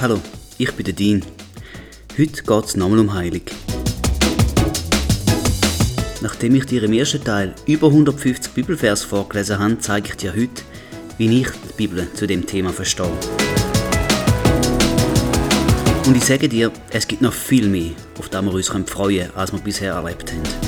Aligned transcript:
Hallo, 0.00 0.20
ich 0.58 0.72
bin 0.72 0.84
der 0.84 0.94
Dean. 0.94 1.24
Heute 2.16 2.42
geht 2.42 2.64
es 2.64 2.76
nochmal 2.76 3.00
um 3.00 3.14
Heilig. 3.14 3.50
Nachdem 6.20 6.54
ich 6.54 6.66
dir 6.66 6.82
im 6.84 6.92
ersten 6.92 7.24
Teil 7.24 7.54
über 7.66 7.88
150 7.88 8.52
Bibelvers 8.52 9.02
vorgelesen 9.02 9.58
habe, 9.58 9.78
zeige 9.80 10.10
ich 10.10 10.16
dir 10.16 10.32
heute, 10.32 10.62
wie 11.16 11.40
ich 11.40 11.48
die 11.48 11.72
Bibel 11.76 12.06
zu 12.14 12.26
dem 12.26 12.46
Thema 12.46 12.72
verstehe. 12.72 13.10
Und 16.06 16.16
ich 16.16 16.24
sage 16.24 16.48
dir, 16.48 16.72
es 16.90 17.08
gibt 17.08 17.22
noch 17.22 17.32
viel 17.34 17.68
mehr, 17.68 17.90
auf 18.18 18.28
das 18.28 18.44
wir 18.44 18.52
uns 18.52 18.68
freuen 18.68 18.86
können, 18.86 19.30
als 19.34 19.52
wir 19.52 19.58
bisher 19.58 19.94
erlebt 19.94 20.32
haben. 20.32 20.67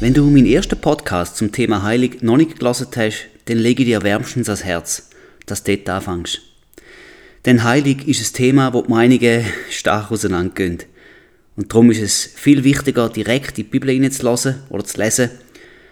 Wenn 0.00 0.14
du 0.14 0.24
meinen 0.30 0.46
ersten 0.46 0.80
Podcast 0.80 1.36
zum 1.36 1.50
Thema 1.50 1.82
Heilig 1.82 2.22
noch 2.22 2.36
nicht 2.36 2.60
gelesen 2.60 2.86
hast, 2.94 3.26
dann 3.46 3.58
lege 3.58 3.82
ich 3.82 3.88
dir 3.88 4.02
wärmstens 4.04 4.48
ans 4.48 4.62
Herz 4.62 5.10
dass 5.46 5.64
du 5.64 5.76
dort 5.76 5.88
anfängst. 5.88 6.40
Denn 7.46 7.64
heilig 7.64 8.06
ist 8.06 8.20
ein 8.22 8.36
Thema, 8.36 8.72
wo 8.72 8.82
die 8.82 8.90
Meinungen 8.90 9.44
stark 9.70 10.12
auseinandergehen. 10.12 10.78
Und 11.56 11.72
darum 11.72 11.90
ist 11.90 12.00
es 12.00 12.30
viel 12.32 12.62
wichtiger, 12.62 13.08
direkt 13.08 13.56
die 13.56 13.64
Bibel 13.64 13.90
hineinzulassen 13.90 14.62
oder 14.68 14.84
zu 14.84 15.00
lesen, 15.00 15.30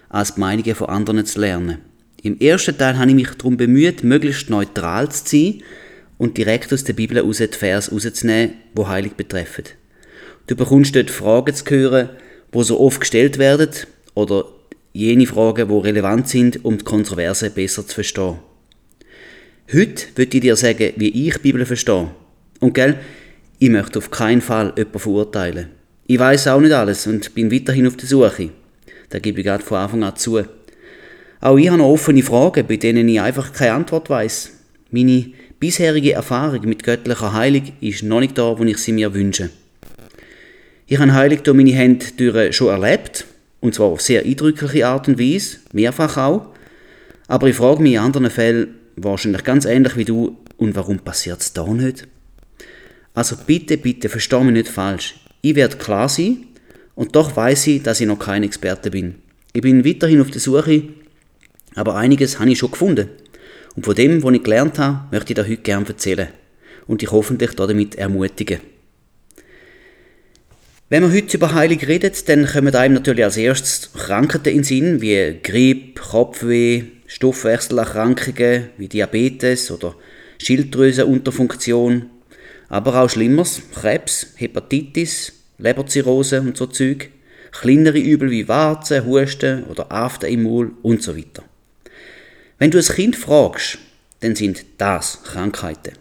als 0.07 0.35
die 0.35 0.39
Meinungen 0.39 0.75
von 0.75 0.87
anderen 0.87 1.25
zu 1.25 1.41
lernen. 1.41 1.79
Im 2.23 2.39
ersten 2.39 2.77
Teil 2.77 2.97
habe 2.97 3.09
ich 3.09 3.15
mich 3.15 3.29
darum 3.31 3.57
bemüht, 3.57 4.03
möglichst 4.03 4.49
neutral 4.49 5.09
zu 5.09 5.25
sein 5.25 5.63
und 6.17 6.37
direkt 6.37 6.71
aus 6.71 6.83
der 6.83 6.93
Bibel 6.93 7.17
heraus 7.17 7.37
die 7.37 7.47
Vers 7.47 7.91
rauszunehmen, 7.91 8.53
die 8.77 8.85
heilig 8.85 9.13
betreffen. 9.13 9.65
Du 10.47 10.55
bekommst 10.55 10.95
dort 10.95 11.09
Fragen 11.09 11.53
zu 11.53 11.65
hören, 11.69 12.09
die 12.53 12.63
so 12.63 12.79
oft 12.79 13.01
gestellt 13.01 13.37
werden, 13.37 13.69
oder 14.17 14.45
jene 14.93 15.27
Fragen, 15.27 15.67
die 15.67 15.87
relevant 15.87 16.27
sind, 16.27 16.65
um 16.65 16.75
die 16.79 16.83
Kontroverse 16.83 17.51
besser 17.51 17.85
zu 17.85 17.93
verstehen. 17.93 18.39
Heute 19.71 20.05
würde 20.15 20.37
ich 20.37 20.41
dir 20.41 20.55
sagen, 20.55 20.93
wie 20.95 21.27
ich 21.27 21.35
die 21.35 21.39
Bibel 21.39 21.65
verstehe. 21.67 22.09
Und 22.59 22.73
gell, 22.73 22.97
ich 23.59 23.69
möchte 23.69 23.99
auf 23.99 24.09
keinen 24.09 24.41
Fall 24.41 24.73
jemanden 24.75 24.99
verurteilen. 24.99 25.67
Ich 26.07 26.17
weiß 26.17 26.47
auch 26.47 26.59
nicht 26.59 26.71
alles 26.71 27.05
und 27.05 27.35
bin 27.35 27.51
weiterhin 27.51 27.85
auf 27.85 27.95
der 27.95 28.07
Suche. 28.07 28.49
Da 29.09 29.19
gebe 29.19 29.41
ich 29.41 29.45
gerade 29.45 29.63
von 29.63 29.77
Anfang 29.77 30.03
an 30.03 30.15
zu. 30.15 30.41
Auch 31.39 31.57
ich 31.57 31.67
habe 31.67 31.77
noch 31.77 31.89
offene 31.89 32.23
Fragen, 32.23 32.65
bei 32.65 32.77
denen 32.77 33.07
ich 33.07 33.21
einfach 33.21 33.53
keine 33.53 33.73
Antwort 33.73 34.09
weiß. 34.09 34.51
Meine 34.89 35.27
bisherige 35.59 36.13
Erfahrung 36.13 36.61
mit 36.67 36.83
göttlicher 36.83 37.33
Heilung 37.33 37.71
ist 37.81 38.01
noch 38.01 38.21
nicht 38.21 38.35
da, 38.37 38.57
wo 38.57 38.63
ich 38.63 38.79
sie 38.79 38.93
mir 38.93 39.13
wünsche. 39.13 39.51
Ich 40.87 40.97
habe 40.97 41.13
Heilung 41.13 41.43
durch 41.43 41.57
meine 41.57 41.73
Hände 41.73 42.53
schon 42.53 42.69
erlebt, 42.69 43.25
und 43.59 43.73
zwar 43.73 43.87
auf 43.87 44.01
sehr 44.01 44.23
eindrückliche 44.23 44.87
Art 44.87 45.07
und 45.07 45.19
Weise, 45.19 45.57
mehrfach 45.73 46.17
auch. 46.17 46.47
Aber 47.27 47.47
ich 47.47 47.55
frage 47.55 47.81
mich 47.81 47.93
in 47.93 47.99
anderen 47.99 48.29
Fällen, 48.29 48.75
wahrscheinlich 48.95 49.43
ganz 49.43 49.65
ähnlich 49.65 49.95
wie 49.97 50.05
du. 50.05 50.37
Und 50.57 50.75
warum 50.75 50.99
passiert 50.99 51.41
es 51.41 51.53
da 51.53 51.65
nicht? 51.67 52.07
Also 53.13 53.35
bitte, 53.45 53.77
bitte, 53.77 54.09
versteh 54.09 54.43
mich 54.43 54.53
nicht 54.53 54.69
falsch. 54.69 55.15
Ich 55.41 55.55
werde 55.55 55.77
klar 55.77 56.09
sein 56.09 56.45
und 56.95 57.15
doch 57.15 57.35
weiß 57.35 57.67
ich, 57.67 57.83
dass 57.83 58.01
ich 58.01 58.07
noch 58.07 58.19
kein 58.19 58.43
Experte 58.43 58.91
bin. 58.91 59.15
Ich 59.53 59.61
bin 59.61 59.85
weiterhin 59.85 60.21
auf 60.21 60.31
der 60.31 60.41
Suche, 60.41 60.83
aber 61.75 61.95
einiges 61.95 62.39
habe 62.39 62.51
ich 62.51 62.59
schon 62.59 62.71
gefunden. 62.71 63.09
Und 63.75 63.85
von 63.85 63.95
dem, 63.95 64.23
was 64.23 64.33
ich 64.33 64.43
gelernt 64.43 64.79
habe, 64.79 65.05
möchte 65.11 65.33
ich 65.33 65.35
dir 65.35 65.47
heute 65.47 65.61
gerne 65.61 65.87
erzählen 65.87 66.27
und 66.87 67.01
dich 67.01 67.11
hoffentlich 67.11 67.51
damit 67.55 67.95
ermutigen. 67.95 68.59
Wenn 70.89 71.03
man 71.03 71.11
heute 71.11 71.35
über 71.35 71.53
Heilung 71.53 71.79
redet, 71.79 72.29
dann 72.29 72.45
kommen 72.45 72.73
einem 72.73 72.93
natürlich 72.93 73.25
als 73.25 73.35
erstes 73.35 73.91
Krankheiten 73.91 74.47
in 74.47 74.59
den 74.59 74.63
Sinn, 74.63 75.01
wie 75.01 75.37
Grippe, 75.43 75.99
Kopfweh, 75.99 76.83
Stoffwechselerkrankungen 77.07 78.69
wie 78.77 78.87
Diabetes 78.87 79.69
oder 79.69 79.95
Schilddrüsenunterfunktion, 80.37 82.05
aber 82.69 83.01
auch 83.01 83.09
Schlimmeres, 83.09 83.63
Krebs, 83.75 84.27
Hepatitis, 84.37 85.33
Leberzirrhose 85.57 86.39
und 86.39 86.55
so 86.55 86.67
Zeug, 86.67 87.09
kleinere 87.51 87.99
Übel 87.99 88.31
wie 88.31 88.47
Warzen, 88.47 89.05
Husten 89.05 89.65
oder 89.65 89.91
After 89.91 90.29
im 90.29 90.43
Maul 90.43 90.71
und 90.83 91.03
so 91.03 91.17
weiter. 91.17 91.43
Wenn 92.59 92.71
du 92.71 92.77
ein 92.77 92.85
Kind 92.85 93.17
fragst, 93.17 93.77
dann 94.21 94.37
sind 94.37 94.63
das 94.77 95.21
Krankheiten. 95.23 95.95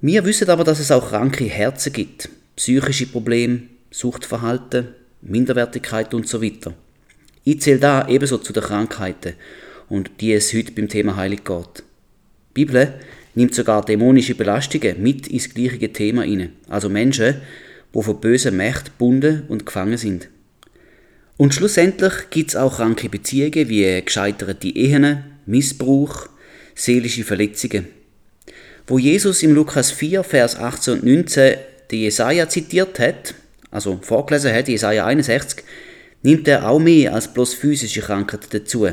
Wir 0.00 0.24
wissen 0.24 0.50
aber, 0.50 0.64
dass 0.64 0.80
es 0.80 0.90
auch 0.90 1.10
kranke 1.10 1.44
Herzen 1.44 1.92
gibt, 1.92 2.28
psychische 2.56 3.06
Probleme, 3.06 3.62
Suchtverhalten, 3.90 4.88
Minderwertigkeit 5.22 6.14
und 6.14 6.28
so 6.28 6.42
weiter. 6.42 6.74
Ich 7.44 7.60
zähle 7.60 7.78
da 7.78 8.08
ebenso 8.08 8.38
zu 8.38 8.52
den 8.52 8.62
Krankheiten 8.62 9.34
und 9.88 10.10
die 10.20 10.32
es 10.32 10.52
heute 10.54 10.72
beim 10.72 10.88
Thema 10.88 11.16
Heilig 11.16 11.44
geht. 11.44 11.78
Die 11.78 12.64
Bibel 12.64 12.94
nimmt 13.34 13.54
sogar 13.54 13.84
dämonische 13.84 14.34
Belastungen 14.34 15.02
mit 15.02 15.26
ins 15.26 15.52
gleiche 15.52 15.92
Thema 15.92 16.22
hinein. 16.22 16.52
Also 16.68 16.88
Menschen, 16.88 17.36
die 17.94 18.02
von 18.02 18.20
bösen 18.20 18.56
Mächten 18.56 18.86
gebunden 18.86 19.42
und 19.48 19.66
gefangen 19.66 19.98
sind. 19.98 20.28
Und 21.36 21.52
schlussendlich 21.52 22.30
gibt 22.30 22.50
es 22.50 22.56
auch 22.56 22.76
kranke 22.76 23.08
Beziehungen 23.08 23.68
wie 23.68 24.00
gescheiterte 24.02 24.68
Ehen, 24.68 25.24
Missbrauch, 25.46 26.28
seelische 26.74 27.24
Verletzungen. 27.24 27.86
Wo 28.86 28.98
Jesus 28.98 29.42
im 29.42 29.54
Lukas 29.54 29.90
4, 29.90 30.22
Vers 30.22 30.56
18 30.56 30.94
und 30.94 31.04
19 31.04 31.56
die 31.90 32.02
Jesaja 32.02 32.48
zitiert 32.48 32.98
hat, 32.98 33.34
also 33.70 33.98
vorgelesen 34.02 34.52
hat, 34.52 34.68
Jesaja 34.68 35.06
61, 35.06 35.64
nimmt 36.22 36.48
er 36.48 36.68
auch 36.68 36.78
mehr 36.78 37.14
als 37.14 37.32
bloß 37.32 37.54
physische 37.54 38.00
Krankheiten 38.00 38.48
dazu. 38.50 38.88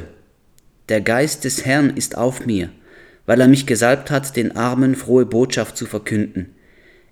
Der 0.90 1.02
Geist 1.02 1.46
des 1.46 1.66
Herrn 1.66 1.96
ist 1.96 2.18
auf 2.18 2.46
mir, 2.46 2.70
weil 3.26 3.40
er 3.40 3.48
mich 3.48 3.66
gesalbt 3.66 4.12
hat, 4.12 4.36
den 4.36 4.56
Armen 4.58 4.96
frohe 4.96 5.26
Botschaft 5.26 5.78
zu 5.78 5.86
verkünden. 5.86 6.54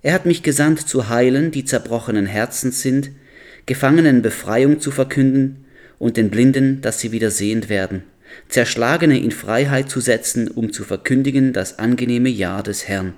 Er 0.02 0.14
hat 0.14 0.26
mich 0.26 0.44
gesandt 0.44 0.88
zu 0.88 1.10
heilen, 1.10 1.52
die 1.52 1.66
zerbrochenen 1.66 2.26
Herzens 2.26 2.82
sind, 2.82 3.12
Gefangenen 3.66 4.22
Befreiung 4.24 4.80
zu 4.80 4.90
verkünden 4.90 5.66
und 6.00 6.18
den 6.18 6.32
Blinden, 6.32 6.82
dass 6.82 7.00
sie 7.00 7.12
wieder 7.12 7.30
sehend 7.30 7.70
werden, 7.70 8.04
Zerschlagene 8.48 9.20
in 9.20 9.32
Freiheit 9.32 9.90
zu 9.90 10.00
setzen, 10.00 10.48
um 10.48 10.74
zu 10.74 10.84
verkündigen 10.84 11.54
das 11.54 11.78
angenehme 11.78 12.30
Ja 12.30 12.64
des 12.64 12.88
Herrn. 12.88 13.14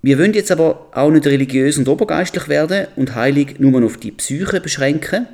Wir 0.00 0.18
wollen 0.18 0.34
jetzt 0.34 0.52
aber 0.52 0.88
auch 0.92 1.10
nicht 1.10 1.26
religiös 1.26 1.76
und 1.78 1.88
obergeistlich 1.88 2.48
werden 2.48 2.86
und 2.96 3.14
heilig 3.14 3.58
nur 3.58 3.84
auf 3.84 3.96
die 3.96 4.12
Psyche 4.12 4.60
beschränken, 4.60 5.26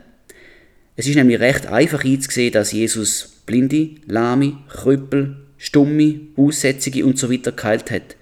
es 0.97 1.08
ist 1.08 1.16
nämlich 1.16 1.41
recht 1.41 1.66
einfach 1.66 2.04
einzusehen, 2.04 2.52
dass 2.52 2.72
Jesus 2.72 3.41
Blinde, 3.47 3.97
Lahme, 4.06 4.58
Krüppel, 4.69 5.36
Stumme, 5.58 6.20
Aussätzige 6.36 7.04
und 7.04 7.19
so 7.19 7.32
weiter 7.32 7.50
geheilt 7.50 7.91
hat. 7.91 8.16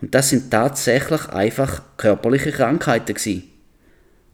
Und 0.00 0.14
das 0.14 0.30
sind 0.30 0.50
tatsächlich 0.50 1.28
einfach 1.28 1.82
körperliche 1.98 2.52
Krankheiten 2.52 3.14
gewesen. 3.14 3.42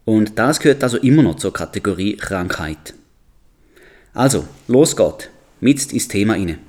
Und 0.05 0.39
das 0.39 0.59
gehört 0.59 0.83
also 0.83 0.97
immer 0.97 1.23
noch 1.23 1.35
zur 1.35 1.51
Kategorie 1.51 2.15
Krankheit. 2.15 2.93
Also, 4.13 4.47
los 4.67 4.95
geht, 4.95 5.29
mit 5.59 5.91
ins 5.91 6.07
Thema 6.07 6.33
rein. 6.33 6.59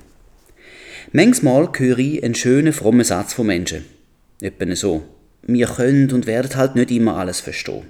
Manchmal 1.13 1.69
höre 1.77 1.99
ich 1.99 2.23
einen 2.23 2.35
schönen, 2.35 2.73
frommen 2.73 3.05
Satz 3.05 3.33
von 3.33 3.47
Menschen. 3.47 3.85
Etwa 4.41 4.75
so. 4.75 5.03
Wir 5.43 5.67
können 5.67 6.11
und 6.11 6.27
werden 6.27 6.55
halt 6.55 6.75
nicht 6.75 6.91
immer 6.91 7.17
alles 7.17 7.39
verstehen. 7.39 7.85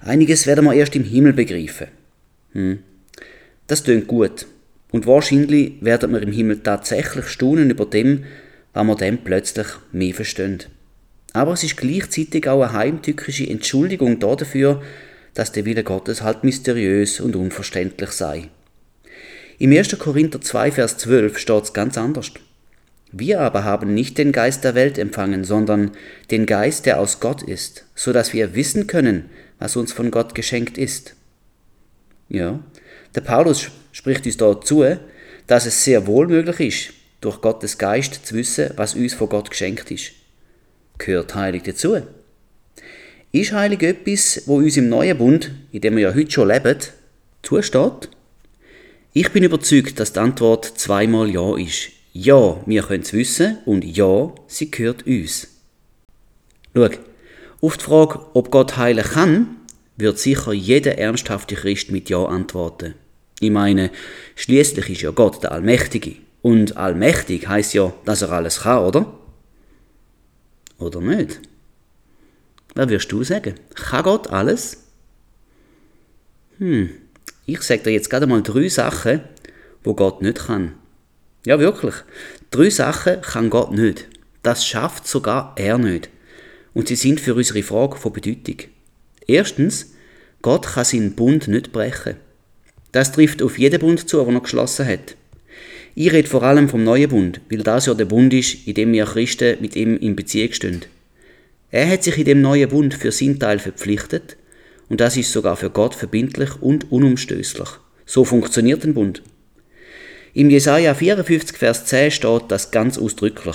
Einiges 0.00 0.46
werden 0.46 0.64
wir 0.64 0.74
erst 0.74 0.96
im 0.96 1.04
Himmel 1.04 1.32
begreifen. 1.32 1.88
Hm. 2.52 2.78
Das 3.66 3.82
tönt 3.82 4.06
gut. 4.06 4.46
Und 4.90 5.06
wahrscheinlich 5.06 5.74
werden 5.80 6.12
wir 6.12 6.22
im 6.22 6.32
Himmel 6.32 6.60
tatsächlich 6.62 7.26
staunen 7.26 7.70
über 7.70 7.86
dem, 7.86 8.24
was 8.72 8.86
wir 8.86 8.96
dann 8.96 9.18
plötzlich 9.24 9.66
mehr 9.92 10.14
verstehen. 10.14 10.60
Aber 11.32 11.52
es 11.52 11.64
ist 11.64 11.76
gleichzeitig 11.76 12.48
auch 12.48 12.62
eine 12.62 12.72
heimtückische 12.72 13.48
Entschuldigung 13.48 14.20
dafür, 14.20 14.82
dass 15.34 15.52
der 15.52 15.64
Wille 15.64 15.82
Gottes 15.82 16.22
halt 16.22 16.44
mysteriös 16.44 17.20
und 17.20 17.34
unverständlich 17.34 18.10
sei. 18.10 18.48
Im 19.58 19.72
1. 19.72 19.98
Korinther 19.98 20.40
2, 20.40 20.72
Vers 20.72 20.98
12 20.98 21.38
steht 21.38 21.64
es 21.64 21.72
ganz 21.72 21.98
anders. 21.98 22.32
Wir 23.16 23.40
aber 23.42 23.62
haben 23.62 23.94
nicht 23.94 24.18
den 24.18 24.32
Geist 24.32 24.64
der 24.64 24.74
Welt 24.74 24.98
empfangen, 24.98 25.44
sondern 25.44 25.92
den 26.32 26.46
Geist, 26.46 26.84
der 26.84 26.98
aus 26.98 27.20
Gott 27.20 27.44
ist, 27.44 27.84
so 27.94 28.12
dass 28.12 28.32
wir 28.32 28.56
wissen 28.56 28.88
können, 28.88 29.30
was 29.60 29.76
uns 29.76 29.92
von 29.92 30.10
Gott 30.10 30.34
geschenkt 30.34 30.78
ist. 30.78 31.14
Ja. 32.28 32.58
Der 33.14 33.20
Paulus 33.20 33.70
spricht 33.92 34.26
uns 34.26 34.36
dazu, 34.36 34.84
dass 35.46 35.64
es 35.64 35.84
sehr 35.84 36.08
wohl 36.08 36.26
möglich 36.26 36.58
ist, 36.58 36.94
durch 37.20 37.40
Gottes 37.40 37.78
Geist 37.78 38.26
zu 38.26 38.34
wissen, 38.34 38.70
was 38.74 38.96
uns 38.96 39.14
von 39.14 39.28
Gott 39.28 39.48
geschenkt 39.48 39.92
ist. 39.92 40.10
Gehört 40.98 41.36
heilig 41.36 41.62
dazu? 41.62 42.02
Ist 43.30 43.52
heilig 43.52 43.84
etwas, 43.84 44.42
wo 44.46 44.56
uns 44.56 44.76
im 44.76 44.88
neuen 44.88 45.16
Bund, 45.16 45.52
in 45.70 45.80
dem 45.82 45.94
wir 45.94 46.08
ja 46.08 46.14
heute 46.14 46.32
schon 46.32 46.48
leben, 46.48 46.78
zusteht? 47.44 48.08
Ich 49.12 49.30
bin 49.30 49.44
überzeugt, 49.44 50.00
dass 50.00 50.12
die 50.12 50.18
Antwort 50.18 50.64
zweimal 50.64 51.30
Ja 51.30 51.56
ist. 51.56 51.93
Ja, 52.16 52.62
wir 52.64 52.84
können 52.84 53.02
es 53.02 53.12
wissen 53.12 53.58
und 53.64 53.84
ja, 53.84 54.32
sie 54.46 54.70
gehört 54.70 55.04
uns. 55.04 55.48
Schau, 56.72 56.88
auf 57.60 57.76
die 57.76 57.82
Frage, 57.82 58.20
ob 58.34 58.52
Gott 58.52 58.76
heilen 58.76 59.04
kann, 59.04 59.56
wird 59.96 60.20
sicher 60.20 60.52
jeder 60.52 60.96
ernsthafte 60.96 61.56
Christ 61.56 61.90
mit 61.90 62.08
Ja 62.08 62.24
antworten. 62.24 62.94
Ich 63.40 63.50
meine, 63.50 63.90
schließlich 64.36 64.90
ist 64.90 65.02
ja 65.02 65.10
Gott 65.10 65.42
der 65.42 65.50
Allmächtige. 65.50 66.14
Und 66.40 66.76
allmächtig 66.76 67.48
heißt 67.48 67.74
ja, 67.74 67.92
dass 68.04 68.22
er 68.22 68.30
alles 68.30 68.60
kann, 68.60 68.84
oder? 68.84 69.18
Oder 70.78 71.00
nicht? 71.00 71.40
Was 72.76 72.88
wirst 72.90 73.10
du 73.10 73.24
sagen? 73.24 73.54
Kann 73.74 74.04
Gott 74.04 74.28
alles? 74.28 74.84
Hm, 76.58 76.90
ich 77.44 77.60
sage 77.62 77.82
dir 77.82 77.90
jetzt 77.90 78.08
gerade 78.08 78.28
mal 78.28 78.42
drei 78.42 78.68
Sachen, 78.68 79.22
wo 79.82 79.94
Gott 79.94 80.22
nicht 80.22 80.46
kann. 80.46 80.74
Ja, 81.46 81.58
wirklich. 81.58 81.94
Drei 82.50 82.70
Sachen 82.70 83.20
kann 83.20 83.50
Gott 83.50 83.72
nicht. 83.72 84.08
Das 84.42 84.66
schafft 84.66 85.06
sogar 85.06 85.54
er 85.56 85.78
nicht. 85.78 86.08
Und 86.72 86.88
sie 86.88 86.96
sind 86.96 87.20
für 87.20 87.34
unsere 87.34 87.62
Frage 87.62 87.96
von 87.96 88.12
Bedeutung. 88.12 88.56
Erstens, 89.26 89.92
Gott 90.42 90.66
kann 90.66 90.84
seinen 90.84 91.14
Bund 91.14 91.48
nicht 91.48 91.72
brechen. 91.72 92.16
Das 92.92 93.12
trifft 93.12 93.42
auf 93.42 93.58
jeden 93.58 93.80
Bund 93.80 94.08
zu, 94.08 94.24
den 94.24 94.34
er 94.34 94.40
geschlossen 94.40 94.86
hat. 94.86 95.16
Ich 95.94 96.12
rede 96.12 96.28
vor 96.28 96.42
allem 96.42 96.68
vom 96.68 96.82
neuen 96.82 97.08
Bund, 97.08 97.40
weil 97.50 97.62
das 97.62 97.86
ja 97.86 97.94
der 97.94 98.04
Bund 98.04 98.34
ist, 98.34 98.66
in 98.66 98.74
dem 98.74 98.92
wir 98.92 99.04
Christen 99.04 99.60
mit 99.60 99.76
ihm 99.76 99.96
in 99.96 100.16
Beziehung 100.16 100.52
stehen. 100.52 100.82
Er 101.70 101.88
hat 101.88 102.04
sich 102.04 102.18
in 102.18 102.24
dem 102.24 102.40
neuen 102.40 102.68
Bund 102.68 102.94
für 102.94 103.12
seinen 103.12 103.38
Teil 103.38 103.58
verpflichtet 103.58 104.36
und 104.88 105.00
das 105.00 105.16
ist 105.16 105.32
sogar 105.32 105.56
für 105.56 105.70
Gott 105.70 105.94
verbindlich 105.94 106.50
und 106.60 106.90
unumstößlich. 106.90 107.68
So 108.06 108.24
funktioniert 108.24 108.84
ein 108.84 108.94
Bund. 108.94 109.22
Im 110.36 110.50
Jesaja 110.50 110.94
54, 110.94 111.56
Vers 111.56 111.84
10 111.84 112.10
steht 112.10 112.42
das 112.48 112.72
ganz 112.72 112.98
ausdrücklich. 112.98 113.54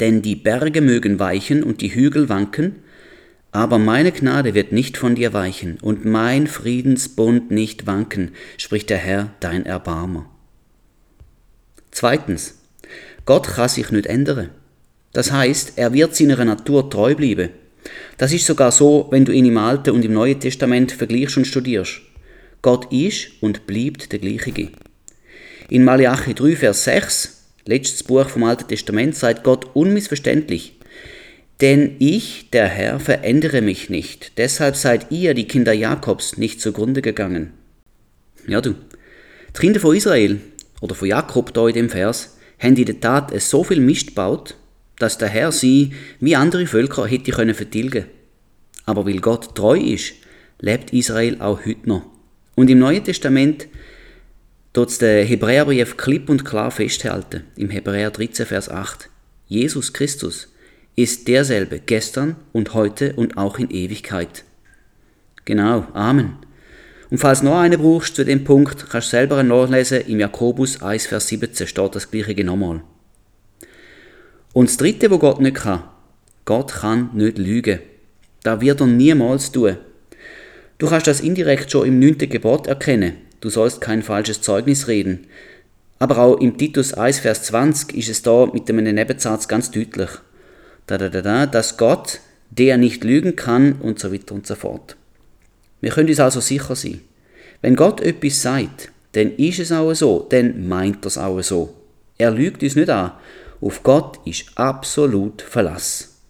Denn 0.00 0.22
die 0.22 0.34
Berge 0.34 0.80
mögen 0.80 1.18
weichen 1.18 1.62
und 1.62 1.82
die 1.82 1.94
Hügel 1.94 2.30
wanken, 2.30 2.76
aber 3.52 3.78
meine 3.78 4.10
Gnade 4.10 4.54
wird 4.54 4.72
nicht 4.72 4.96
von 4.96 5.14
dir 5.14 5.34
weichen 5.34 5.76
und 5.82 6.06
mein 6.06 6.46
Friedensbund 6.46 7.50
nicht 7.50 7.86
wanken, 7.86 8.30
spricht 8.56 8.88
der 8.88 8.96
Herr, 8.96 9.34
dein 9.40 9.66
Erbarmer. 9.66 10.30
Zweitens, 11.90 12.54
Gott 13.26 13.46
kann 13.48 13.68
sich 13.68 13.90
nicht 13.90 14.06
ändern. 14.06 14.48
Das 15.12 15.32
heißt, 15.32 15.74
er 15.76 15.92
wird 15.92 16.16
seiner 16.16 16.42
Natur 16.46 16.88
treu 16.88 17.14
bleiben. 17.14 17.50
Das 18.16 18.32
ist 18.32 18.46
sogar 18.46 18.72
so, 18.72 19.08
wenn 19.10 19.26
du 19.26 19.32
ihn 19.32 19.44
im 19.44 19.58
Alten 19.58 19.90
und 19.90 20.04
im 20.06 20.14
Neuen 20.14 20.40
Testament 20.40 20.92
vergleichst 20.92 21.36
und 21.36 21.46
studierst. 21.46 22.00
Gott 22.62 22.90
ist 22.90 23.28
und 23.42 23.66
bleibt 23.66 24.12
der 24.12 24.18
gleiche. 24.18 24.70
In 25.70 25.84
Malachi 25.84 26.32
3, 26.32 26.56
Vers 26.56 26.84
6, 26.84 27.44
letztes 27.66 28.02
Buch 28.02 28.26
vom 28.30 28.44
Alten 28.44 28.66
Testament, 28.68 29.14
sagt 29.14 29.44
Gott 29.44 29.66
unmissverständlich, 29.74 30.78
denn 31.60 31.96
ich, 31.98 32.48
der 32.48 32.68
Herr, 32.68 32.98
verändere 32.98 33.60
mich 33.60 33.90
nicht, 33.90 34.38
deshalb 34.38 34.76
seid 34.76 35.10
ihr, 35.10 35.34
die 35.34 35.46
Kinder 35.46 35.74
Jakobs, 35.74 36.38
nicht 36.38 36.62
zugrunde 36.62 37.02
gegangen. 37.02 37.52
Ja 38.46 38.62
du, 38.62 38.76
die 39.54 39.60
Kinder 39.60 39.78
von 39.78 39.94
Israel, 39.94 40.40
oder 40.80 40.94
von 40.94 41.06
Jakob 41.06 41.52
da 41.52 41.68
in 41.68 41.74
dem 41.74 41.90
Vers, 41.90 42.38
haben 42.58 42.76
in 42.76 42.86
der 42.86 43.00
Tat 43.00 43.38
so 43.38 43.62
viel 43.62 43.80
Mist 43.80 44.06
gebaut, 44.06 44.54
dass 44.98 45.18
der 45.18 45.28
Herr 45.28 45.52
sie 45.52 45.92
wie 46.18 46.34
andere 46.34 46.66
Völker 46.66 47.06
hätte 47.06 47.30
können 47.30 47.54
vertilgen. 47.54 48.06
Aber 48.86 49.04
weil 49.04 49.20
Gott 49.20 49.54
treu 49.54 49.78
ist, 49.78 50.14
lebt 50.60 50.94
Israel 50.94 51.36
auch 51.42 51.66
heute 51.66 51.86
noch. 51.86 52.06
Und 52.54 52.70
im 52.70 52.78
Neuen 52.78 53.04
Testament 53.04 53.68
tut 54.72 55.00
der 55.00 55.24
Hebräerbrief 55.24 55.96
klipp 55.96 56.28
und 56.28 56.44
klar 56.44 56.70
festhalten, 56.70 57.44
im 57.56 57.70
Hebräer 57.70 58.10
13, 58.10 58.46
Vers 58.46 58.68
8. 58.68 59.08
Jesus 59.46 59.92
Christus 59.92 60.48
ist 60.94 61.28
derselbe 61.28 61.80
gestern 61.80 62.36
und 62.52 62.74
heute 62.74 63.14
und 63.14 63.36
auch 63.36 63.58
in 63.58 63.70
Ewigkeit. 63.70 64.44
Genau, 65.44 65.86
Amen. 65.94 66.36
Und 67.10 67.18
falls 67.18 67.42
noch 67.42 67.58
einen 67.58 67.80
brauchst 67.80 68.16
zu 68.16 68.24
dem 68.24 68.44
Punkt, 68.44 68.90
kannst 68.90 69.08
du 69.08 69.10
selber 69.12 69.42
nachlesen, 69.42 70.02
im 70.06 70.20
Jakobus 70.20 70.82
1, 70.82 71.06
Vers 71.06 71.28
17 71.28 71.66
steht 71.66 71.94
das 71.94 72.10
gleiche 72.10 72.44
nochmal. 72.44 72.82
Und 74.52 74.68
das 74.68 74.76
dritte, 74.76 75.10
wo 75.10 75.18
Gott 75.18 75.40
nicht 75.40 75.56
kann, 75.56 75.84
Gott 76.44 76.72
kann 76.72 77.10
nicht 77.14 77.38
lügen. 77.38 77.78
Das 78.42 78.60
wird 78.60 78.80
er 78.80 78.86
niemals 78.86 79.52
tun. 79.52 79.76
Du 80.78 80.88
kannst 80.88 81.06
das 81.06 81.20
indirekt 81.20 81.70
schon 81.70 81.86
im 81.86 81.98
neunten 81.98 82.28
Gebot 82.28 82.66
erkennen. 82.66 83.27
Du 83.40 83.50
sollst 83.50 83.80
kein 83.80 84.02
falsches 84.02 84.40
Zeugnis 84.40 84.88
reden. 84.88 85.26
Aber 85.98 86.18
auch 86.18 86.40
im 86.40 86.56
Titus 86.56 86.94
1, 86.94 87.20
Vers 87.20 87.44
20 87.44 87.96
ist 87.96 88.08
es 88.08 88.22
da 88.22 88.46
mit 88.46 88.68
einem 88.68 88.94
Nebensatz 88.94 89.48
ganz 89.48 89.70
deutlich. 89.70 90.10
Da, 90.86 90.98
da, 90.98 91.08
da, 91.08 91.22
da, 91.22 91.46
dass 91.46 91.76
Gott, 91.76 92.20
der 92.50 92.78
nicht 92.78 93.04
lügen 93.04 93.36
kann 93.36 93.72
und 93.80 93.98
so 93.98 94.12
weiter 94.12 94.34
und 94.34 94.46
so 94.46 94.54
fort. 94.54 94.96
Wir 95.80 95.90
können 95.90 96.08
uns 96.08 96.20
also 96.20 96.40
sicher 96.40 96.76
sein. 96.76 97.00
Wenn 97.60 97.76
Gott 97.76 98.00
etwas 98.00 98.42
sagt, 98.42 98.90
dann 99.12 99.34
ist 99.36 99.58
es 99.58 99.72
auch 99.72 99.92
so, 99.94 100.26
dann 100.30 100.68
meint 100.68 101.04
er 101.04 101.08
es 101.08 101.18
auch 101.18 101.40
so. 101.42 101.74
Er 102.16 102.30
lügt 102.30 102.62
uns 102.62 102.76
nicht 102.76 102.90
an 102.90 103.12
auf 103.60 103.82
Gott 103.82 104.20
ist 104.24 104.46
absolut 104.54 105.42
Verlass. 105.42 106.20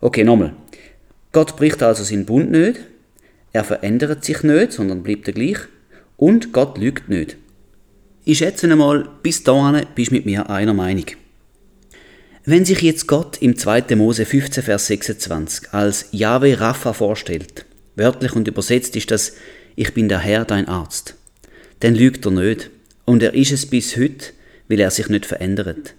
Okay, 0.00 0.24
nochmal. 0.24 0.54
Gott 1.32 1.56
bricht 1.56 1.82
also 1.82 2.02
seinen 2.02 2.26
Bund 2.26 2.50
nicht, 2.50 2.80
er 3.52 3.64
verändert 3.64 4.24
sich 4.24 4.42
nicht, 4.42 4.72
sondern 4.72 5.02
bleibt 5.02 5.28
er 5.28 5.34
gleich 5.34 5.58
und 6.20 6.52
Gott 6.52 6.76
lügt 6.76 7.08
nicht. 7.08 7.36
Ich 8.24 8.38
schätze 8.38 8.70
einmal, 8.70 9.08
bis 9.22 9.42
dahin 9.42 9.86
bist 9.94 10.10
du 10.10 10.16
mit 10.16 10.26
mir 10.26 10.50
einer 10.50 10.74
Meinung. 10.74 11.06
Wenn 12.44 12.66
sich 12.66 12.82
jetzt 12.82 13.06
Gott 13.06 13.40
im 13.40 13.56
2. 13.56 13.96
Mose 13.96 14.26
15, 14.26 14.62
Vers 14.62 14.86
26 14.88 15.72
als 15.72 16.08
Yahweh 16.12 16.54
Rapha 16.54 16.92
vorstellt, 16.92 17.64
wörtlich 17.96 18.36
und 18.36 18.48
übersetzt 18.48 18.96
ist 18.96 19.10
das, 19.10 19.32
ich 19.76 19.94
bin 19.94 20.10
der 20.10 20.18
Herr, 20.18 20.44
dein 20.44 20.68
Arzt, 20.68 21.14
dann 21.80 21.94
lügt 21.94 22.26
er 22.26 22.32
nicht. 22.32 22.70
Und 23.06 23.22
er 23.22 23.32
ist 23.32 23.52
es 23.52 23.64
bis 23.64 23.96
heute, 23.96 24.26
weil 24.68 24.80
er 24.80 24.90
sich 24.90 25.08
nicht 25.08 25.24
verändert. 25.24 25.94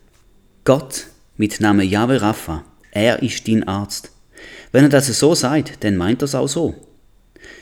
Gott 0.65 1.07
mit 1.35 1.59
Namen 1.59 1.89
Yahweh 1.89 2.17
Rapha, 2.17 2.63
er 2.91 3.23
ist 3.23 3.47
dein 3.47 3.67
Arzt. 3.67 4.11
Wenn 4.71 4.83
er 4.83 4.89
das 4.89 5.07
so 5.07 5.33
sagt, 5.33 5.83
dann 5.83 5.97
meint 5.97 6.21
er 6.21 6.25
es 6.25 6.35
auch 6.35 6.47
so. 6.47 6.75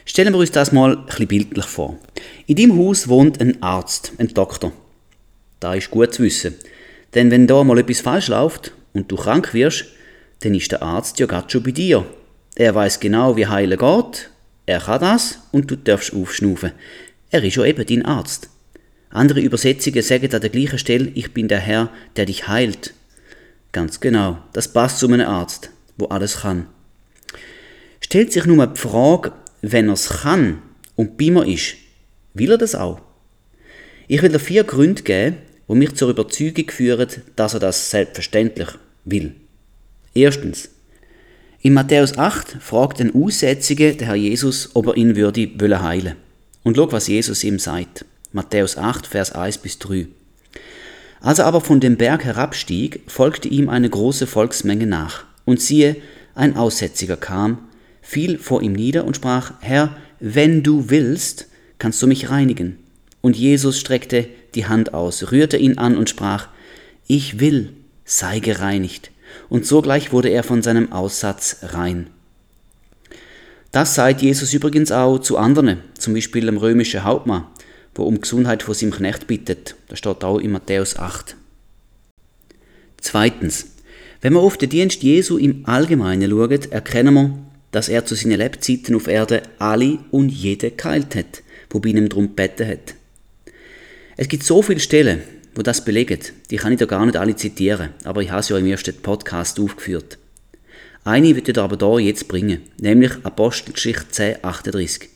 Stellen 0.09 0.33
wir 0.33 0.39
uns 0.39 0.50
das 0.50 0.71
mal 0.71 0.97
ein 0.97 1.06
bisschen 1.06 1.27
bildlich 1.27 1.65
vor. 1.65 1.95
In 2.47 2.56
deinem 2.56 2.79
Haus 2.79 3.07
wohnt 3.07 3.39
ein 3.39 3.61
Arzt, 3.61 4.13
ein 4.17 4.29
Doktor. 4.29 4.71
Da 5.59 5.75
ist 5.75 5.91
gut 5.91 6.15
zu 6.15 6.23
wissen. 6.23 6.56
Denn 7.13 7.29
wenn 7.29 7.45
da 7.45 7.63
mal 7.63 7.77
etwas 7.77 8.01
falsch 8.01 8.29
läuft 8.29 8.71
und 8.94 9.11
du 9.11 9.15
krank 9.17 9.53
wirst, 9.53 9.85
dann 10.39 10.56
ist 10.56 10.71
der 10.71 10.81
Arzt 10.81 11.19
ja 11.19 11.27
gerade 11.27 11.47
schon 11.47 11.61
bei 11.61 11.69
dir. 11.69 12.07
Er 12.56 12.73
weiß 12.73 13.00
genau, 13.00 13.38
wie 13.38 13.45
heilen 13.45 13.77
geht, 13.77 14.31
er 14.65 14.79
kann 14.79 15.00
das 15.00 15.41
und 15.51 15.69
du 15.69 15.75
darfst 15.75 16.11
aufschnaufen. 16.11 16.71
Er 17.29 17.44
ist 17.44 17.57
ja 17.57 17.65
eben 17.65 17.85
dein 17.85 18.03
Arzt. 18.03 18.49
Andere 19.11 19.42
Übersetzungen 19.42 20.01
sagen 20.01 20.33
an 20.33 20.42
der 20.42 20.49
gleichen 20.49 20.80
Stelle, 20.80 21.11
ich 21.13 21.35
bin 21.35 21.47
der 21.47 21.59
Herr, 21.59 21.92
der 22.16 22.25
dich 22.25 22.47
heilt. 22.47 22.95
Ganz 23.71 23.99
genau, 23.99 24.39
das 24.54 24.73
passt 24.73 24.97
zu 24.97 25.07
einem 25.07 25.28
Arzt, 25.28 25.69
wo 25.99 26.07
alles 26.07 26.37
kann. 26.37 26.66
Stellt 28.01 28.33
sich 28.33 28.47
nur 28.47 28.66
die 28.66 28.80
Frage, 28.80 29.33
wenn 29.61 29.87
er 29.87 29.94
es 29.94 30.09
kann 30.09 30.61
und 30.95 31.18
bei 31.18 31.31
mir 31.31 31.45
ist, 31.47 31.75
will 32.33 32.51
er 32.51 32.57
das 32.57 32.75
auch? 32.75 33.01
Ich 34.07 34.21
will 34.21 34.30
dir 34.30 34.39
vier 34.39 34.63
Gründe 34.63 35.04
geben, 35.04 35.37
die 35.68 35.75
mich 35.75 35.95
zur 35.95 36.09
Überzeugung 36.09 36.69
führen, 36.69 37.07
dass 37.35 37.54
er 37.54 37.59
das 37.59 37.92
selbstverständlich 37.92 38.69
will. 39.06 39.35
Erstens. 40.13 40.69
In 41.61 41.73
Matthäus 41.73 42.18
8 42.18 42.57
fragt 42.61 43.01
ein 43.01 43.13
Aussätzige 43.13 43.94
der 43.94 44.07
Herr 44.07 44.16
Jesus, 44.16 44.69
ob 44.73 44.87
er 44.87 44.97
ihn 44.97 45.16
würde 45.16 45.81
heilen. 45.81 46.16
Und 46.63 46.78
schau, 46.78 46.92
was 46.92 47.07
Jesus 47.07 47.44
ihm 47.44 47.59
sagt. 47.59 48.06
Matthäus 48.31 48.78
8, 48.78 49.06
Vers 49.06 49.31
1 49.33 49.59
bis 49.59 49.78
3. 49.80 50.07
Als 51.21 51.39
er 51.39 51.45
aber 51.45 51.61
von 51.61 51.80
dem 51.80 51.97
Berg 51.97 52.23
herabstieg, 52.23 53.01
folgte 53.07 53.49
ihm 53.49 53.69
eine 53.69 53.89
große 53.89 54.25
Volksmenge 54.25 54.87
nach. 54.87 55.25
Und 55.45 55.61
siehe, 55.61 55.97
ein 56.35 56.56
Aussätziger 56.56 57.18
kam, 57.18 57.69
fiel 58.09 58.39
vor 58.39 58.63
ihm 58.63 58.73
nieder 58.73 59.06
und 59.06 59.16
sprach, 59.16 59.54
Herr, 59.59 59.95
wenn 60.19 60.63
du 60.63 60.89
willst, 60.89 61.45
kannst 61.78 62.01
du 62.01 62.07
mich 62.07 62.31
reinigen. 62.31 62.80
Und 63.21 63.37
Jesus 63.37 63.80
streckte 63.80 64.28
die 64.56 64.66
Hand 64.66 64.95
aus, 64.95 65.31
rührte 65.31 65.57
ihn 65.57 65.78
an 65.78 65.95
und 65.95 66.09
sprach, 66.09 66.47
Ich 67.06 67.39
will, 67.39 67.73
sei 68.06 68.39
gereinigt. 68.39 69.11
Und 69.47 69.68
sogleich 69.68 70.11
wurde 70.11 70.30
er 70.30 70.44
von 70.44 70.63
seinem 70.63 70.92
Aussatz 70.92 71.57
rein. 71.61 72.07
Das 73.71 73.94
sagt 73.94 74.23
Jesus 74.23 74.56
übrigens 74.56 74.92
auch 74.92 75.19
zu 75.19 75.37
anderen, 75.37 75.78
zum 75.95 76.16
Beispiel 76.16 76.47
dem 76.47 76.57
römischen 76.57 77.04
Hauptmann, 77.04 77.45
wo 77.94 78.06
um 78.06 78.19
Gesundheit 78.19 78.63
von 78.63 78.73
seinem 78.73 78.92
Knecht 78.92 79.28
bittet. 79.28 79.75
Das 79.87 79.99
steht 79.99 80.23
auch 80.23 80.39
in 80.39 80.51
Matthäus 80.51 80.97
8. 80.97 81.35
Zweitens, 82.99 83.68
wenn 84.21 84.33
wir 84.33 84.39
auf 84.39 84.57
den 84.57 84.71
Dienst 84.71 85.04
Jesu 85.04 85.37
im 85.37 85.68
Allgemeinen 85.68 86.31
schauen, 86.31 86.71
erkennen 86.71 87.13
wir, 87.13 87.48
dass 87.71 87.90
er 87.90 88.06
zu 88.06 88.16
seinen 88.16 88.38
Lebzeiten 88.38 88.95
auf 88.95 89.07
Erde 89.07 89.44
alle 89.59 89.99
und 90.11 90.30
jede 90.30 90.71
geheilt 90.71 91.16
hat, 91.16 91.44
wo 91.69 91.80
bei 91.80 91.90
ihm 91.90 92.09
darum 92.09 92.28
gebeten 92.28 92.68
hat. 92.68 92.95
Es 94.18 94.28
gibt 94.28 94.44
so 94.44 94.61
viele 94.61 94.80
Stellen, 94.80 95.21
wo 95.56 95.61
das 95.61 95.83
belegen, 95.83 96.19
die 96.49 96.57
kann 96.57 96.73
ich 96.73 96.80
da 96.80 96.85
gar 96.85 97.06
nicht 97.06 97.18
alle 97.18 97.35
zitieren, 97.35 97.92
aber 98.04 98.21
ich 98.21 98.31
habe 98.31 98.42
es 98.42 98.49
ja 98.49 98.57
im 98.57 98.66
ersten 98.66 98.95
Podcast 99.02 99.59
aufgeführt. 99.59 100.18
Eine 101.04 101.35
wird 101.35 101.47
ich 101.47 101.57
aber 101.57 101.99
hier 101.99 102.07
jetzt 102.07 102.28
bringen, 102.28 102.61
nämlich 102.80 103.11
Apostelgeschichte 103.23 104.09
10, 104.09 104.44
38. 104.44 105.09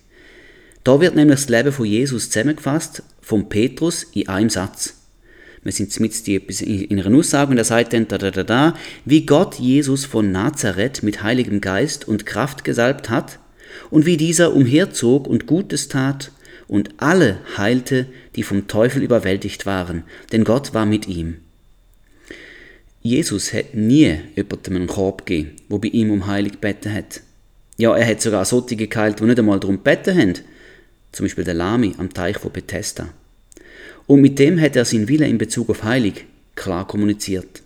Da 0.83 0.99
wird 0.99 1.15
nämlich 1.15 1.39
das 1.39 1.49
Leben 1.49 1.71
von 1.71 1.85
Jesus 1.85 2.29
zusammengefasst, 2.29 3.03
von 3.21 3.47
Petrus 3.47 4.03
in 4.13 4.27
einem 4.27 4.49
Satz. 4.49 4.95
Wir 5.63 5.71
sind 5.71 5.97
mit 5.99 6.27
in 6.27 6.99
einer 6.99 7.17
Aussage 7.17 7.51
und 7.51 7.57
er 7.57 7.63
sagt 7.63 7.93
dann, 7.93 8.07
da, 8.07 8.17
da, 8.17 8.31
da, 8.31 8.43
da, 8.43 8.73
wie 9.05 9.25
Gott 9.25 9.55
Jesus 9.55 10.05
von 10.05 10.31
Nazareth 10.31 11.03
mit 11.03 11.23
heiligem 11.23 11.61
Geist 11.61 12.07
und 12.07 12.25
Kraft 12.25 12.63
gesalbt 12.63 13.09
hat 13.09 13.39
und 13.89 14.05
wie 14.05 14.17
dieser 14.17 14.53
umherzog 14.53 15.27
und 15.27 15.47
Gutes 15.47 15.87
tat 15.87 16.31
und 16.67 16.89
alle 16.97 17.39
heilte, 17.57 18.07
die 18.35 18.43
vom 18.43 18.67
Teufel 18.67 19.03
überwältigt 19.03 19.65
waren, 19.65 20.03
denn 20.31 20.43
Gott 20.43 20.73
war 20.73 20.85
mit 20.85 21.07
ihm. 21.07 21.37
Jesus 23.01 23.53
hat 23.53 23.73
nie 23.73 24.17
jemandem 24.35 24.75
einen 24.77 24.87
Korb 24.87 25.25
gegeben, 25.25 25.57
wo 25.67 25.77
bei 25.77 25.89
ihm 25.89 26.09
um 26.09 26.25
Heilig 26.27 26.53
gebeten 26.53 26.93
hat. 26.93 27.21
Ja, 27.77 27.95
er 27.95 28.07
hat 28.07 28.21
sogar 28.21 28.45
solche 28.45 28.77
geheilt, 28.77 29.19
die 29.19 29.25
nicht 29.25 29.39
einmal 29.39 29.59
darum 29.59 29.83
gebeten 29.83 30.17
haben. 30.17 30.33
Zum 31.11 31.25
Beispiel 31.25 31.43
der 31.43 31.53
Lami 31.53 31.93
am 31.97 32.13
Teich 32.13 32.37
von 32.37 32.51
Bethesda. 32.51 33.09
Und 34.07 34.21
mit 34.21 34.39
dem 34.39 34.59
hat 34.59 34.75
er 34.75 34.85
seinen 34.85 35.07
Willen 35.07 35.29
in 35.29 35.37
Bezug 35.37 35.69
auf 35.69 35.83
Heilig 35.83 36.25
klar 36.55 36.87
kommuniziert. 36.87 37.61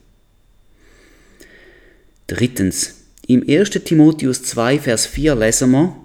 Drittens. 2.27 2.95
Im 3.27 3.43
1. 3.47 3.71
Timotheus 3.71 4.43
2, 4.43 4.79
Vers 4.79 5.05
4 5.05 5.35
lesen 5.35 5.71
wir, 5.71 5.95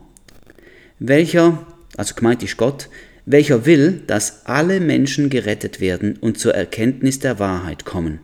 welcher, 0.99 1.67
also 1.97 2.15
gemeint 2.15 2.43
ist 2.43 2.57
Gott, 2.57 2.89
welcher 3.27 3.65
will, 3.67 4.03
dass 4.07 4.47
alle 4.47 4.81
Menschen 4.81 5.31
gerettet 5.31 5.81
werden 5.81 6.17
und 6.21 6.39
zur 6.39 6.55
Erkenntnis 6.55 7.21
der 7.21 7.39
Wahrheit 7.39 7.85
kommen. 7.85 8.19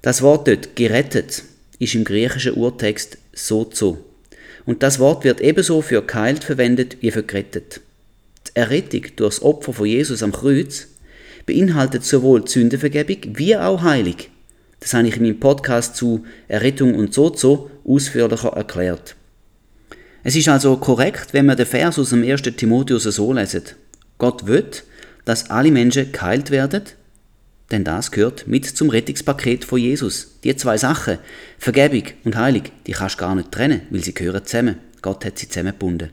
Das 0.00 0.22
Wort 0.22 0.48
dort 0.48 0.76
gerettet 0.76 1.42
ist 1.78 1.94
im 1.94 2.04
griechischen 2.04 2.54
Urtext 2.54 3.18
sozo. 3.34 4.04
Und 4.64 4.82
das 4.82 4.98
Wort 4.98 5.24
wird 5.24 5.40
ebenso 5.40 5.82
für 5.82 6.02
geheilt 6.02 6.44
verwendet 6.44 6.98
wie 7.00 7.10
für 7.10 7.22
gerettet. 7.22 7.80
Errettung 8.56 9.02
durch 9.16 9.34
das 9.34 9.42
Opfer 9.42 9.74
von 9.74 9.86
Jesus 9.86 10.22
am 10.22 10.32
Kreuz 10.32 10.88
beinhaltet 11.44 12.04
sowohl 12.04 12.48
Sündenvergebung 12.48 13.36
wie 13.36 13.54
auch 13.54 13.82
Heilig. 13.82 14.30
Das 14.80 14.94
habe 14.94 15.06
ich 15.08 15.16
in 15.16 15.24
meinem 15.24 15.38
Podcast 15.38 15.94
zu 15.94 16.24
Errettung 16.48 16.94
und 16.94 17.12
Sozo 17.12 17.70
ausführlicher 17.84 18.48
erklärt. 18.48 19.14
Es 20.24 20.36
ist 20.36 20.48
also 20.48 20.76
korrekt, 20.78 21.34
wenn 21.34 21.44
wir 21.46 21.54
den 21.54 21.66
Vers 21.66 21.98
aus 21.98 22.10
dem 22.10 22.24
1. 22.24 22.42
Timotheus 22.56 23.02
so 23.02 23.32
lesen. 23.32 23.62
Gott 24.16 24.46
will, 24.46 24.64
dass 25.26 25.50
alle 25.50 25.70
Menschen 25.70 26.10
geheilt 26.10 26.50
werden, 26.50 26.82
denn 27.70 27.84
das 27.84 28.10
gehört 28.10 28.48
mit 28.48 28.64
zum 28.64 28.88
Rettungspaket 28.88 29.66
von 29.66 29.78
Jesus. 29.78 30.38
Die 30.44 30.56
zwei 30.56 30.78
Sachen, 30.78 31.18
Vergebung 31.58 32.04
und 32.24 32.36
Heilung, 32.36 32.62
die 32.86 32.92
kannst 32.92 33.16
du 33.16 33.20
gar 33.20 33.34
nicht 33.34 33.52
trennen, 33.52 33.82
weil 33.90 34.02
sie 34.02 34.14
gehören 34.14 34.46
zusammen. 34.46 34.76
Gott 35.02 35.26
hat 35.26 35.38
sie 35.38 35.48
zusammengebunden. 35.48 36.10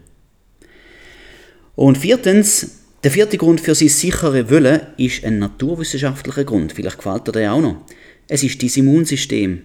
Und 1.76 1.98
viertens, 1.98 2.82
der 3.04 3.12
vierte 3.12 3.38
Grund 3.38 3.60
für 3.60 3.74
sein 3.74 3.90
sichere 3.90 4.50
Willen 4.50 4.82
ist 4.98 5.26
ein 5.26 5.40
naturwissenschaftlicher 5.40 6.44
Grund. 6.44 6.74
Vielleicht 6.74 6.98
gefällt 6.98 7.28
dir 7.28 7.32
der 7.32 7.54
auch 7.54 7.62
noch. 7.62 7.82
Es 8.28 8.44
ist 8.44 8.62
dein 8.62 8.70
Immunsystem. 8.70 9.64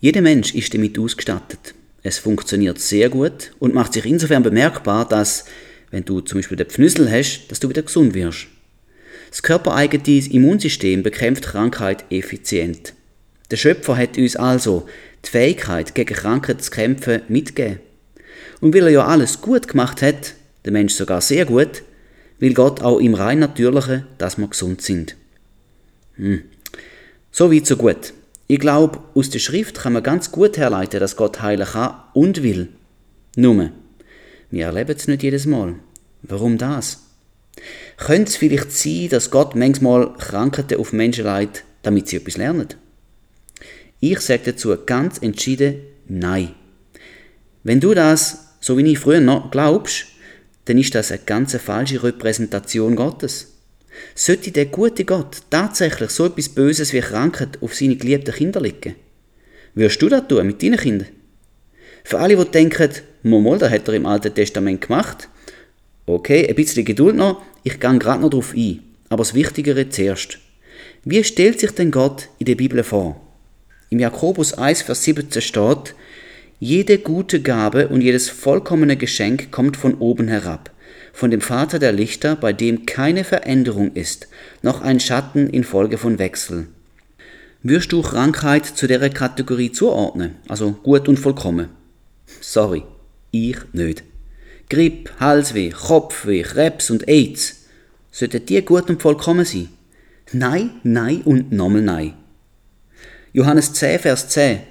Jeder 0.00 0.22
Mensch 0.22 0.54
ist 0.54 0.72
damit 0.72 0.98
ausgestattet. 0.98 1.74
Es 2.02 2.18
funktioniert 2.18 2.78
sehr 2.78 3.10
gut 3.10 3.52
und 3.58 3.74
macht 3.74 3.92
sich 3.92 4.06
insofern 4.06 4.42
bemerkbar, 4.42 5.06
dass, 5.06 5.44
wenn 5.90 6.04
du 6.04 6.20
zum 6.20 6.38
Beispiel 6.38 6.56
den 6.56 6.68
Pfnüssel 6.68 7.10
hast, 7.10 7.48
dass 7.48 7.60
du 7.60 7.68
wieder 7.68 7.82
gesund 7.82 8.14
wirst. 8.14 8.46
Das 9.30 9.42
körpereigene 9.42 10.26
Immunsystem 10.30 11.02
bekämpft 11.02 11.44
Krankheit 11.44 12.04
effizient. 12.10 12.94
Der 13.50 13.56
Schöpfer 13.56 13.96
hat 13.96 14.16
uns 14.16 14.36
also 14.36 14.86
die 15.24 15.30
Fähigkeit, 15.30 15.94
gegen 15.94 16.14
Krankheit 16.14 16.62
zu 16.62 16.70
kämpfen, 16.70 17.22
mitgegeben. 17.28 17.80
Und 18.60 18.74
weil 18.74 18.84
er 18.84 18.90
ja 18.90 19.06
alles 19.06 19.40
gut 19.40 19.68
gemacht 19.68 20.00
hat, 20.02 20.34
der 20.64 20.72
Mensch 20.72 20.94
sogar 20.94 21.20
sehr 21.20 21.46
gut, 21.46 21.82
will 22.38 22.54
Gott 22.54 22.82
auch 22.82 22.98
im 22.98 23.14
rein 23.14 23.38
Natürlichen, 23.38 24.06
dass 24.18 24.38
wir 24.38 24.48
gesund 24.48 24.82
sind. 24.82 25.16
Hm. 26.14 26.42
So 27.30 27.52
weit, 27.52 27.66
so 27.66 27.76
gut. 27.76 28.12
Ich 28.46 28.58
glaube, 28.58 29.00
aus 29.14 29.30
der 29.30 29.38
Schrift 29.38 29.78
kann 29.78 29.92
man 29.92 30.02
ganz 30.02 30.32
gut 30.32 30.56
herleiten, 30.56 31.00
dass 31.00 31.16
Gott 31.16 31.40
heilen 31.40 31.66
kann 31.66 31.94
und 32.14 32.42
will. 32.42 32.68
Nur, 33.36 33.70
wir 34.50 34.66
erleben 34.66 34.96
es 34.96 35.06
nicht 35.06 35.22
jedes 35.22 35.46
Mal. 35.46 35.76
Warum 36.22 36.58
das? 36.58 37.04
Könnte 37.96 38.30
es 38.30 38.36
vielleicht 38.36 38.72
sein, 38.72 39.08
dass 39.10 39.30
Gott 39.30 39.54
manchmal 39.54 40.14
Krankheiten 40.14 40.80
auf 40.80 40.92
Menschen 40.92 41.24
leitet, 41.24 41.64
damit 41.82 42.08
sie 42.08 42.16
etwas 42.16 42.36
lernen? 42.36 42.68
Ich 44.00 44.20
sage 44.20 44.42
dazu 44.46 44.74
ganz 44.84 45.18
entschieden 45.18 45.82
Nein. 46.08 46.54
Wenn 47.62 47.78
du 47.78 47.94
das, 47.94 48.56
so 48.58 48.76
wie 48.76 48.90
ich 48.90 48.98
früher 48.98 49.20
noch, 49.20 49.52
glaubst, 49.52 50.06
dann 50.64 50.78
ist 50.78 50.94
das 50.94 51.10
eine 51.10 51.22
ganz 51.24 51.56
falsche 51.56 52.02
Repräsentation 52.02 52.96
Gottes. 52.96 53.48
Sollte 54.14 54.52
der 54.52 54.66
gute 54.66 55.04
Gott 55.04 55.42
tatsächlich 55.50 56.10
so 56.10 56.26
etwas 56.26 56.48
Böses 56.48 56.92
wie 56.92 57.00
Krankheit 57.00 57.58
auf 57.60 57.74
seine 57.74 57.96
geliebten 57.96 58.34
Kinder 58.34 58.60
legen? 58.60 58.94
Würdest 59.74 60.00
du 60.02 60.08
das 60.08 60.28
tun 60.28 60.46
mit 60.46 60.62
deinen 60.62 60.78
Kindern? 60.78 61.08
Für 62.04 62.18
alle, 62.18 62.36
die 62.36 62.50
denken, 62.50 62.90
Momol, 63.22 63.58
das 63.58 63.70
hat 63.70 63.88
er 63.88 63.94
im 63.94 64.06
Alten 64.06 64.34
Testament 64.34 64.80
gemacht. 64.80 65.28
Okay, 66.06 66.48
ein 66.48 66.54
bisschen 66.54 66.84
Geduld 66.84 67.16
noch, 67.16 67.42
ich 67.62 67.78
gehe 67.78 67.98
gerade 67.98 68.22
noch 68.22 68.30
darauf 68.30 68.54
ein. 68.54 68.80
Aber 69.08 69.22
das 69.22 69.34
Wichtigere 69.34 69.88
zuerst. 69.88 70.38
Wie 71.04 71.22
stellt 71.24 71.60
sich 71.60 71.72
denn 71.72 71.90
Gott 71.90 72.28
in 72.38 72.46
der 72.46 72.54
Bibel 72.54 72.82
vor? 72.82 73.20
Im 73.90 73.98
Jakobus 73.98 74.54
1, 74.54 74.82
Vers 74.82 75.04
17 75.04 75.42
steht, 75.42 75.94
jede 76.60 76.98
gute 76.98 77.40
Gabe 77.40 77.88
und 77.88 78.02
jedes 78.02 78.28
vollkommene 78.28 78.98
Geschenk 78.98 79.50
kommt 79.50 79.78
von 79.78 79.94
oben 79.94 80.28
herab, 80.28 80.70
von 81.14 81.30
dem 81.30 81.40
Vater 81.40 81.78
der 81.78 81.92
Lichter, 81.92 82.36
bei 82.36 82.52
dem 82.52 82.84
keine 82.84 83.24
Veränderung 83.24 83.94
ist, 83.94 84.28
noch 84.60 84.82
ein 84.82 85.00
Schatten 85.00 85.48
infolge 85.48 85.96
von 85.96 86.18
Wechsel. 86.18 86.66
Würdest 87.62 87.92
du 87.92 88.02
Krankheit 88.02 88.66
zu 88.66 88.86
der 88.86 89.08
Kategorie 89.08 89.72
zuordnen, 89.72 90.36
also 90.48 90.72
gut 90.72 91.08
und 91.08 91.18
vollkommen? 91.18 91.70
Sorry, 92.42 92.82
ich 93.30 93.56
nicht. 93.72 94.04
Grippe, 94.68 95.10
Halsweh, 95.18 95.70
Kopfweh, 95.70 96.42
Krebs 96.42 96.90
und 96.90 97.08
AIDS, 97.08 97.64
sollten 98.12 98.44
die 98.44 98.62
gut 98.62 98.90
und 98.90 99.00
vollkommen 99.00 99.46
sein? 99.46 99.70
Nein, 100.32 100.72
nein 100.82 101.22
und 101.22 101.52
nochmal 101.52 101.82
nein. 101.82 102.14
Johannes 103.32 103.72
10, 103.72 103.98
Vers 103.98 104.28
10. 104.28 104.69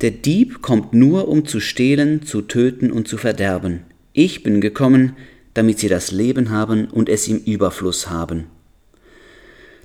Der 0.00 0.12
Dieb 0.12 0.62
kommt 0.62 0.94
nur, 0.94 1.26
um 1.26 1.44
zu 1.44 1.58
stehlen, 1.58 2.22
zu 2.22 2.42
töten 2.42 2.92
und 2.92 3.08
zu 3.08 3.16
verderben. 3.16 3.80
Ich 4.12 4.44
bin 4.44 4.60
gekommen, 4.60 5.16
damit 5.54 5.80
sie 5.80 5.88
das 5.88 6.12
Leben 6.12 6.50
haben 6.50 6.86
und 6.86 7.08
es 7.08 7.26
im 7.26 7.38
Überfluss 7.38 8.08
haben. 8.08 8.44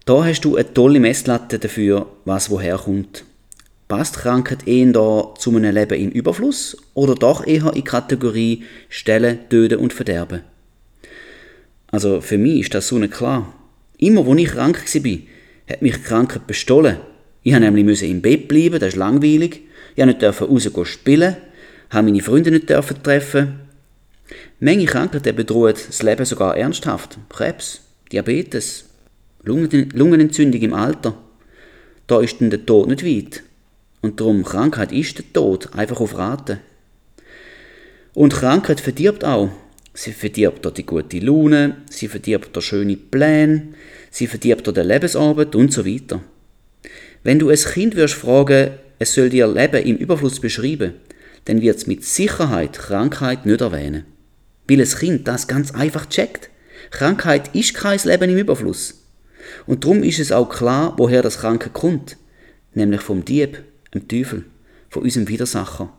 Da 0.06 0.24
hast 0.24 0.42
du 0.42 0.56
eine 0.56 0.72
tolle 0.72 1.00
Messlatte 1.00 1.58
dafür, 1.58 2.06
was 2.26 2.52
woher 2.52 2.78
kommt. 2.78 3.24
Passt 3.88 4.18
Krankheit 4.18 4.68
eher 4.68 4.92
da 4.92 5.34
zu 5.38 5.56
einem 5.56 5.74
Leben 5.74 6.00
im 6.00 6.10
Überfluss 6.12 6.78
oder 6.94 7.16
doch 7.16 7.48
eher 7.48 7.68
in 7.68 7.76
die 7.76 7.84
Kategorie 7.84 8.64
Stellen, 8.90 9.40
Töten 9.50 9.80
und 9.80 9.94
Verderben? 9.94 10.42
Also 11.88 12.22
für 12.22 12.38
mich 12.38 12.62
ist 12.62 12.76
das 12.76 12.88
so 12.88 13.00
nicht 13.00 13.14
klar. 13.14 13.52
Immer, 13.98 14.28
wo 14.28 14.36
ich 14.36 14.50
krank 14.50 14.78
war, 14.78 15.18
hat 15.70 15.82
mich 15.82 16.04
Krankheit 16.04 16.46
bestohlen. 16.46 16.98
Ich 17.42 17.52
musste 17.54 17.72
nämlich 17.72 18.04
im 18.04 18.22
Bett 18.22 18.48
bleiben, 18.48 18.80
das 18.80 18.90
ist 18.90 18.96
langweilig. 18.96 19.62
Ich 19.96 20.18
durfte 20.18 20.52
nicht 20.52 20.78
raus 20.78 20.88
spielen, 20.88 21.38
habe 21.90 22.06
meine 22.06 22.22
Freunde 22.22 22.52
nicht 22.52 22.68
treffen, 22.68 23.60
Manche 24.60 24.86
Krankheiten 24.86 25.36
bedrohen 25.36 25.74
das 25.74 26.02
Leben 26.04 26.26
sogar 26.26 26.58
ernsthaft. 26.58 27.18
Krebs, 27.30 27.82
Diabetes, 28.12 28.86
Lungenentzündung 29.44 30.62
im 30.62 30.74
Alter. 30.74 31.18
Da 32.08 32.22
ist 32.22 32.40
dann 32.40 32.50
der 32.50 32.66
Tod 32.66 32.88
nicht 32.88 33.06
weit. 33.06 33.44
Und 34.02 34.20
darum, 34.20 34.44
Krankheit 34.44 34.92
ist 34.92 35.18
der 35.18 35.34
Tod, 35.34 35.74
einfach 35.74 36.00
auf 36.00 36.18
Raten. 36.18 36.60
Und 38.14 38.34
Krankheit 38.34 38.80
verdirbt 38.80 39.24
auch. 39.26 39.50
Sie 39.94 40.12
verdirbt 40.12 40.66
auch 40.66 40.72
die 40.72 40.86
gute 40.86 41.20
Laune, 41.20 41.78
sie 41.90 42.08
verdirbt 42.08 42.58
auch 42.58 42.62
schöne 42.62 42.98
Pläne, 42.98 43.74
sie 44.10 44.28
verdirbt 44.28 44.68
auch 44.68 44.74
die 44.74 44.82
Lebensarbeit 44.82 45.56
und 45.56 45.72
so 45.72 45.86
weiter. 45.86 46.22
Wenn 47.24 47.38
du 47.38 47.50
ein 47.50 47.58
Kind 47.58 47.96
wirst 47.96 48.16
fragen, 48.16 48.72
es 49.04 49.14
soll 49.14 49.30
dir 49.30 49.48
Leben 49.48 49.84
im 49.84 49.98
Überfluss 49.98 50.40
beschreiben, 50.40 50.94
dann 51.46 51.62
wird 51.62 51.78
es 51.78 51.88
mit 51.88 52.04
Sicherheit 52.04 52.74
Krankheit 52.74 53.46
nicht 53.46 53.62
erwähnen 53.62 54.06
weil 54.68 54.82
ein 54.82 54.88
Kind 54.88 55.28
das 55.28 55.48
ganz 55.48 55.72
einfach 55.72 56.08
checkt. 56.08 56.50
Krankheit 56.92 57.54
ist 57.56 57.74
kein 57.74 58.00
Leben 58.04 58.30
im 58.30 58.38
Überfluss. 58.38 59.02
Und 59.66 59.84
darum 59.84 60.04
ist 60.04 60.20
es 60.20 60.32
auch 60.32 60.50
klar, 60.50 60.94
woher 60.98 61.22
das 61.22 61.40
Kranke 61.40 61.70
kommt. 61.70 62.18
Nämlich 62.74 63.02
vom 63.02 63.26
Dieb, 63.26 63.64
dem 63.94 64.08
Teufel, 64.08 64.46
von 64.90 65.04
unserem 65.04 65.28
Widersacher. 65.28 65.92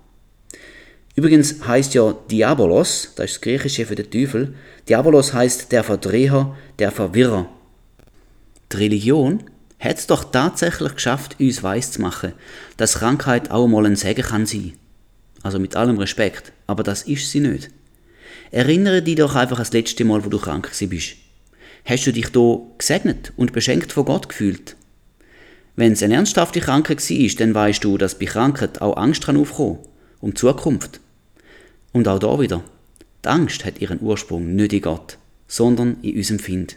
Übrigens 1.14 1.64
heißt 1.66 1.94
ja 1.94 2.16
Diabolos, 2.30 3.12
das 3.14 3.26
ist 3.26 3.34
das 3.36 3.40
Griechische 3.42 3.86
für 3.86 3.94
den 3.94 4.10
Teufel, 4.10 4.54
Diabolos 4.88 5.32
heißt 5.32 5.70
der 5.70 5.84
Verdreher, 5.84 6.56
der 6.80 6.90
Verwirrer. 6.90 7.48
Die 8.72 8.76
Religion 8.76 9.44
hat 9.84 9.98
es 9.98 10.06
doch 10.06 10.24
tatsächlich 10.24 10.94
geschafft, 10.94 11.36
uns 11.38 11.62
weiß 11.62 11.92
zu 11.92 12.00
machen, 12.00 12.32
dass 12.76 12.94
Krankheit 12.94 13.50
auch 13.50 13.68
mal 13.68 13.86
ein 13.86 13.96
Segen 13.96 14.24
kann 14.24 14.46
sein. 14.46 14.72
Also 15.42 15.58
mit 15.58 15.76
allem 15.76 15.98
Respekt, 15.98 16.52
aber 16.66 16.82
das 16.82 17.02
ist 17.02 17.30
sie 17.30 17.40
nicht. 17.40 17.70
Erinnere 18.50 19.02
dich 19.02 19.16
doch 19.16 19.34
einfach 19.34 19.58
das 19.58 19.72
letzte 19.72 20.04
Mal, 20.04 20.24
wo 20.24 20.30
du 20.30 20.38
krank 20.38 20.70
bist. 20.88 21.16
Hast 21.84 22.06
du 22.06 22.12
dich 22.12 22.28
da 22.30 22.58
gesegnet 22.78 23.32
und 23.36 23.52
beschenkt 23.52 23.92
von 23.92 24.06
Gott 24.06 24.30
gefühlt? 24.30 24.74
Wenn 25.76 25.92
es 25.92 26.02
eine 26.02 26.14
ernsthafte 26.14 26.60
Krankheit 26.60 26.98
war, 26.98 27.28
dann 27.38 27.54
weißt 27.54 27.84
du, 27.84 27.98
dass 27.98 28.18
bei 28.18 28.26
Krankheit 28.26 28.80
auch 28.80 28.96
Angst 28.96 29.26
dran 29.26 29.36
aufkommen, 29.36 29.80
um 30.20 30.30
die 30.30 30.36
Zukunft. 30.36 31.00
Und 31.92 32.08
auch 32.08 32.18
da 32.18 32.40
wieder. 32.40 32.62
Die 33.24 33.28
Angst 33.28 33.64
hat 33.64 33.80
ihren 33.80 34.00
Ursprung 34.00 34.54
nicht 34.54 34.72
in 34.72 34.80
Gott, 34.80 35.18
sondern 35.46 35.96
in 36.00 36.16
unserem 36.16 36.38
Find. 36.38 36.76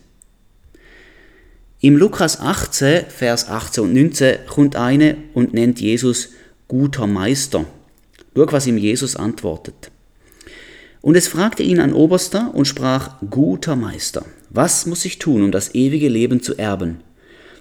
Im 1.79 1.95
Lukas 1.95 2.39
18, 2.39 3.05
Vers 3.07 3.49
18 3.49 3.83
und 3.83 3.93
19 3.93 4.47
kommt 4.47 4.75
eine 4.75 5.15
und 5.35 5.53
nennt 5.53 5.79
Jesus 5.79 6.29
guter 6.67 7.05
Meister. 7.05 7.65
Schau, 8.35 8.51
was 8.51 8.65
ihm 8.65 8.79
Jesus 8.79 9.15
antwortet. 9.15 9.91
Und 11.01 11.15
es 11.15 11.27
fragte 11.27 11.61
ihn 11.61 11.79
ein 11.79 11.93
Oberster 11.93 12.51
und 12.55 12.65
sprach, 12.65 13.21
guter 13.29 13.75
Meister, 13.75 14.25
was 14.49 14.87
muss 14.87 15.05
ich 15.05 15.19
tun, 15.19 15.43
um 15.43 15.51
das 15.51 15.75
ewige 15.75 16.09
Leben 16.09 16.41
zu 16.41 16.57
erben? 16.57 17.01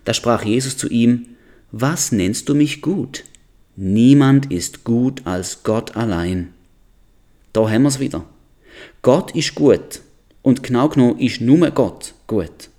Da 0.04 0.14
sprach 0.14 0.44
Jesus 0.44 0.78
zu 0.78 0.88
ihm, 0.88 1.26
was 1.70 2.10
nennst 2.10 2.48
du 2.48 2.54
mich 2.54 2.80
gut? 2.80 3.24
Niemand 3.76 4.50
ist 4.50 4.84
gut 4.84 5.26
als 5.26 5.62
Gott 5.62 5.94
allein. 5.94 6.54
Da 7.52 7.68
haben 7.68 7.82
wir 7.82 7.88
es 7.88 8.00
wieder. 8.00 8.24
Gott 9.02 9.36
ist 9.36 9.54
gut 9.54 10.00
und 10.40 10.62
genau 10.62 10.88
genommen 10.88 11.18
ist 11.18 11.42
nur 11.42 11.70
Gott 11.70 12.14
gut. 12.26 12.70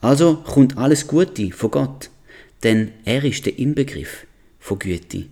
Also 0.00 0.36
kommt 0.36 0.78
alles 0.78 1.06
Gute 1.06 1.50
von 1.52 1.70
Gott, 1.70 2.10
denn 2.62 2.92
er 3.04 3.24
ist 3.24 3.44
der 3.46 3.58
Inbegriff 3.58 4.26
von 4.58 4.78
Güte. 4.78 5.26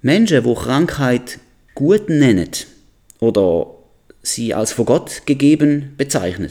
Menschen, 0.00 0.44
die 0.44 0.54
Krankheit 0.54 1.38
gut 1.74 2.08
nennen 2.08 2.48
oder 3.20 3.66
sie 4.22 4.54
als 4.54 4.72
von 4.72 4.86
Gott 4.86 5.22
gegeben 5.26 5.94
bezeichnen, 5.96 6.50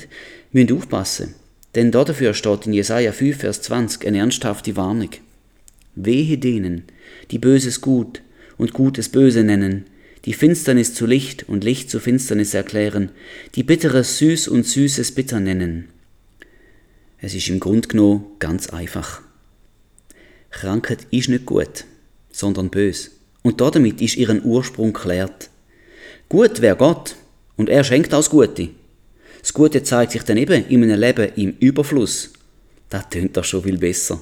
müssen 0.52 0.76
aufpassen. 0.76 1.36
Denn 1.76 1.92
dafür 1.92 2.34
steht 2.34 2.66
in 2.66 2.74
Jesaja 2.74 3.14
5, 3.14 3.38
Vers 3.38 3.62
20 3.62 4.06
eine 4.06 4.18
ernsthafte 4.20 4.76
Warnung. 4.76 5.10
Wehe 5.96 6.38
denen, 6.38 6.84
die 7.32 7.40
Böses 7.40 7.80
gut 7.80 8.22
und 8.58 8.74
Gutes 8.74 9.10
böse 9.10 9.44
nennen, 9.44 9.86
die 10.26 10.34
Finsternis 10.34 10.94
zu 10.94 11.06
Licht 11.06 11.48
und 11.48 11.64
Licht 11.64 11.90
zu 11.90 12.00
Finsternis 12.00 12.54
erklären, 12.54 13.12
die 13.56 13.64
Bitteres 13.64 14.18
süß 14.18 14.50
und 14.50 14.66
Süßes 14.66 15.14
bitter 15.14 15.40
nennen, 15.40 15.88
es 17.22 17.36
ist 17.36 17.50
im 17.50 17.60
Grunde 17.60 17.88
genommen 17.88 18.26
ganz 18.40 18.70
einfach. 18.70 19.22
Krankheit 20.50 21.08
ist 21.12 21.30
nicht 21.30 21.46
gut, 21.46 21.86
sondern 22.32 22.70
bös. 22.70 23.12
Und 23.44 23.62
damit 23.62 24.02
ist 24.02 24.18
ihren 24.18 24.44
Ursprung 24.44 24.92
klärt. 24.92 25.50
Gut 26.28 26.62
wäre 26.62 26.76
Gott 26.76 27.16
und 27.58 27.70
er 27.70 27.84
schenkt 27.84 28.12
das 28.12 28.30
Gute. 28.30 28.70
Das 29.42 29.54
Gute 29.54 29.84
zeigt 29.84 30.12
sich 30.12 30.24
dann 30.24 30.38
eben 30.38 30.66
in 30.68 30.84
einem 30.84 31.00
Leben 31.00 31.32
im 31.36 31.56
Überfluss. 31.60 32.34
Das 32.90 33.10
tönt 33.10 33.38
doch 33.38 33.44
schon 33.44 33.64
viel 33.64 33.78
besser. 33.78 34.20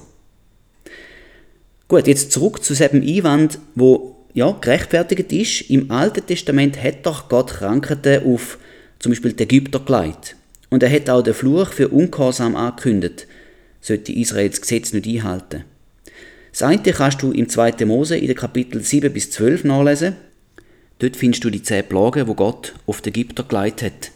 Gut, 1.88 2.06
jetzt 2.06 2.32
zurück 2.32 2.62
zu 2.62 2.74
diesem 2.74 3.02
Einwand, 3.02 3.58
wo 3.74 4.26
ja, 4.32 4.56
gerechtfertigt 4.60 5.32
ist. 5.32 5.70
Im 5.70 5.90
Alten 5.90 6.24
Testament 6.24 6.80
hat 6.82 7.04
doch 7.04 7.28
Gott 7.28 7.50
Krankheiten 7.50 8.24
auf 8.24 8.58
zum 8.98 9.12
Beispiel 9.12 9.32
die 9.32 9.42
Ägypter 9.42 9.80
geleitet. 9.80 10.36
Und 10.70 10.82
er 10.82 10.90
hat 10.90 11.10
auch 11.10 11.22
den 11.22 11.34
Fluch 11.34 11.68
für 11.72 11.88
Ungehorsam 11.88 12.56
angekündigt, 12.56 13.26
sollte 13.80 14.12
Israel 14.12 14.48
das 14.48 14.60
Gesetz 14.60 14.92
nicht 14.92 15.06
einhalten. 15.06 15.64
Das 16.52 16.62
eine 16.62 16.80
kannst 16.82 17.22
du 17.22 17.32
im 17.32 17.48
2. 17.48 17.84
Mose 17.84 18.16
in 18.16 18.26
den 18.26 18.36
Kapitel 18.36 18.82
7 18.82 19.12
bis 19.12 19.30
12 19.30 19.64
nachlesen. 19.64 20.16
Dort 20.98 21.16
findest 21.16 21.44
du 21.44 21.50
die 21.50 21.62
zehn 21.62 21.86
Plagen, 21.86 22.26
wo 22.26 22.34
Gott 22.34 22.74
auf 22.86 23.00
die 23.00 23.10
Ägypter 23.10 23.44
geleitet 23.44 23.82
hat. 23.82 24.10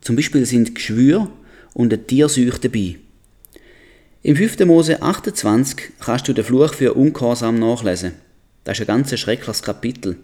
Zum 0.00 0.16
Beispiel 0.16 0.46
sind 0.46 0.74
Geschwür 0.74 1.30
und 1.74 1.92
eine 1.92 2.02
Tierseuche 2.02 2.60
dabei. 2.60 2.96
Im 4.22 4.36
5. 4.36 4.60
Mose 4.66 5.02
28 5.02 5.90
kannst 6.00 6.28
du 6.28 6.32
den 6.32 6.44
Fluch 6.44 6.74
für 6.74 6.94
Ungehorsam 6.94 7.58
nachlesen. 7.58 8.12
Das 8.64 8.78
ist 8.78 8.82
ein 8.82 8.86
ganz 8.86 9.16
schreckliches 9.18 9.62
Kapitel. 9.62 10.16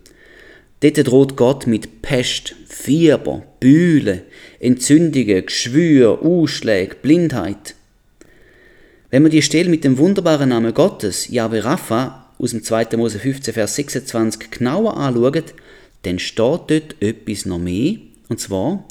Dort 0.80 1.06
droht 1.06 1.36
Gott 1.36 1.66
mit 1.66 2.02
Pest, 2.02 2.54
Fieber, 2.68 3.42
Bühle, 3.60 4.22
Entzündungen, 4.60 5.46
Geschwür, 5.46 6.20
Ausschläge, 6.22 6.96
Blindheit. 7.00 7.74
Wenn 9.10 9.22
man 9.22 9.30
die 9.30 9.42
Stelle 9.42 9.70
mit 9.70 9.84
dem 9.84 9.98
wunderbaren 9.98 10.48
Namen 10.48 10.74
Gottes, 10.74 11.28
Yahweh 11.28 11.60
Rapha, 11.60 12.32
aus 12.38 12.50
dem 12.50 12.62
2. 12.62 12.96
Mose 12.96 13.18
15, 13.18 13.54
Vers 13.54 13.76
26 13.76 14.50
genauer 14.50 14.96
anschaut, 14.96 15.54
dann 16.02 16.18
steht 16.18 16.38
dort 16.38 16.70
etwas 16.70 17.46
noch 17.46 17.58
mehr, 17.58 17.96
und 18.28 18.40
zwar, 18.40 18.86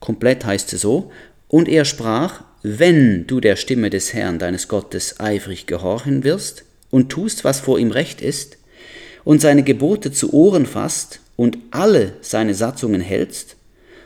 komplett 0.00 0.44
heißt 0.44 0.72
es 0.72 0.80
so, 0.80 1.12
und 1.48 1.68
er 1.68 1.84
sprach, 1.84 2.42
wenn 2.62 3.26
du 3.26 3.40
der 3.40 3.56
Stimme 3.56 3.90
des 3.90 4.14
Herrn 4.14 4.38
deines 4.38 4.68
Gottes 4.68 5.20
eifrig 5.20 5.66
gehorchen 5.66 6.24
wirst 6.24 6.64
und 6.90 7.10
tust, 7.10 7.44
was 7.44 7.60
vor 7.60 7.78
ihm 7.78 7.90
recht 7.90 8.20
ist, 8.20 8.58
und 9.24 9.40
seine 9.40 9.62
Gebote 9.62 10.12
zu 10.12 10.32
Ohren 10.32 10.66
fasst 10.66 11.20
und 11.36 11.58
alle 11.70 12.14
seine 12.20 12.54
Satzungen 12.54 13.00
hältst, 13.00 13.56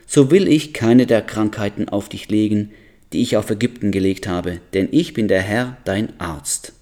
so 0.06 0.30
will 0.30 0.48
ich 0.48 0.72
keine 0.72 1.06
der 1.06 1.22
Krankheiten 1.22 1.88
auf 1.88 2.08
dich 2.08 2.28
legen, 2.28 2.70
die 3.12 3.22
ich 3.22 3.36
auf 3.36 3.50
Ägypten 3.50 3.92
gelegt 3.92 4.26
habe, 4.26 4.60
denn 4.72 4.88
ich 4.90 5.14
bin 5.14 5.28
der 5.28 5.42
Herr, 5.42 5.76
dein 5.84 6.18
Arzt. 6.20 6.72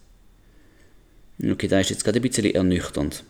Okay, 1.42 1.68
da 1.68 1.81
ist 1.81 1.90
jetzt 1.90 2.05
gerade 2.05 2.21
ein 2.21 2.23
bisschen 2.23 2.55
ernüchternd. 2.55 3.25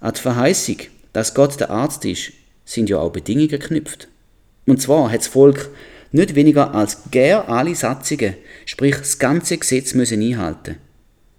An 0.00 0.14
die 0.14 0.20
Verheißung, 0.20 0.76
dass 1.12 1.34
Gott 1.34 1.60
der 1.60 1.70
Arzt 1.70 2.04
ist, 2.04 2.32
sind 2.64 2.88
ja 2.88 2.98
auch 2.98 3.12
Bedingungen 3.12 3.48
geknüpft. 3.48 4.08
Und 4.66 4.80
zwar 4.80 5.10
hat 5.10 5.20
das 5.20 5.26
Volk 5.28 5.70
nicht 6.12 6.34
weniger 6.34 6.74
als 6.74 7.10
gär 7.10 7.48
alle 7.48 7.74
Satzungen, 7.74 8.34
sprich 8.66 8.96
das 8.96 9.18
ganze 9.18 9.58
Gesetz 9.58 9.94
müssen 9.94 10.22
einhalten. 10.22 10.76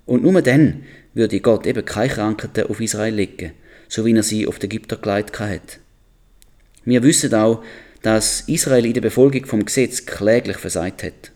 Und 0.06 0.24
nur 0.24 0.42
dann 0.42 0.84
würde 1.14 1.40
Gott 1.40 1.66
eben 1.66 1.86
keine 1.86 2.14
Krankheiten 2.14 2.68
auf 2.68 2.80
Israel 2.80 3.14
legen, 3.14 3.54
so 3.88 4.06
wie 4.06 4.16
er 4.16 4.24
sie 4.24 4.48
auf 4.48 4.60
die 4.60 4.68
Ägypter 4.68 4.98
geleitet 4.98 5.40
hat. 5.40 5.80
Wir 6.86 7.04
wissen 7.04 7.34
auch, 7.34 7.64
dass 8.02 8.42
Israel 8.48 8.86
in 8.86 8.94
der 8.94 9.02
Befolgung 9.02 9.46
vom 9.46 9.66
Gesetz 9.66 10.06
kläglich 10.06 10.58
versagt 10.58 11.04
hat. 11.04 11.32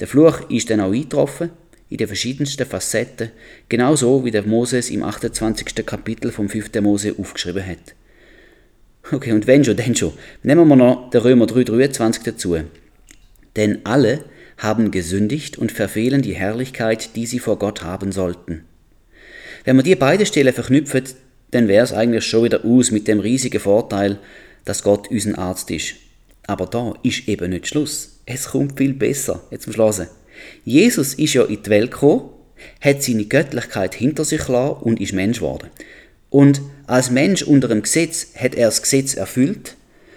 Der 0.00 0.06
Fluch 0.06 0.48
ist 0.50 0.70
dann 0.70 0.80
auch 0.80 0.92
eingetroffen, 0.92 1.50
in 1.88 1.98
den 1.98 2.06
verschiedensten 2.06 2.66
Facetten, 2.66 3.30
genauso 3.68 4.24
wie 4.24 4.30
der 4.30 4.46
Moses 4.46 4.90
im 4.90 5.02
28. 5.02 5.86
Kapitel 5.86 6.32
vom 6.32 6.48
5. 6.48 6.70
Mose 6.80 7.14
aufgeschrieben 7.18 7.66
hat. 7.66 7.94
Okay, 9.12 9.32
und 9.32 9.46
wenn 9.46 9.64
schon, 9.64 9.76
denn 9.76 9.94
schon. 9.94 10.14
Nehmen 10.42 10.66
wir 10.66 10.76
noch 10.76 11.10
den 11.10 11.20
Römer 11.20 11.44
3,23 11.44 12.24
dazu. 12.24 12.56
Denn 13.54 13.80
alle 13.84 14.24
haben 14.56 14.90
gesündigt 14.90 15.58
und 15.58 15.72
verfehlen 15.72 16.22
die 16.22 16.34
Herrlichkeit, 16.34 17.14
die 17.14 17.26
sie 17.26 17.38
vor 17.38 17.58
Gott 17.58 17.82
haben 17.82 18.12
sollten. 18.12 18.64
Wenn 19.64 19.76
man 19.76 19.84
die 19.84 19.96
beiden 19.96 20.26
Stellen 20.26 20.52
verknüpfen, 20.52 21.04
dann 21.50 21.68
wäre 21.68 21.84
es 21.84 21.92
eigentlich 21.92 22.24
schon 22.24 22.44
wieder 22.44 22.64
aus 22.64 22.90
mit 22.90 23.08
dem 23.08 23.20
riesigen 23.20 23.60
Vorteil, 23.60 24.18
dass 24.64 24.82
Gott 24.82 25.10
unser 25.10 25.38
Arzt 25.38 25.70
ist. 25.70 25.94
Aber 26.46 26.66
da 26.66 26.94
ist 27.02 27.28
eben 27.28 27.50
nicht 27.50 27.68
Schluss. 27.68 28.20
Es 28.26 28.48
kommt 28.48 28.76
viel 28.76 28.92
besser. 28.92 29.42
Jetzt 29.50 29.64
zum 29.64 29.72
Schluss. 29.72 30.02
Jesus 30.64 31.14
ist 31.14 31.34
ja 31.34 31.44
in 31.44 31.62
die 31.62 31.70
Welt 31.70 31.92
gekommen, 31.92 32.30
hat 32.80 33.02
seine 33.02 33.24
Göttlichkeit 33.24 33.94
hinter 33.94 34.24
sich 34.24 34.44
gelassen 34.44 34.82
und 34.82 35.00
ist 35.00 35.12
Mensch 35.12 35.38
geworden. 35.38 35.70
Und 36.28 36.60
als 36.86 37.10
Mensch 37.10 37.42
unter 37.42 37.68
dem 37.68 37.82
Gesetz 37.82 38.28
hat 38.34 38.54
er 38.54 38.66
das 38.66 38.82
Gesetz 38.82 39.14
erfüllt, 39.14 39.76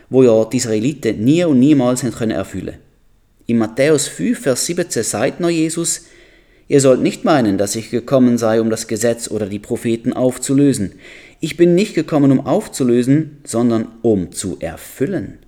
wo 0.10 0.24
ja 0.24 0.46
die 0.46 0.58
Israeliten 0.58 1.24
nie 1.24 1.44
und 1.44 1.60
niemals 1.60 2.02
können 2.02 2.32
erfüllen 2.32 2.78
In 3.46 3.60
Matthäus 3.60 4.08
5, 4.08 4.40
Vers 4.40 4.66
17 4.66 5.04
sagt 5.04 5.40
noch 5.40 5.50
Jesus, 5.50 6.06
Ihr 6.68 6.82
sollt 6.82 7.02
nicht 7.02 7.24
meinen, 7.24 7.58
dass 7.58 7.76
ich 7.76 7.90
gekommen 7.90 8.38
sei, 8.38 8.60
um 8.60 8.70
das 8.70 8.88
Gesetz 8.88 9.30
oder 9.30 9.46
die 9.46 9.60
Propheten 9.60 10.12
aufzulösen. 10.12 10.94
Ich 11.40 11.56
bin 11.56 11.76
nicht 11.76 11.94
gekommen, 11.94 12.32
um 12.32 12.46
aufzulösen, 12.46 13.38
sondern 13.46 13.88
um 14.02 14.32
zu 14.32 14.58
erfüllen. 14.60 15.40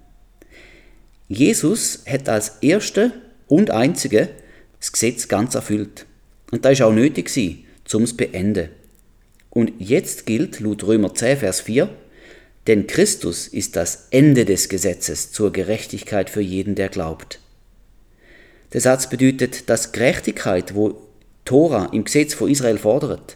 Jesus 1.27 2.03
hat 2.07 2.29
als 2.29 2.57
Erste 2.61 3.11
und 3.47 3.69
Einzige 3.69 4.29
das 4.79 4.93
Gesetz 4.93 5.27
ganz 5.27 5.55
erfüllt. 5.55 6.05
Und 6.51 6.63
da 6.63 6.69
ist 6.69 6.81
auch 6.81 6.93
nötig 6.93 7.29
sie, 7.29 7.65
zum 7.83 8.03
es 8.03 8.15
beenden. 8.15 8.69
Und 9.49 9.73
jetzt 9.79 10.25
gilt 10.25 10.59
laut 10.59 10.83
Römer 10.85 11.13
10, 11.13 11.37
Vers 11.37 11.61
4, 11.61 11.89
denn 12.67 12.87
Christus 12.87 13.47
ist 13.47 13.75
das 13.75 14.07
Ende 14.11 14.45
des 14.45 14.69
Gesetzes 14.69 15.31
zur 15.31 15.51
Gerechtigkeit 15.51 16.29
für 16.29 16.41
jeden, 16.41 16.75
der 16.75 16.89
glaubt. 16.89 17.39
Der 18.73 18.81
Satz 18.81 19.09
bedeutet, 19.09 19.69
dass 19.69 19.91
Gerechtigkeit, 19.91 20.75
wo 20.75 21.08
Tora 21.49 21.89
im 21.93 22.03
Gesetz 22.03 22.35
von 22.35 22.47
Israel 22.47 22.77
fordert, 22.77 23.35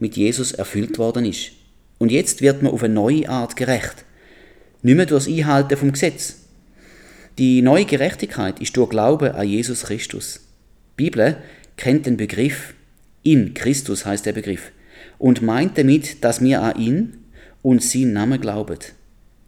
mit 0.00 0.16
Jesus 0.16 0.50
erfüllt 0.50 0.98
worden 0.98 1.24
ist. 1.24 1.52
Und 1.98 2.10
jetzt 2.10 2.40
wird 2.42 2.60
man 2.60 2.72
auf 2.72 2.82
eine 2.82 2.92
neue 2.92 3.28
Art 3.28 3.54
gerecht. 3.54 4.04
Nicht 4.82 4.96
mehr 4.96 5.06
durch 5.06 5.26
das 5.26 5.32
Einhalten 5.32 5.76
vom 5.76 5.92
Gesetz. 5.92 6.38
Die 7.38 7.62
neue 7.62 7.84
Gerechtigkeit 7.84 8.58
ist 8.58 8.76
durch 8.76 8.90
Glauben 8.90 9.30
an 9.30 9.46
Jesus 9.46 9.84
Christus. 9.84 10.40
Die 10.98 11.04
Bibel 11.04 11.36
kennt 11.76 12.06
den 12.06 12.16
Begriff, 12.16 12.74
in 13.22 13.54
Christus 13.54 14.06
heißt 14.06 14.26
der 14.26 14.32
Begriff, 14.32 14.72
und 15.18 15.40
meint 15.40 15.78
damit, 15.78 16.24
dass 16.24 16.40
wir 16.40 16.62
an 16.62 16.80
ihn 16.80 17.18
und 17.62 17.80
seinen 17.80 18.12
Namen 18.12 18.40
glauben. 18.40 18.78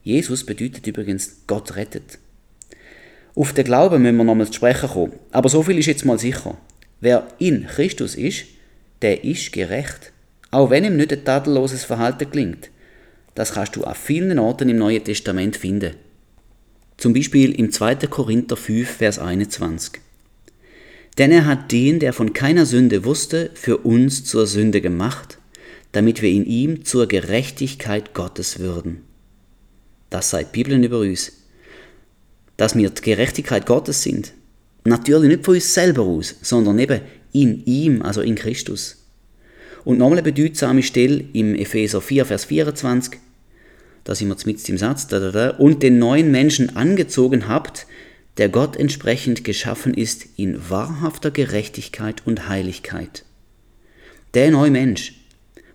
Jesus 0.04 0.46
bedeutet 0.46 0.86
übrigens, 0.86 1.38
Gott 1.48 1.74
rettet. 1.74 2.20
Auf 3.34 3.52
den 3.52 3.64
Glauben 3.64 4.02
müssen 4.02 4.18
wir 4.18 4.22
nochmals 4.22 4.50
zu 4.50 4.56
sprechen 4.58 4.88
kommen. 4.88 5.14
Aber 5.32 5.48
so 5.48 5.64
viel 5.64 5.78
ist 5.78 5.86
jetzt 5.86 6.04
mal 6.04 6.20
sicher. 6.20 6.56
Wer 7.04 7.28
in 7.38 7.66
Christus 7.66 8.14
ist, 8.14 8.46
der 9.02 9.24
ist 9.24 9.52
gerecht. 9.52 10.10
Auch 10.50 10.70
wenn 10.70 10.86
ihm 10.86 10.96
nicht 10.96 11.12
ein 11.12 11.22
tadelloses 11.22 11.84
Verhalten 11.84 12.30
klingt. 12.30 12.70
Das 13.34 13.52
kannst 13.52 13.76
du 13.76 13.84
an 13.84 13.94
vielen 13.94 14.38
Orten 14.38 14.70
im 14.70 14.78
Neuen 14.78 15.04
Testament 15.04 15.54
finden. 15.54 15.96
Zum 16.96 17.12
Beispiel 17.12 17.54
im 17.60 17.70
2. 17.70 17.96
Korinther 18.06 18.56
5, 18.56 18.88
Vers 18.88 19.18
21. 19.18 20.00
Denn 21.18 21.30
er 21.30 21.44
hat 21.44 21.72
den, 21.72 21.98
der 21.98 22.14
von 22.14 22.32
keiner 22.32 22.64
Sünde 22.64 23.04
wusste, 23.04 23.50
für 23.52 23.76
uns 23.76 24.24
zur 24.24 24.46
Sünde 24.46 24.80
gemacht, 24.80 25.36
damit 25.92 26.22
wir 26.22 26.30
in 26.30 26.46
ihm 26.46 26.86
zur 26.86 27.06
Gerechtigkeit 27.06 28.14
Gottes 28.14 28.60
würden. 28.60 29.02
Das 30.08 30.30
sei 30.30 30.42
Bibeln 30.42 30.82
über 30.82 31.00
uns. 31.00 31.32
Dass 32.56 32.74
wir 32.74 32.88
die 32.88 33.02
Gerechtigkeit 33.02 33.66
Gottes 33.66 34.02
sind. 34.02 34.32
Natürlich 34.84 35.28
nicht 35.28 35.44
von 35.44 35.54
uns 35.54 35.72
selber 35.72 36.02
aus, 36.02 36.36
sondern 36.42 36.78
eben 36.78 37.00
in 37.32 37.64
ihm, 37.64 38.02
also 38.02 38.20
in 38.20 38.34
Christus. 38.34 39.04
Und 39.84 39.98
nochmal 39.98 40.18
eine 40.18 40.32
bedeutsame 40.32 40.82
Stelle 40.82 41.24
im 41.32 41.54
Epheser 41.54 42.00
4, 42.00 42.26
Vers 42.26 42.44
24. 42.44 43.18
Da 44.04 44.14
sind 44.14 44.28
wir 44.28 44.36
mit 44.44 44.68
im 44.68 44.78
Satz. 44.78 45.08
Da, 45.08 45.18
da, 45.18 45.30
da, 45.30 45.50
und 45.50 45.82
den 45.82 45.98
neuen 45.98 46.30
Menschen 46.30 46.76
angezogen 46.76 47.48
habt, 47.48 47.86
der 48.36 48.48
Gott 48.48 48.76
entsprechend 48.76 49.44
geschaffen 49.44 49.94
ist 49.94 50.26
in 50.36 50.68
wahrhafter 50.68 51.30
Gerechtigkeit 51.30 52.22
und 52.26 52.48
Heiligkeit. 52.48 53.24
Der 54.34 54.50
neue 54.50 54.70
Mensch, 54.70 55.14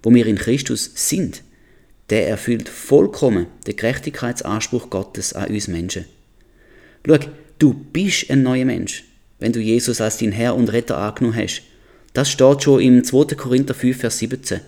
wo 0.03 0.13
wir 0.13 0.25
in 0.25 0.37
Christus 0.37 0.91
sind, 0.95 1.43
der 2.09 2.27
erfüllt 2.27 2.67
vollkommen 2.67 3.47
den 3.65 3.75
Gerechtigkeitsanspruch 3.75 4.89
Gottes 4.89 5.33
an 5.33 5.49
uns 5.49 5.67
Menschen. 5.67 6.05
Schau, 7.07 7.17
du 7.59 7.73
bist 7.73 8.29
ein 8.29 8.41
neuer 8.43 8.65
Mensch, 8.65 9.03
wenn 9.37 9.53
du 9.53 9.59
Jesus 9.59 10.01
als 10.01 10.17
dein 10.17 10.31
Herr 10.31 10.55
und 10.55 10.71
Retter 10.71 10.97
angenommen 10.97 11.37
hast. 11.37 11.61
Das 12.13 12.31
steht 12.31 12.63
schon 12.63 12.81
im 12.81 13.03
2. 13.03 13.35
Korinther 13.35 13.73
5, 13.73 13.97
Vers 13.97 14.17
17. 14.17 14.61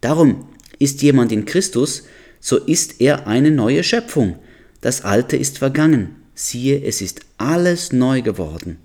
Darum 0.00 0.48
ist 0.78 1.02
jemand 1.02 1.30
in 1.30 1.44
Christus, 1.44 2.04
so 2.40 2.56
ist 2.56 3.00
er 3.00 3.28
eine 3.28 3.52
neue 3.52 3.84
Schöpfung. 3.84 4.36
Das 4.80 5.02
Alte 5.02 5.36
ist 5.36 5.58
vergangen. 5.58 6.16
Siehe, 6.34 6.82
es 6.82 7.00
ist 7.00 7.20
alles 7.38 7.92
neu 7.92 8.22
geworden. 8.22 8.78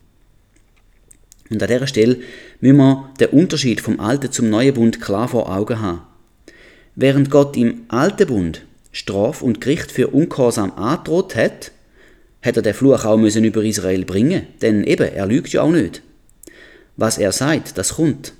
Und 1.49 1.63
an 1.63 1.69
dieser 1.69 1.87
Stelle 1.87 2.19
müssen 2.59 2.77
wir 2.77 3.09
den 3.19 3.29
Unterschied 3.29 3.81
vom 3.81 3.99
Alten 3.99 4.31
zum 4.31 4.49
Neuen 4.49 4.73
Bund 4.73 5.01
klar 5.01 5.27
vor 5.27 5.51
Augen 5.51 5.79
haben. 5.79 6.01
Während 6.95 7.31
Gott 7.31 7.55
im 7.57 7.85
Alten 7.87 8.27
Bund 8.27 8.65
Straf 8.91 9.41
und 9.41 9.61
Gericht 9.61 9.91
für 9.91 10.09
Ungehorsam 10.09 10.73
androht 10.73 11.35
hat, 11.35 11.71
hätte 12.41 12.59
er 12.59 12.63
den 12.63 12.73
Fluch 12.73 13.05
auch 13.05 13.17
müssen 13.17 13.43
über 13.43 13.63
Israel 13.63 14.05
bringen, 14.05 14.47
denn 14.61 14.83
eben, 14.83 15.07
er 15.07 15.25
lügt 15.25 15.53
ja 15.53 15.61
auch 15.61 15.71
nicht. 15.71 16.01
Was 16.95 17.17
er 17.17 17.31
sagt, 17.31 17.77
das 17.77 17.95
kommt. 17.95 18.33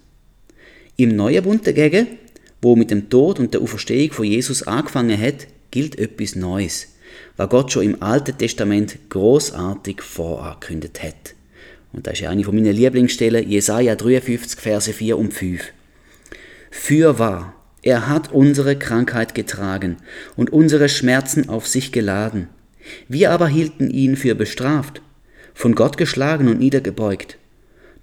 Im 0.96 1.16
Neuen 1.16 1.44
Bund 1.44 1.68
dagegen, 1.68 2.08
wo 2.62 2.76
mit 2.76 2.92
dem 2.92 3.10
Tod 3.10 3.40
und 3.40 3.54
der 3.54 3.62
Auferstehung 3.62 4.12
von 4.12 4.26
Jesus 4.26 4.64
angefangen 4.64 5.20
hat, 5.20 5.48
gilt 5.72 6.00
etwas 6.00 6.36
Neues, 6.36 6.88
was 7.36 7.50
Gott 7.50 7.72
schon 7.72 7.84
im 7.84 8.02
Alten 8.02 8.38
Testament 8.38 8.98
großartig 9.10 10.02
vorangekündigt 10.02 11.04
hat. 11.04 11.36
Und 11.94 12.08
das 12.08 12.20
ist 12.20 12.28
eine 12.28 12.44
von 12.44 12.56
meinen 12.56 12.76
Lieblingsstellen, 12.76 13.48
Jesaja 13.48 13.96
53, 13.96 14.60
Verse 14.60 14.92
4 14.92 15.18
und 15.18 15.34
5. 15.34 15.72
Für 16.72 17.20
wahr, 17.20 17.54
er 17.82 18.08
hat 18.08 18.32
unsere 18.32 18.76
Krankheit 18.76 19.36
getragen 19.36 19.98
und 20.36 20.52
unsere 20.52 20.90
Schmerzen 20.90 21.50
auf 21.50 21.68
sich 21.68 21.92
geladen. 21.92 22.50
Wir 23.08 23.32
aber 23.32 23.47
hielten 23.47 23.89
ihn 23.89 24.15
für 24.15 24.36
bestraft, 24.36 25.02
von 25.54 25.76
Gott 25.76 25.97
geschlagen 25.97 26.47
und 26.47 26.60
niedergebeugt. 26.60 27.38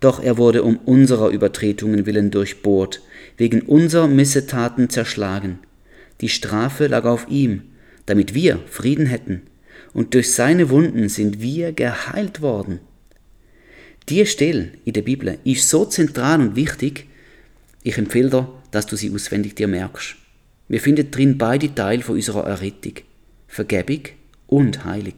Doch 0.01 0.23
er 0.23 0.37
wurde 0.37 0.63
um 0.63 0.77
unserer 0.77 1.31
Übertretungen 1.31 2.07
willen 2.07 2.31
durchbohrt, 2.31 3.01
wegen 3.37 3.63
unserer 3.63 4.09
Missetaten 4.09 4.91
zerschlagen. 4.91 5.61
Die 6.21 6.29
Strafe 6.29 6.87
lag 6.89 7.05
auf 7.05 7.27
ihm, 7.29 7.63
damit 8.07 8.35
wir 8.35 8.61
Frieden 8.67 9.07
hätten, 9.07 9.43
und 9.93 10.15
durch 10.15 10.33
seine 10.33 10.71
Wunden 10.71 11.09
sind 11.09 11.41
wir 11.41 11.73
geheilt 11.73 12.41
worden. 12.41 12.81
Die 14.09 14.27
Stelle 14.27 14.73
in 14.85 14.93
der 14.93 15.03
Bibel 15.03 15.39
ist 15.45 15.71
so 15.71 15.85
zentral 15.87 16.41
und 16.41 16.57
wichtig, 16.57 17.07
ich 17.83 17.97
empfehle 17.97 18.31
dir, 18.31 18.49
dass 18.71 18.87
du 18.87 18.97
sie 18.97 19.11
auswendig 19.11 19.55
dir 19.55 19.69
merkst. 19.69 20.17
Wir 20.69 20.81
finden 20.81 21.11
drin 21.11 21.39
beide 21.39 21.75
Teile 21.75 22.03
von 22.03 22.17
unserer 22.17 22.47
Errettung. 22.47 22.95
Vergebung 23.47 24.01
und 24.47 24.85
Heilung. 24.85 25.15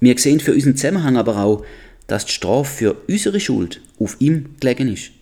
Wir 0.00 0.18
sehen 0.18 0.40
für 0.40 0.54
unseren 0.54 0.76
Zusammenhang 0.76 1.16
aber 1.16 1.36
auch, 1.36 1.64
dass 2.06 2.26
die 2.26 2.32
Strafe 2.32 2.70
für 2.70 2.96
unsere 3.08 3.38
Schuld 3.38 3.80
auf 3.98 4.16
ihm 4.18 4.56
gelegen 4.58 4.92
ist. 4.92 5.12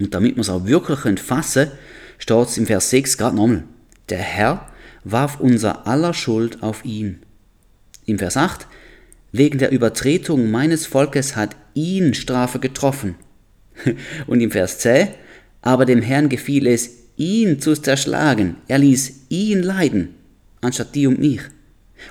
Und 0.00 0.14
damit 0.14 0.36
wir 0.36 0.40
es 0.40 0.48
auch 0.48 0.66
wirklich 0.66 1.20
fassen 1.20 1.66
können, 1.66 1.78
steht 2.18 2.48
es 2.48 2.58
im 2.58 2.66
Vers 2.66 2.90
6 2.90 3.18
gerade 3.18 3.36
nochmal. 3.36 3.64
Der 4.08 4.18
Herr 4.18 4.68
warf 5.04 5.38
unser 5.38 5.86
aller 5.86 6.14
Schuld 6.14 6.62
auf 6.62 6.84
ihn. 6.84 7.20
Im 8.06 8.18
Vers 8.18 8.36
8, 8.36 8.66
wegen 9.32 9.58
der 9.58 9.70
Übertretung 9.70 10.50
meines 10.50 10.86
Volkes 10.86 11.36
hat 11.36 11.56
ihn 11.74 12.14
Strafe 12.14 12.58
getroffen. 12.58 13.16
Und 14.26 14.40
im 14.40 14.50
Vers 14.50 14.78
10, 14.78 15.08
aber 15.62 15.84
dem 15.84 16.02
Herrn 16.02 16.28
gefiel 16.28 16.66
es, 16.66 16.90
ihn 17.16 17.60
zu 17.60 17.74
zerschlagen. 17.74 18.56
Er 18.68 18.78
ließ 18.78 19.26
ihn 19.28 19.62
leiden, 19.62 20.14
anstatt 20.60 20.94
die 20.94 21.06
und 21.06 21.18
mich. 21.20 21.40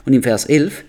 Und 0.05 0.13
im 0.13 0.23
Vers 0.23 0.45
11, 0.45 0.83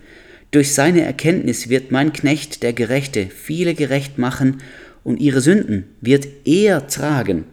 durch 0.50 0.72
seine 0.72 1.02
Erkenntnis 1.02 1.68
wird 1.68 1.90
mein 1.90 2.12
Knecht, 2.12 2.62
der 2.62 2.72
Gerechte, 2.72 3.26
viele 3.26 3.74
gerecht 3.74 4.18
machen 4.18 4.62
und 5.02 5.20
ihre 5.20 5.40
Sünden 5.40 5.84
wird 6.00 6.26
er 6.44 6.86
tragen. 6.86 7.44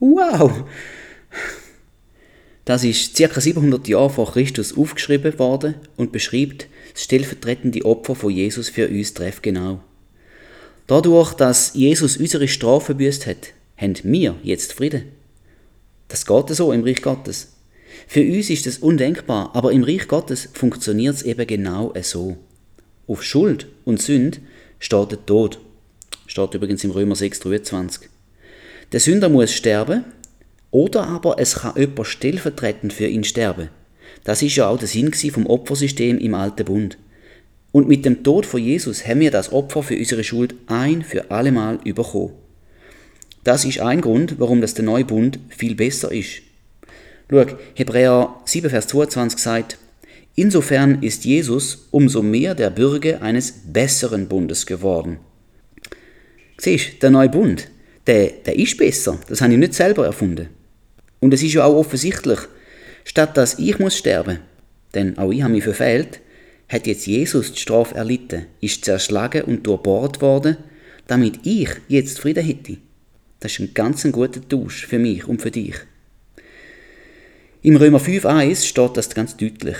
Wow! 0.00 0.64
Das 2.64 2.82
ist 2.82 3.16
ca. 3.16 3.40
700 3.40 3.86
Jahre 3.88 4.10
vor 4.10 4.32
Christus 4.32 4.76
aufgeschrieben 4.76 5.38
worden 5.38 5.74
und 5.96 6.12
beschreibt 6.12 6.66
das 6.92 7.04
stellvertretende 7.04 7.84
Opfer 7.84 8.14
von 8.14 8.30
Jesus 8.30 8.68
für 8.68 8.88
uns 8.88 9.14
treffgenau. 9.14 9.80
Dadurch, 10.86 11.34
dass 11.34 11.74
Jesus 11.74 12.16
unsere 12.16 12.48
Strafe 12.48 12.94
büßt 12.94 13.26
hat, 13.26 13.52
haben 13.76 13.94
wir 14.02 14.36
jetzt 14.42 14.72
Frieden. 14.72 15.04
Das 16.08 16.26
geht 16.26 16.48
so 16.50 16.72
im 16.72 16.84
Reich 16.84 17.02
Gottes. 17.02 17.53
Für 18.06 18.22
uns 18.22 18.50
ist 18.50 18.66
das 18.66 18.78
undenkbar, 18.78 19.50
aber 19.54 19.72
im 19.72 19.84
Reich 19.84 20.08
Gottes 20.08 20.48
funktioniert 20.52 21.16
es 21.16 21.22
eben 21.22 21.46
genau 21.46 21.92
so. 22.02 22.36
Auf 23.06 23.22
Schuld 23.22 23.66
und 23.84 24.00
Sünd 24.00 24.40
steht 24.78 25.10
der 25.10 25.26
Tod. 25.26 25.58
Steht 26.26 26.54
übrigens 26.54 26.84
im 26.84 26.90
Römer 26.90 27.16
6, 27.16 27.40
23. 27.40 28.08
Der 28.92 29.00
Sünder 29.00 29.28
muss 29.28 29.52
sterben, 29.52 30.04
oder 30.70 31.06
aber 31.06 31.38
es 31.38 31.56
kann 31.56 31.76
jemand 31.76 32.06
stellvertretend 32.06 32.92
für 32.92 33.06
ihn 33.06 33.24
sterben. 33.24 33.68
Das 34.24 34.42
ist 34.42 34.56
ja 34.56 34.68
auch 34.68 34.78
der 34.78 34.88
Sinn 34.88 35.12
vom 35.12 35.46
Opfersystem 35.46 36.18
im 36.18 36.34
Alten 36.34 36.64
Bund. 36.64 36.98
Und 37.72 37.88
mit 37.88 38.04
dem 38.04 38.22
Tod 38.22 38.46
von 38.46 38.62
Jesus 38.62 39.06
haben 39.06 39.20
wir 39.20 39.30
das 39.30 39.52
Opfer 39.52 39.82
für 39.82 39.96
unsere 39.96 40.24
Schuld 40.24 40.54
ein 40.66 41.02
für 41.02 41.30
allemal 41.30 41.78
bekommen. 41.78 42.32
Das 43.42 43.64
ist 43.64 43.80
ein 43.80 44.00
Grund, 44.00 44.38
warum 44.38 44.60
das 44.60 44.74
der 44.74 44.84
neue 44.84 45.04
Bund 45.04 45.38
viel 45.48 45.74
besser 45.74 46.10
ist. 46.10 46.43
Schau, 47.30 47.46
Hebräer 47.74 48.34
7, 48.44 48.70
Vers 48.70 48.86
22 48.88 49.38
sagt, 49.38 49.78
Insofern 50.36 51.00
ist 51.02 51.24
Jesus 51.24 51.86
umso 51.92 52.22
mehr 52.22 52.54
der 52.54 52.70
Bürger 52.70 53.22
eines 53.22 53.52
besseren 53.66 54.26
Bundes 54.26 54.66
geworden. 54.66 55.18
Siehst 56.58 57.02
der 57.02 57.10
neue 57.10 57.28
Bund, 57.28 57.68
der, 58.06 58.30
der 58.44 58.56
ist 58.56 58.76
besser. 58.76 59.18
Das 59.28 59.40
habe 59.40 59.52
ich 59.52 59.58
nicht 59.58 59.74
selber 59.74 60.06
erfunden. 60.06 60.48
Und 61.20 61.32
es 61.32 61.42
ist 61.42 61.54
ja 61.54 61.64
auch 61.64 61.76
offensichtlich, 61.76 62.40
statt 63.04 63.36
dass 63.36 63.58
ich 63.58 63.78
muss 63.78 63.96
sterben, 63.96 64.40
denn 64.94 65.16
auch 65.18 65.30
ich 65.30 65.42
habe 65.42 65.52
mich 65.52 65.64
verfehlt, 65.64 66.20
hat 66.68 66.86
jetzt 66.86 67.06
Jesus 67.06 67.52
die 67.52 67.60
Strafe 67.60 67.94
erlitten, 67.94 68.46
ist 68.60 68.84
zerschlagen 68.84 69.42
und 69.42 69.66
durchbohrt 69.66 70.20
worden, 70.20 70.56
damit 71.06 71.46
ich 71.46 71.68
jetzt 71.88 72.18
Frieden 72.18 72.44
hätte. 72.44 72.78
Das 73.40 73.52
ist 73.52 73.60
ein 73.60 73.74
ganz 73.74 74.02
guter 74.10 74.46
Tausch 74.48 74.86
für 74.86 74.98
mich 74.98 75.26
und 75.28 75.40
für 75.40 75.50
dich. 75.50 75.76
Im 77.66 77.76
Römer 77.76 77.98
5.1 77.98 78.66
steht 78.66 78.94
das 78.98 79.08
ganz 79.08 79.38
deutlich. 79.38 79.78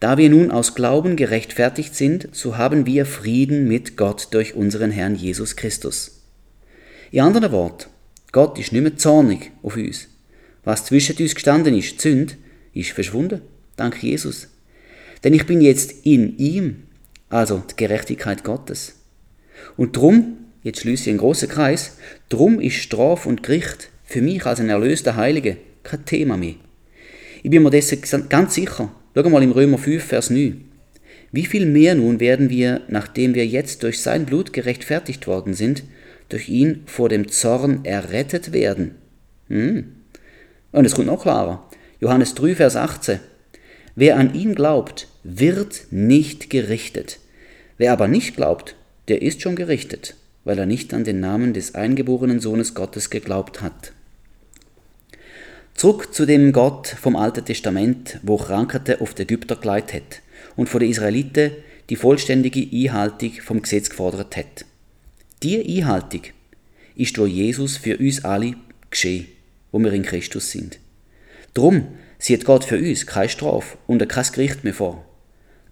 Da 0.00 0.18
wir 0.18 0.28
nun 0.28 0.50
aus 0.50 0.74
Glauben 0.74 1.14
gerechtfertigt 1.14 1.94
sind, 1.94 2.28
so 2.32 2.56
haben 2.56 2.84
wir 2.84 3.06
Frieden 3.06 3.68
mit 3.68 3.96
Gott 3.96 4.26
durch 4.32 4.56
unseren 4.56 4.90
Herrn 4.90 5.14
Jesus 5.14 5.54
Christus. 5.54 6.20
In 7.12 7.20
anderen 7.20 7.52
Worten, 7.52 7.88
Gott 8.32 8.58
ist 8.58 8.72
nicht 8.72 8.82
mehr 8.82 8.96
zornig 8.96 9.52
auf 9.62 9.76
uns. 9.76 10.08
Was 10.64 10.84
zwischen 10.84 11.16
uns 11.16 11.36
gestanden 11.36 11.78
ist, 11.78 12.00
Zünd, 12.00 12.38
ist 12.74 12.90
verschwunden. 12.90 13.42
Dank 13.76 14.02
Jesus. 14.02 14.48
Denn 15.22 15.32
ich 15.32 15.46
bin 15.46 15.60
jetzt 15.60 16.04
in 16.04 16.36
ihm, 16.38 16.88
also 17.28 17.62
die 17.70 17.76
Gerechtigkeit 17.76 18.42
Gottes. 18.42 18.96
Und 19.76 19.96
drum 19.96 20.38
jetzt 20.64 20.80
schließe 20.80 21.04
ich 21.04 21.10
einen 21.10 21.18
großen 21.18 21.48
Kreis, 21.48 21.98
drum 22.30 22.58
ist 22.58 22.78
Straf 22.78 23.26
und 23.26 23.44
Gericht 23.44 23.90
für 24.02 24.22
mich 24.22 24.44
als 24.44 24.58
ein 24.58 24.70
erlöster 24.70 25.14
Heilige 25.14 25.58
kein 25.84 26.04
Thema 26.04 26.36
mehr. 26.36 26.56
Ich 27.42 27.50
bin 27.50 27.64
mir 27.64 27.70
dessen 27.70 28.28
ganz 28.28 28.54
sicher. 28.54 28.94
Schau 29.14 29.28
mal 29.28 29.42
im 29.42 29.50
Römer 29.50 29.76
5, 29.76 30.04
Vers 30.04 30.30
9. 30.30 30.64
Wie 31.32 31.44
viel 31.44 31.66
mehr 31.66 31.96
nun 31.96 32.20
werden 32.20 32.50
wir, 32.50 32.82
nachdem 32.88 33.34
wir 33.34 33.46
jetzt 33.46 33.82
durch 33.82 34.00
sein 34.00 34.26
Blut 34.26 34.52
gerechtfertigt 34.52 35.26
worden 35.26 35.54
sind, 35.54 35.82
durch 36.28 36.48
ihn 36.48 36.84
vor 36.86 37.08
dem 37.08 37.28
Zorn 37.28 37.84
errettet 37.84 38.52
werden? 38.52 38.94
Hm. 39.48 39.92
Und 40.70 40.84
es 40.84 40.94
kommt 40.94 41.08
noch 41.08 41.22
klarer. 41.22 41.68
Johannes 42.00 42.34
3, 42.34 42.54
Vers 42.54 42.76
18. 42.76 43.18
Wer 43.96 44.18
an 44.18 44.34
ihn 44.34 44.54
glaubt, 44.54 45.08
wird 45.24 45.86
nicht 45.90 46.48
gerichtet. 46.48 47.18
Wer 47.76 47.92
aber 47.92 48.06
nicht 48.06 48.36
glaubt, 48.36 48.76
der 49.08 49.20
ist 49.20 49.42
schon 49.42 49.56
gerichtet, 49.56 50.14
weil 50.44 50.58
er 50.58 50.66
nicht 50.66 50.94
an 50.94 51.02
den 51.02 51.18
Namen 51.18 51.54
des 51.54 51.74
eingeborenen 51.74 52.38
Sohnes 52.38 52.74
Gottes 52.74 53.10
geglaubt 53.10 53.62
hat. 53.62 53.92
Zurück 55.74 56.14
zu 56.14 56.26
dem 56.26 56.52
Gott 56.52 56.86
vom 56.86 57.16
Alten 57.16 57.44
Testament, 57.44 58.18
wo 58.22 58.36
Krankheiten 58.36 59.00
auf 59.00 59.14
die 59.14 59.22
Ägypter 59.22 59.56
geleitet 59.56 59.94
hat 59.94 60.22
und 60.56 60.68
von 60.68 60.80
den 60.80 60.90
Israeliten 60.90 61.52
die 61.90 61.96
vollständige 61.96 62.68
Einhaltung 62.72 63.32
vom 63.42 63.62
Gesetz 63.62 63.90
gefordert 63.90 64.36
hat. 64.36 64.64
Diese 65.42 65.64
Einhaltung 65.64 66.22
ist 66.94 67.16
durch 67.16 67.32
Jesus 67.32 67.76
für 67.76 67.96
uns 67.98 68.24
alle 68.24 68.54
geschehen, 68.90 69.26
wo 69.72 69.78
wir 69.78 69.92
in 69.92 70.04
Christus 70.04 70.50
sind. 70.50 70.78
Drum 71.54 71.88
sieht 72.18 72.44
Gott 72.44 72.64
für 72.64 72.78
uns 72.78 73.06
keine 73.06 73.28
Strafe 73.28 73.76
und 73.86 74.06
kein 74.08 74.32
Gericht 74.32 74.62
mehr 74.64 74.74
vor. 74.74 75.04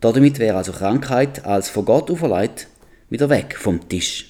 Damit 0.01 0.39
wäre 0.39 0.57
also 0.57 0.73
Krankheit 0.73 1.45
als 1.45 1.69
von 1.69 1.85
Gott 1.85 2.11
auferlegt 2.11 2.67
wieder 3.11 3.29
weg 3.29 3.57
vom 3.59 3.89
Tisch. 3.89 4.27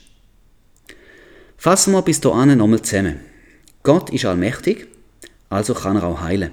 Fassen 1.56 1.92
wir 1.92 2.02
bis 2.02 2.20
dahin 2.20 2.58
nochmal 2.58 2.82
zusammen. 2.82 3.20
Gott 3.82 4.10
ist 4.10 4.24
allmächtig, 4.24 4.88
also 5.50 5.74
kann 5.74 5.96
er 5.96 6.04
auch 6.04 6.22
heilen. 6.22 6.52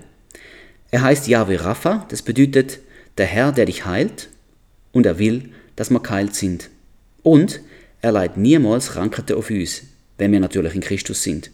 Er 0.92 1.04
heißt 1.04 1.28
Yahweh 1.28 1.58
Rapha, 1.58 2.06
das 2.10 2.22
bedeutet 2.22 2.80
der 3.18 3.26
Herr, 3.26 3.52
der 3.52 3.66
dich 3.66 3.86
heilt, 3.86 4.30
und 4.92 5.06
er 5.06 5.20
will, 5.20 5.52
dass 5.76 5.90
wir 5.90 6.00
geheilt 6.00 6.36
sind. 6.36 6.70
Und 7.24 7.62
er 8.02 8.12
leiht 8.12 8.38
niemals 8.38 8.90
Krankheiten 8.90 9.38
auf 9.38 9.50
uns, 9.50 9.84
wenn 10.18 10.32
wir 10.32 10.40
natürlich 10.40 10.76
in 10.76 10.82
Christus 10.82 11.24
sind. 11.24 11.52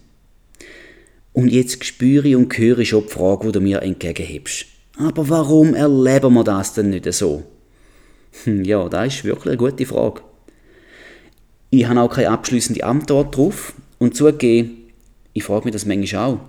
Und 1.34 1.50
jetzt 1.50 1.84
spüre 1.84 2.38
und 2.38 2.56
höre 2.58 2.86
schon 2.86 3.06
die 3.06 3.10
Frage, 3.10 3.48
die 3.48 3.52
du 3.54 3.60
mir 3.62 3.82
entgegenhebst. 3.82 4.66
Aber 4.98 5.28
warum 5.30 5.74
erleben 5.74 6.34
wir 6.34 6.44
das 6.44 6.74
denn 6.74 6.92
nicht 6.92 7.12
so? 7.12 7.44
Hm, 8.44 8.64
ja, 8.64 8.88
das 8.88 9.16
ist 9.16 9.24
wirklich 9.24 9.48
eine 9.48 9.58
gute 9.58 9.86
Frage. 9.86 10.22
Ich 11.72 11.88
habe 11.88 12.02
auch 12.02 12.14
keine 12.14 12.30
abschließende 12.30 12.84
Antwort 12.84 13.34
darauf 13.34 13.74
und 13.98 14.16
zugegeben, 14.16 14.92
ich 15.34 15.44
frage 15.44 15.66
mich 15.66 15.74
das 15.74 15.86
manchmal 15.86 16.34
auch. 16.34 16.40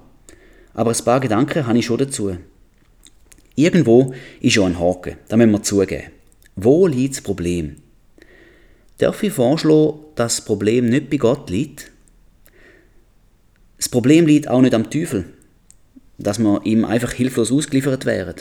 Aber 0.75 0.91
ein 0.91 1.05
paar 1.05 1.21
Gedanken 1.21 1.67
habe 1.67 1.79
ich 1.79 1.87
schon 1.87 1.99
dazu. 1.99 2.37
Irgendwo 3.55 4.13
ist 4.41 4.57
ja 4.57 4.65
ein 4.65 4.79
Haken, 4.79 5.17
da 5.29 5.37
müssen 5.37 5.53
wir 5.53 5.63
zugeben. 5.63 6.11
Wo 6.57 6.87
liegt 6.87 7.15
das 7.15 7.23
Problem? 7.23 7.77
Darf 8.99 9.23
ich 9.23 9.33
vorschlagen, 9.33 10.01
dass 10.17 10.37
das 10.37 10.45
Problem 10.45 10.89
nicht 10.89 11.11
bei 11.11 11.17
Gott 11.17 11.51
liegt? 11.51 11.91
Das 13.77 13.89
Problem 13.89 14.27
liegt 14.27 14.49
auch 14.49 14.61
nicht 14.61 14.75
am 14.75 14.91
Teufel, 14.91 15.25
dass 16.19 16.39
wir 16.39 16.65
ihm 16.65 16.85
einfach 16.85 17.13
hilflos 17.13 17.53
ausgeliefert 17.53 18.07
wären. 18.07 18.37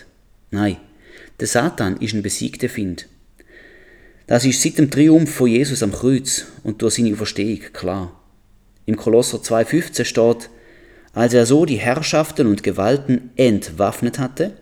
Nein, 0.51 0.77
der 1.39 1.47
Satan 1.47 1.97
ist 1.97 2.13
ein 2.13 2.21
besiegter 2.21 2.69
Find. 2.69 3.07
Das 4.27 4.45
ist 4.45 4.61
seit 4.61 4.77
dem 4.77 4.89
Triumph 4.89 5.33
von 5.33 5.49
Jesus 5.49 5.83
am 5.83 5.91
Kreuz 5.91 6.45
und 6.63 6.81
durch 6.81 6.95
seine 6.95 7.13
Auferstehung 7.13 7.59
klar. 7.73 8.19
Im 8.85 8.95
Kolosser 8.95 9.39
2,15 9.39 10.05
steht, 10.05 10.49
als 11.13 11.33
er 11.33 11.45
so 11.45 11.65
die 11.65 11.77
Herrschaften 11.77 12.47
und 12.47 12.63
Gewalten 12.63 13.29
entwaffnet 13.35 14.19
hatte, 14.19 14.53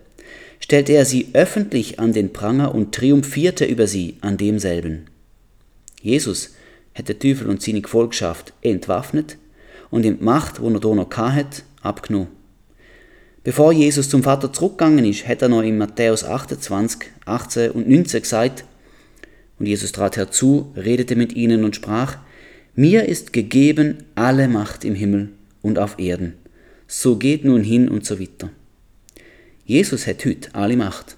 stellte 0.60 0.92
er 0.92 1.04
sie 1.04 1.28
öffentlich 1.32 1.98
an 1.98 2.12
den 2.12 2.32
Pranger 2.32 2.74
und 2.74 2.94
triumphierte 2.94 3.64
über 3.64 3.86
sie 3.86 4.18
an 4.20 4.36
demselben. 4.36 5.06
Jesus 6.00 6.54
hat 6.94 7.08
den 7.08 7.18
Teufel 7.18 7.48
und 7.48 7.62
seine 7.62 7.80
Gefolgschaft 7.80 8.52
entwaffnet 8.60 9.38
und 9.90 10.04
ihm 10.04 10.18
die 10.18 10.24
Macht, 10.24 10.58
die 10.58 10.64
er 10.64 10.94
noch 10.94 11.16
hatte, 11.16 11.62
abgenommen. 11.80 12.28
Bevor 13.44 13.72
Jesus 13.72 14.08
zum 14.08 14.22
Vater 14.22 14.52
zurückgegangen 14.52 15.04
ist, 15.04 15.26
hat 15.26 15.42
er 15.42 15.48
noch 15.48 15.62
in 15.62 15.78
Matthäus 15.78 16.22
28, 16.22 17.10
18 17.24 17.70
und 17.72 17.88
19 17.88 18.22
gesagt, 18.22 18.64
und 19.58 19.66
Jesus 19.66 19.92
trat 19.92 20.16
herzu, 20.16 20.72
redete 20.76 21.16
mit 21.16 21.32
ihnen 21.32 21.64
und 21.64 21.74
sprach, 21.74 22.18
Mir 22.74 23.08
ist 23.08 23.32
gegeben 23.32 24.04
alle 24.14 24.48
Macht 24.48 24.84
im 24.84 24.94
Himmel 24.94 25.30
und 25.60 25.78
auf 25.78 25.98
Erden. 25.98 26.34
So 26.94 27.16
geht 27.16 27.42
nun 27.42 27.64
hin 27.64 27.88
und 27.88 28.04
so 28.04 28.20
weiter. 28.20 28.50
Jesus 29.64 30.06
hat 30.06 30.26
heute 30.26 30.54
alle 30.54 30.76
Macht. 30.76 31.16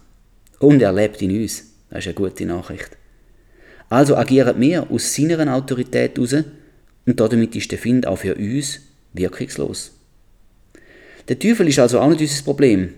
Und 0.61 0.81
er 0.81 0.93
lebt 0.93 1.21
in 1.21 1.43
uns. 1.43 1.65
Das 1.91 1.99
ist 1.99 2.07
eine 2.07 2.15
gute 2.15 2.47
Nachricht. 2.47 2.91
Also 3.89 4.17
agieren 4.17 4.61
wir 4.61 4.89
aus 4.89 5.13
seiner 5.13 5.53
Autorität 5.53 6.17
heraus 6.17 6.45
und 7.07 7.19
damit 7.19 7.57
ist 7.57 7.73
der 7.73 7.79
Find 7.79 8.07
auch 8.07 8.19
für 8.19 8.37
uns 8.37 8.83
wirkungslos. 9.15 9.91
Der 11.27 11.41
Teufel 11.41 11.67
ist 11.67 11.81
also 11.81 11.99
auch 11.99 12.09
nicht 12.09 12.21
unser 12.21 12.45
Problem. 12.45 12.95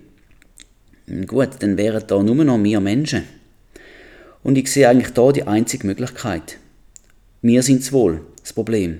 Gut, 1.26 1.52
dann 1.60 1.78
wären 1.78 2.04
da 2.06 2.22
nur 2.22 2.44
noch 2.44 2.62
wir 2.62 2.80
Menschen. 2.80 3.22
Und 4.42 4.58
ich 4.58 4.70
sehe 4.70 4.90
eigentlich 4.90 5.14
da 5.14 5.32
die 5.32 5.44
einzige 5.44 5.86
Möglichkeit. 5.86 6.58
Wir 7.40 7.62
sind 7.62 7.90
wohl, 7.90 8.20
das 8.42 8.52
Problem. 8.52 8.98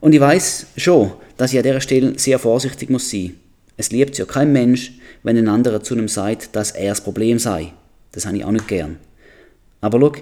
Und 0.00 0.14
ich 0.14 0.20
weiß 0.20 0.68
schon, 0.78 1.12
dass 1.42 1.52
ich 1.52 1.58
an 1.58 1.64
dieser 1.64 1.80
Stelle 1.80 2.16
sehr 2.20 2.38
vorsichtig 2.38 2.88
muss 2.88 3.10
sein. 3.10 3.34
Es 3.76 3.90
liebt 3.90 4.16
ja 4.16 4.24
kein 4.24 4.52
Mensch, 4.52 4.92
wenn 5.24 5.36
ein 5.36 5.48
anderer 5.48 5.82
zu 5.82 5.92
einem 5.92 6.06
sagt, 6.06 6.54
dass 6.54 6.70
er 6.70 6.90
das 6.90 7.00
Problem 7.00 7.40
sei. 7.40 7.72
Das 8.12 8.26
habe 8.26 8.36
ich 8.36 8.44
auch 8.44 8.52
nicht 8.52 8.68
gern. 8.68 8.98
Aber 9.80 9.98
schau, 9.98 10.12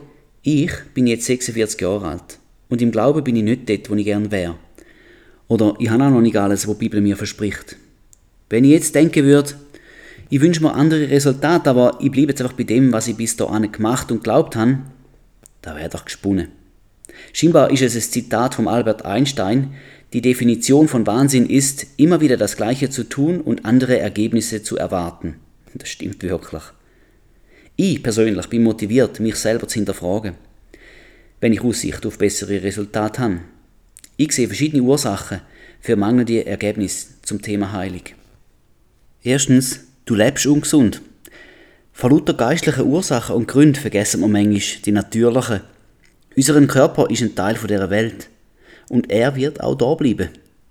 ich 0.41 0.73
bin 0.95 1.07
jetzt 1.07 1.27
46 1.27 1.79
Jahre 1.79 2.09
alt. 2.09 2.39
Und 2.71 2.81
im 2.81 2.91
Glauben 2.91 3.23
bin 3.23 3.37
ich 3.37 3.43
nicht 3.43 3.69
dort, 3.69 3.91
wo 3.91 3.95
ich 3.97 4.07
gern 4.07 4.31
wäre. 4.31 4.57
Oder 5.47 5.75
ich 5.79 5.91
habe 5.91 6.05
auch 6.05 6.11
noch 6.11 6.23
nicht 6.23 6.39
alles, 6.39 6.67
was 6.67 6.79
die 6.79 6.89
Bibel 6.89 7.03
mir 7.03 7.19
verspricht. 7.19 7.77
Wenn 8.49 8.65
ich 8.65 8.71
jetzt 8.71 8.95
denken 8.95 9.27
würde, 9.27 9.51
ich 10.31 10.41
wünsche 10.41 10.63
mir 10.63 10.73
andere 10.73 11.11
Resultate, 11.11 11.69
aber 11.69 11.99
ich 12.01 12.11
bleibe 12.11 12.29
jetzt 12.29 12.41
einfach 12.41 12.57
bei 12.57 12.65
dem, 12.65 12.95
was 12.95 13.09
ich 13.09 13.17
bis 13.17 13.37
dahin 13.37 13.71
gemacht 13.71 14.11
und 14.11 14.25
geglaubt 14.25 14.57
habe. 14.57 14.79
Da 15.61 15.77
wäre 15.77 15.91
doch 15.91 16.07
gesponnen. 16.07 16.49
Scheinbar 17.35 17.71
ist 17.71 17.83
es 17.83 17.95
ein 17.95 18.01
Zitat 18.01 18.55
von 18.55 18.69
Albert 18.69 19.05
Einstein. 19.05 19.75
Die 20.13 20.21
Definition 20.21 20.89
von 20.89 21.07
Wahnsinn 21.07 21.47
ist, 21.49 21.87
immer 21.97 22.21
wieder 22.21 22.37
das 22.37 22.57
Gleiche 22.57 22.91
zu 22.91 23.05
tun 23.05 23.41
und 23.41 23.65
andere 23.65 23.99
Ergebnisse 23.99 24.63
zu 24.63 24.77
erwarten. 24.77 25.37
Das 25.75 25.89
stimmt 25.89 26.23
wirklich. 26.23 26.63
Ich 27.77 28.03
persönlich 28.03 28.47
bin 28.49 28.65
motiviert, 28.65 29.21
mich 29.21 29.37
selber 29.37 29.69
zu 29.69 29.75
hinterfragen, 29.75 30.35
wenn 31.41 31.53
ich 31.53 31.63
Aussicht 31.63 32.05
auf 32.05 32.19
bessere 32.19 32.63
Resultate 32.63 33.23
habe. 33.23 33.41
Ich 34.17 34.33
sehe 34.33 34.49
verschiedene 34.49 34.83
Ursachen 34.83 35.41
für 35.81 35.97
mangelnde 35.97 36.45
Ergebnisse 36.45 37.07
zum 37.23 37.41
Thema 37.41 37.73
Heilung. 37.73 38.03
Erstens 39.23 39.81
Du 40.11 40.17
lebst 40.17 40.45
ungesund. 40.45 41.03
Von 41.93 42.11
lauter 42.11 42.35
geistlichen 42.35 42.85
Ursachen 42.85 43.37
und 43.37 43.47
Gründen 43.47 43.77
vergessen 43.77 44.21
wir 44.21 44.27
manchmal 44.27 44.83
die 44.85 44.91
natürlichen. 44.91 45.61
Unser 46.37 46.67
Körper 46.67 47.09
ist 47.09 47.23
ein 47.23 47.37
Teil 47.37 47.55
dieser 47.55 47.91
Welt. 47.91 48.29
Und 48.91 49.09
er 49.11 49.37
wird 49.37 49.63
auch 49.63 49.77
da 49.77 49.95
bleiben. 49.95 50.31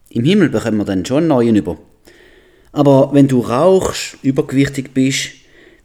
Im 0.09 0.25
Himmel 0.25 0.49
bekommen 0.49 0.77
wir 0.77 0.85
dann 0.85 1.05
schon 1.05 1.19
einen 1.19 1.27
neuen 1.29 1.55
über. 1.55 1.79
Aber 2.73 3.11
wenn 3.13 3.29
du 3.29 3.39
rauchst, 3.39 4.17
übergewichtig 4.21 4.93
bist, 4.93 5.29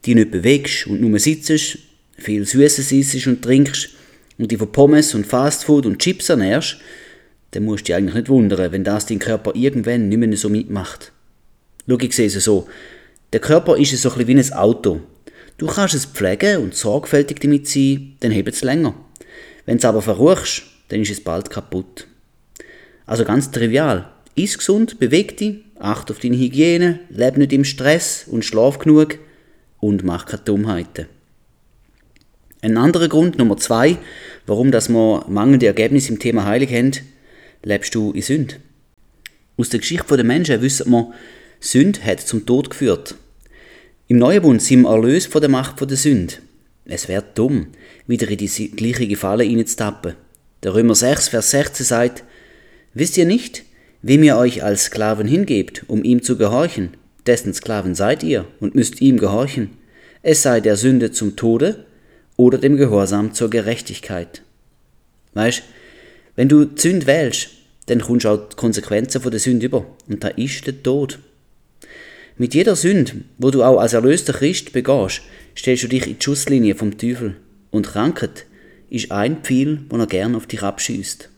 dich 0.04 0.14
nicht 0.16 0.32
bewegst 0.32 0.88
und 0.88 1.00
nur 1.00 1.16
sitzt, 1.20 1.78
viel 2.18 2.44
Süßes 2.44 2.90
isst 2.90 3.26
und 3.28 3.40
trinkst 3.40 3.90
und 4.36 4.50
dich 4.50 4.58
von 4.58 4.72
Pommes 4.72 5.14
und 5.14 5.26
Fastfood 5.26 5.86
und 5.86 6.00
Chips 6.00 6.28
ernährst, 6.28 6.78
dann 7.52 7.64
musst 7.64 7.82
du 7.82 7.84
dich 7.86 7.94
eigentlich 7.94 8.16
nicht 8.16 8.28
wundern, 8.28 8.72
wenn 8.72 8.82
das 8.82 9.06
dein 9.06 9.20
Körper 9.20 9.52
irgendwann 9.54 10.08
nicht 10.08 10.18
mehr 10.18 10.36
so 10.36 10.48
mitmacht. 10.48 11.12
Schau, 11.88 11.98
ich 12.00 12.16
sehe 12.16 12.26
es 12.26 12.34
so. 12.34 12.66
Der 13.32 13.40
Körper 13.40 13.76
ist 13.76 13.96
so 13.96 14.10
ein 14.10 14.26
wie 14.26 14.34
ein 14.34 14.52
Auto. 14.54 15.00
Du 15.56 15.66
kannst 15.66 15.94
es 15.94 16.04
pflegen 16.04 16.62
und 16.62 16.74
sorgfältig 16.74 17.38
damit 17.38 17.68
sein, 17.68 18.16
dann 18.18 18.32
hebt 18.32 18.48
es 18.48 18.62
länger. 18.62 18.96
Wenn 19.66 19.76
es 19.76 19.84
aber 19.84 20.02
verruchst, 20.02 20.64
dann 20.88 21.00
ist 21.00 21.12
es 21.12 21.22
bald 21.22 21.48
kaputt. 21.48 22.08
Also 23.06 23.24
ganz 23.24 23.50
trivial. 23.50 24.10
Iss 24.34 24.58
gesund, 24.58 24.98
beweg 24.98 25.36
dich, 25.36 25.56
acht 25.78 26.10
auf 26.10 26.18
deine 26.18 26.36
Hygiene, 26.36 27.00
leb 27.10 27.36
nicht 27.36 27.52
im 27.52 27.64
Stress 27.64 28.24
und 28.26 28.44
schlaf 28.44 28.78
genug 28.78 29.18
und 29.80 30.02
mach 30.02 30.26
keine 30.26 30.42
Dummheiten. 30.42 31.06
Ein 32.62 32.78
anderer 32.78 33.08
Grund, 33.08 33.38
Nummer 33.38 33.58
zwei, 33.58 33.98
warum 34.46 34.70
dass 34.70 34.88
wir 34.88 35.24
mangelnde 35.28 35.66
Ergebnisse 35.66 36.12
im 36.12 36.18
Thema 36.18 36.46
Heilig 36.46 36.72
haben, 36.72 36.92
lebst 37.62 37.94
du 37.94 38.12
in 38.12 38.22
Sünd. 38.22 38.58
Aus 39.56 39.68
der 39.68 39.80
Geschichte 39.80 40.16
der 40.16 40.24
Menschen 40.24 40.62
wissen 40.62 40.90
wir, 40.90 41.12
Sünd 41.60 42.04
hat 42.04 42.20
zum 42.20 42.46
Tod 42.46 42.70
geführt. 42.70 43.14
Im 44.08 44.18
Neuen 44.18 44.42
Bund 44.42 44.62
sind 44.62 44.82
wir 44.82 44.90
erlöst 44.90 45.30
von 45.30 45.40
der 45.40 45.50
Macht 45.50 45.80
der 45.80 45.96
Sünde. 45.96 46.34
Es 46.86 47.08
wäre 47.08 47.24
dumm, 47.34 47.68
wieder 48.06 48.28
in 48.28 48.38
die 48.38 48.70
gleiche 48.70 49.16
Falle 49.16 49.44
reinzutappen. 49.44 50.14
Der 50.62 50.74
Römer 50.74 50.94
6, 50.94 51.28
Vers 51.28 51.50
16 51.50 51.86
sagt, 51.86 52.24
Wisst 52.94 53.18
ihr 53.18 53.26
nicht, 53.26 53.64
wem 54.02 54.22
ihr 54.22 54.36
euch 54.36 54.62
als 54.62 54.84
Sklaven 54.84 55.26
hingebt, 55.26 55.84
um 55.88 56.04
ihm 56.04 56.22
zu 56.22 56.38
gehorchen? 56.38 56.90
Dessen 57.26 57.52
Sklaven 57.52 57.94
seid 57.94 58.22
ihr 58.22 58.46
und 58.60 58.74
müsst 58.74 59.00
ihm 59.00 59.18
gehorchen, 59.18 59.70
es 60.22 60.42
sei 60.42 60.60
der 60.60 60.76
Sünde 60.76 61.10
zum 61.10 61.36
Tode 61.36 61.84
oder 62.36 62.58
dem 62.58 62.76
Gehorsam 62.76 63.34
zur 63.34 63.50
Gerechtigkeit. 63.50 64.42
Weißt, 65.34 65.62
wenn 66.36 66.48
du 66.48 66.66
Sünd 66.76 67.06
wählst, 67.06 67.50
dann 67.86 68.00
kommst 68.00 68.24
du 68.24 68.30
auch 68.30 68.48
die 68.48 68.56
Konsequenzen 68.56 69.20
von 69.20 69.30
der 69.30 69.40
Sünde 69.40 69.66
über. 69.66 69.86
Und 70.08 70.24
da 70.24 70.28
ist 70.28 70.66
der 70.66 70.82
Tod. 70.82 71.18
Mit 72.38 72.54
jeder 72.54 72.76
Sünde, 72.76 73.12
wo 73.38 73.50
du 73.50 73.62
auch 73.62 73.78
als 73.78 73.92
erlöster 73.92 74.32
Christ 74.32 74.72
begehst, 74.72 75.22
stellst 75.56 75.84
du 75.84 75.88
dich 75.88 76.06
in 76.06 76.18
die 76.18 76.24
Schusslinie 76.24 76.74
vom 76.74 76.96
Teufel. 76.96 77.36
Und 77.70 77.88
Krankheit 77.88 78.46
ist 78.88 79.12
ein 79.12 79.42
Pfeil, 79.42 79.80
wo 79.88 79.96
er 79.96 80.06
gern 80.06 80.34
auf 80.34 80.46
dich 80.46 80.62
abschießt. 80.62 81.28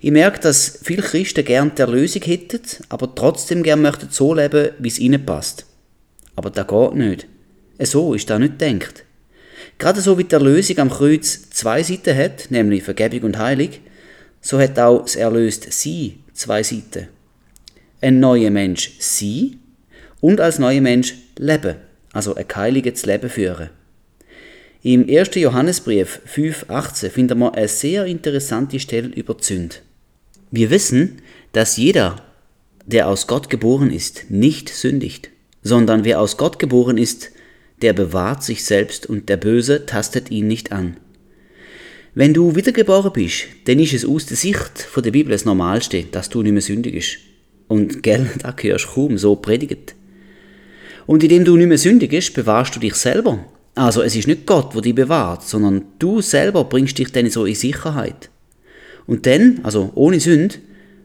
Ich 0.00 0.10
merke, 0.10 0.40
dass 0.40 0.80
viele 0.82 1.02
Christen 1.02 1.44
gern 1.44 1.72
die 1.76 1.82
Erlösung 1.82 2.22
hätten, 2.22 2.60
aber 2.88 3.14
trotzdem 3.14 3.62
gern 3.62 3.82
möchten 3.82 4.08
so 4.10 4.34
leben, 4.34 4.70
wie 4.78 4.88
es 4.88 4.98
ihnen 4.98 5.24
passt. 5.24 5.66
Aber 6.36 6.50
das 6.50 6.66
geht 6.66 6.94
nicht. 6.94 7.26
So 7.80 8.14
ist 8.14 8.30
das 8.30 8.38
nicht 8.38 8.60
denkt. 8.60 9.04
Gerade 9.78 10.00
so 10.00 10.18
wie 10.18 10.24
die 10.24 10.34
Erlösung 10.34 10.78
am 10.78 10.90
Kreuz 10.90 11.50
zwei 11.50 11.82
Seiten 11.82 12.16
hat, 12.16 12.50
nämlich 12.50 12.82
Vergebung 12.82 13.22
und 13.22 13.38
Heilung, 13.38 13.70
so 14.40 14.60
hat 14.60 14.78
auch 14.78 15.02
das 15.02 15.16
erlöst 15.16 15.72
Sie 15.72 16.20
zwei 16.32 16.62
Seiten. 16.62 17.08
Ein 18.00 18.20
neuer 18.20 18.50
Mensch 18.50 18.92
Sie 18.98 19.58
und 20.20 20.40
als 20.40 20.58
neuer 20.58 20.80
Mensch 20.80 21.14
leben, 21.36 21.76
also 22.12 22.34
ein 22.34 22.46
heiliges 22.54 23.06
Leben 23.06 23.30
führen. 23.30 23.70
Im 24.84 25.08
1. 25.08 25.34
Johannesbrief 25.34 26.20
5,18 26.32 27.10
finden 27.10 27.40
wir 27.40 27.52
eine 27.52 27.66
sehr 27.66 28.06
interessante 28.06 28.78
Stelle 28.78 29.08
über 29.08 29.36
Sünde. 29.40 29.74
Wir 30.52 30.70
wissen, 30.70 31.20
dass 31.52 31.76
jeder, 31.76 32.22
der 32.86 33.08
aus 33.08 33.26
Gott 33.26 33.50
geboren 33.50 33.92
ist, 33.92 34.30
nicht 34.30 34.68
sündigt, 34.68 35.30
sondern 35.64 36.04
wer 36.04 36.20
aus 36.20 36.36
Gott 36.36 36.60
geboren 36.60 36.96
ist, 36.96 37.32
der 37.82 37.92
bewahrt 37.92 38.44
sich 38.44 38.64
selbst 38.64 39.06
und 39.06 39.28
der 39.28 39.36
Böse 39.36 39.84
tastet 39.84 40.30
ihn 40.30 40.46
nicht 40.46 40.70
an. 40.70 40.96
Wenn 42.14 42.32
du 42.32 42.54
wiedergeboren 42.54 43.12
bist, 43.12 43.46
dann 43.64 43.80
ist 43.80 43.94
es 43.94 44.04
aus 44.04 44.26
der 44.26 44.36
Sicht 44.36 44.78
von 44.78 45.02
der 45.02 45.10
Bibel 45.10 45.32
das 45.32 45.44
Normalste, 45.44 46.04
dass 46.04 46.28
du 46.28 46.40
nicht 46.42 46.52
mehr 46.52 46.62
sündigst. 46.62 47.18
Und 47.66 48.04
gell, 48.04 48.30
da 48.38 48.54
hörst 48.56 48.84
du 48.84 48.88
kaum 48.90 49.18
so 49.18 49.34
predigt. 49.34 49.96
Und 51.04 51.24
indem 51.24 51.44
du 51.44 51.56
nicht 51.56 51.66
mehr 51.66 51.78
sündigst, 51.78 52.32
bewahrst 52.34 52.76
du 52.76 52.80
dich 52.80 52.94
selber. 52.94 53.44
Also 53.78 54.02
es 54.02 54.16
ist 54.16 54.26
nicht 54.26 54.44
Gott, 54.44 54.74
der 54.74 54.82
dich 54.82 54.94
bewahrt, 54.96 55.44
sondern 55.44 55.84
du 56.00 56.20
selber 56.20 56.64
bringst 56.64 56.98
dich 56.98 57.12
dann 57.12 57.30
so 57.30 57.44
in 57.44 57.54
Sicherheit. 57.54 58.28
Und 59.06 59.24
dann, 59.24 59.60
also 59.62 59.92
ohne 59.94 60.18
Sünde, 60.18 60.56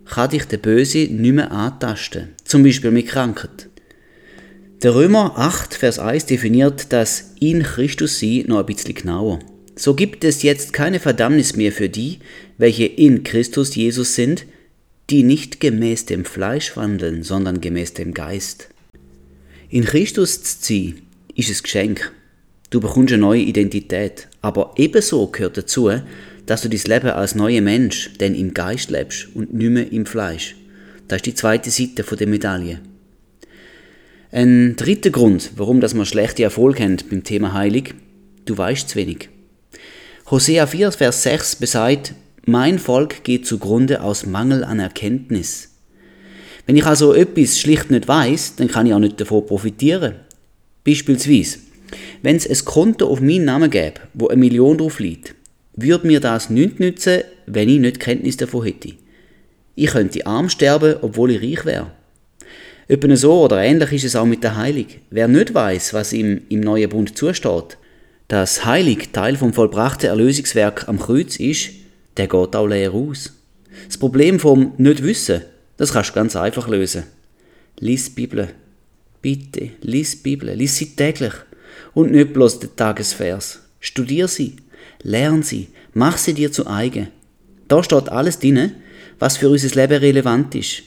kann 0.06 0.32
dich 0.32 0.46
der 0.46 0.58
Böse 0.58 0.98
nicht 0.98 1.36
mehr 1.36 1.52
antasten. 1.52 2.30
Zum 2.44 2.64
Beispiel 2.64 2.90
mit 2.90 3.08
Krankheit. 3.08 3.70
Der 4.82 4.96
Römer 4.96 5.34
8, 5.38 5.76
Vers 5.76 6.00
1 6.00 6.26
definiert 6.26 6.92
das 6.92 7.36
in 7.40 7.62
Christus 7.62 8.18
sie 8.18 8.44
noch 8.48 8.58
ein 8.58 8.66
bisschen 8.66 8.96
genauer. 8.96 9.38
So 9.76 9.94
gibt 9.94 10.24
es 10.24 10.42
jetzt 10.42 10.74
keine 10.74 11.00
Verdammnis 11.00 11.56
mehr 11.56 11.72
für 11.72 11.90
die, 11.90 12.18
welche 12.58 12.86
in 12.86 13.24
Christus 13.24 13.76
Jesus 13.76 14.16
sind, 14.16 14.48
die 15.12 15.22
nicht 15.22 15.60
gemäß 15.60 16.08
dem 16.08 16.26
Fleisch 16.26 16.76
wandeln, 16.76 17.22
sondern 17.22 17.62
gemäß 17.62 17.94
dem 17.94 18.16
Geist. 18.16 18.70
In 19.70 19.86
Christus 19.86 20.42
zu 20.42 20.60
ziehen, 20.60 21.04
ist 21.36 21.52
ein 21.52 21.62
Geschenk. 21.62 22.12
Du 22.74 22.80
bekommst 22.80 23.14
eine 23.14 23.22
neue 23.22 23.42
Identität. 23.42 24.28
Aber 24.42 24.74
ebenso 24.78 25.28
gehört 25.28 25.58
dazu, 25.58 25.92
dass 26.48 26.64
du 26.64 26.70
dein 26.70 26.82
Leben 26.82 27.12
als 27.12 27.36
neuer 27.36 27.62
Mensch 27.62 28.14
denn 28.20 28.34
im 28.34 28.56
Geist 28.56 28.90
lebst 28.90 29.28
und 29.36 29.54
nicht 29.54 29.70
mehr 29.70 29.92
im 29.92 30.08
Fleisch. 30.08 30.56
Das 31.08 31.18
ist 31.18 31.28
die 31.28 31.36
zweite 31.36 31.70
Seite 31.70 32.02
der 32.04 32.28
Medaille. 32.28 32.80
Ein 34.32 34.76
dritter 34.76 35.12
Grund, 35.12 35.52
warum 35.56 35.82
dass 35.82 35.94
man 35.94 36.08
schlechte 36.08 36.42
Erfolg 36.42 36.80
haben 36.80 36.98
beim 37.12 37.24
Thema 37.24 37.54
Heilig, 37.54 37.94
du 38.46 38.58
weißt 38.58 38.90
zu 38.90 38.96
wenig. 38.96 39.30
Hosea 40.32 40.66
4, 40.66 40.94
Vers 40.94 41.22
6 41.22 41.58
besagt, 41.58 42.16
mein 42.48 42.80
Volk 42.80 43.24
geht 43.24 43.46
zugrunde 43.46 44.02
aus 44.02 44.26
Mangel 44.26 44.64
an 44.64 44.80
Erkenntnis. 44.80 45.76
Wenn 46.66 46.76
ich 46.76 46.88
also 46.88 47.14
etwas 47.14 47.60
schlicht 47.60 47.92
nicht 47.92 48.08
weiß, 48.08 48.56
dann 48.56 48.68
kann 48.68 48.88
ich 48.88 48.96
auch 48.96 49.00
nicht 49.00 49.22
davon 49.22 49.46
profitieren. 49.46 50.16
Beispielsweise, 50.84 51.60
wenn 52.22 52.36
es 52.36 52.48
ein 52.48 52.66
Konto 52.66 53.08
auf 53.08 53.22
meinen 53.22 53.46
Namen 53.46 53.70
gäbe, 53.70 54.02
wo 54.14 54.28
eine 54.28 54.40
Million 54.40 54.78
drauf 54.78 55.00
liegt, 55.00 55.36
würde 55.76 56.08
mir 56.08 56.20
das 56.20 56.50
nichts 56.50 56.80
nützen, 56.80 57.24
wenn 57.46 57.70
ich 57.70 57.80
nicht 57.80 58.00
Kenntnis 58.00 58.38
davon 58.38 58.66
hätte. 58.66 58.94
Ich 59.76 59.92
könnte 59.92 60.26
arm 60.26 60.50
sterben, 60.50 60.96
obwohl 61.02 61.32
ich 61.32 61.42
reich 61.42 61.66
wäre. 61.66 61.92
Etwa 62.88 63.16
so 63.16 63.46
oder 63.46 63.64
ähnlich 63.64 63.94
ist 63.94 64.04
es 64.04 64.16
auch 64.16 64.26
mit 64.26 64.44
der 64.44 64.58
Heilung. 64.58 64.88
Wer 65.10 65.28
nicht 65.28 65.54
weiß, 65.54 65.94
was 65.94 66.14
ihm 66.14 66.42
im 66.50 66.60
neuen 66.60 66.90
Bund 66.90 67.18
zusteht, 67.18 67.78
dass 68.28 68.66
Heilig 68.66 69.10
Teil 69.14 69.36
vom 69.36 69.54
vollbrachten 69.54 70.10
Erlösungswerk 70.10 70.88
am 70.88 71.00
Kreuz 71.00 71.38
ist, 71.38 71.72
der 72.18 72.28
geht 72.28 72.56
auch 72.56 72.68
leer 72.68 72.94
aus. 72.94 73.34
Das 73.88 73.98
Problem 73.98 74.40
vom 74.40 74.74
Nicht-Wissen, 74.78 75.42
das 75.78 75.94
kannst 75.94 76.12
du 76.12 76.14
ganz 76.16 76.36
einfach 76.36 76.68
lösen. 76.68 77.04
Lies 77.80 78.06
die 78.06 78.12
Bibel. 78.12 78.50
Bitte, 79.22 79.70
lies 79.82 80.12
die 80.12 80.24
Bibel. 80.24 80.54
Lies 80.54 80.78
sie 80.78 80.96
täglich. 80.96 81.34
Und 81.94 82.12
nicht 82.12 82.34
bloß 82.34 82.60
den 82.60 82.76
Tagesvers. 82.76 83.60
Studier 83.80 84.28
sie. 84.28 84.56
Lern 85.02 85.44
sie. 85.44 85.70
Mach 85.94 86.18
sie 86.18 86.34
dir 86.34 86.52
zu 86.52 86.68
eigen. 86.68 87.10
Da 87.68 87.84
steht 87.84 88.10
alles 88.10 88.40
drin, 88.40 88.72
was 89.20 89.38
für 89.38 89.50
unser 89.50 89.76
Leben 89.76 90.00
relevant 90.00 90.56
ist. 90.56 90.84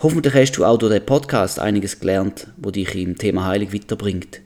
Hoffentlich 0.00 0.34
hast 0.34 0.52
du 0.52 0.64
auch 0.64 0.78
durch 0.78 0.92
den 0.92 1.06
Podcast 1.06 1.58
einiges 1.58 1.98
gelernt, 1.98 2.48
wo 2.56 2.70
dich 2.70 2.94
im 2.94 3.16
Thema 3.16 3.46
Heilig 3.46 3.72
weiterbringt. 3.72 4.40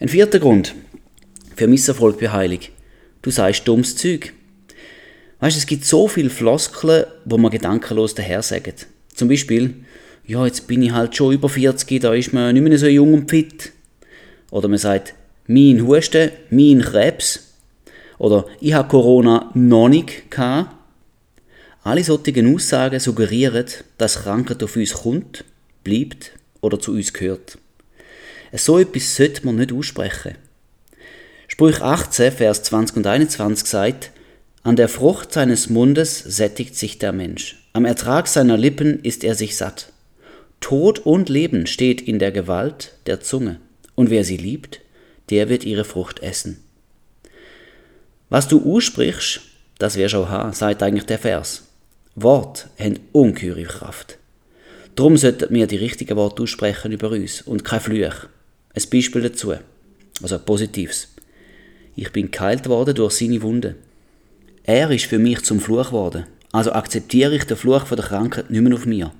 Ein 0.00 0.08
vierter 0.08 0.40
Grund 0.40 0.74
für 1.54 1.68
Misserfolg 1.68 2.18
bei 2.18 2.30
Heilig. 2.30 2.72
Du 3.22 3.30
sagst 3.30 3.68
dummes 3.68 3.96
Zeug. 3.96 4.32
Weißt, 5.38 5.56
es 5.56 5.66
gibt 5.66 5.84
so 5.84 6.08
viele 6.08 6.30
Floskeln, 6.30 7.04
wo 7.24 7.38
man 7.38 7.50
gedankenlos 7.50 8.14
daher 8.14 8.42
sagt. 8.42 8.86
Zum 9.14 9.28
Beispiel, 9.28 9.74
ja, 10.26 10.44
jetzt 10.46 10.66
bin 10.66 10.82
ich 10.82 10.92
halt 10.92 11.16
schon 11.16 11.34
über 11.34 11.48
40, 11.48 12.00
da 12.00 12.14
ist 12.14 12.32
man 12.32 12.54
nicht 12.54 12.62
mehr 12.62 12.78
so 12.78 12.86
jung 12.86 13.14
und 13.14 13.30
fit. 13.30 13.72
Oder 14.52 14.68
man 14.68 14.78
sagt, 14.78 15.14
mein 15.48 15.84
Husten, 15.84 16.30
mein 16.50 16.82
Krebs. 16.82 17.54
Oder 18.18 18.46
ich 18.60 18.74
habe 18.74 18.88
Corona 18.88 19.50
noch 19.54 19.88
nicht 19.88 20.30
gehabt. 20.30 20.76
Alle 21.82 22.04
solchen 22.04 22.54
Aussagen 22.54 23.00
suggerieren, 23.00 23.64
dass 23.98 24.22
Krankheit 24.22 24.62
auf 24.62 24.76
uns 24.76 24.92
kommt, 24.92 25.44
bleibt 25.82 26.32
oder 26.60 26.78
zu 26.78 26.92
uns 26.92 27.12
gehört. 27.12 27.58
So 28.52 28.78
etwas 28.78 29.16
sollte 29.16 29.44
man 29.44 29.56
nicht 29.56 29.72
aussprechen. 29.72 30.36
Sprüch 31.48 31.80
18, 31.80 32.30
Vers 32.32 32.62
20 32.62 32.98
und 32.98 33.06
21 33.06 33.66
sagt, 33.66 34.10
an 34.62 34.76
der 34.76 34.88
Frucht 34.88 35.32
seines 35.32 35.70
Mundes 35.70 36.18
sättigt 36.18 36.76
sich 36.76 36.98
der 36.98 37.12
Mensch, 37.12 37.66
am 37.72 37.84
Ertrag 37.84 38.28
seiner 38.28 38.56
Lippen 38.56 39.02
ist 39.02 39.24
er 39.24 39.34
sich 39.34 39.56
satt. 39.56 39.92
Tod 40.60 41.00
und 41.00 41.28
Leben 41.28 41.66
steht 41.66 42.00
in 42.02 42.18
der 42.18 42.30
Gewalt 42.30 42.92
der 43.06 43.20
Zunge, 43.20 43.58
und 43.94 44.10
wer 44.10 44.24
sie 44.24 44.36
liebt, 44.36 44.80
der 45.30 45.48
wird 45.48 45.64
ihre 45.64 45.84
Frucht 45.84 46.20
essen. 46.20 46.62
Was 48.28 48.48
du 48.48 48.74
aussprichst, 48.74 49.40
das 49.78 49.96
wirst 49.96 50.14
auch 50.14 50.28
haben, 50.28 50.52
sagt 50.52 50.82
eigentlich 50.82 51.06
der 51.06 51.18
Vers. 51.18 51.64
Wort 52.14 52.68
haben 52.78 53.00
ungeheure 53.12 53.64
Kraft. 53.64 54.18
Darum 54.94 55.16
sollten 55.16 55.54
wir 55.54 55.66
die 55.66 55.76
richtigen 55.76 56.16
Worte 56.16 56.42
aussprechen 56.42 56.92
über 56.92 57.10
uns 57.10 57.42
und 57.42 57.64
kein 57.64 57.80
Fluch. 57.80 58.26
Ein 58.74 58.82
Beispiel 58.90 59.22
dazu. 59.22 59.54
Also 60.22 60.36
ein 60.36 60.44
positives. 60.44 61.08
Ich 61.96 62.12
bin 62.12 62.30
geheilt 62.30 62.68
worden 62.68 62.94
durch 62.94 63.14
seine 63.14 63.42
Wunde. 63.42 63.76
Er 64.64 64.90
ist 64.90 65.06
für 65.06 65.18
mich 65.18 65.42
zum 65.42 65.60
Fluch 65.60 65.86
geworden. 65.86 66.26
Also 66.52 66.72
akzeptiere 66.72 67.34
ich 67.34 67.44
den 67.44 67.56
Fluch 67.56 67.86
von 67.86 67.96
der 67.96 68.06
Krankheit 68.06 68.50
nicht 68.50 68.60
mehr 68.60 68.74
auf 68.74 68.86
mir. 68.86 69.12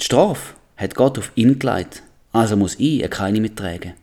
Die 0.00 0.04
Strafe 0.04 0.54
hat 0.76 0.94
Gott 0.94 1.18
auf 1.18 1.32
ihn 1.34 1.58
gelegt. 1.58 2.02
Also 2.32 2.56
muss 2.56 2.76
ich 2.78 3.08
keine 3.10 3.40
mittragen. 3.40 3.94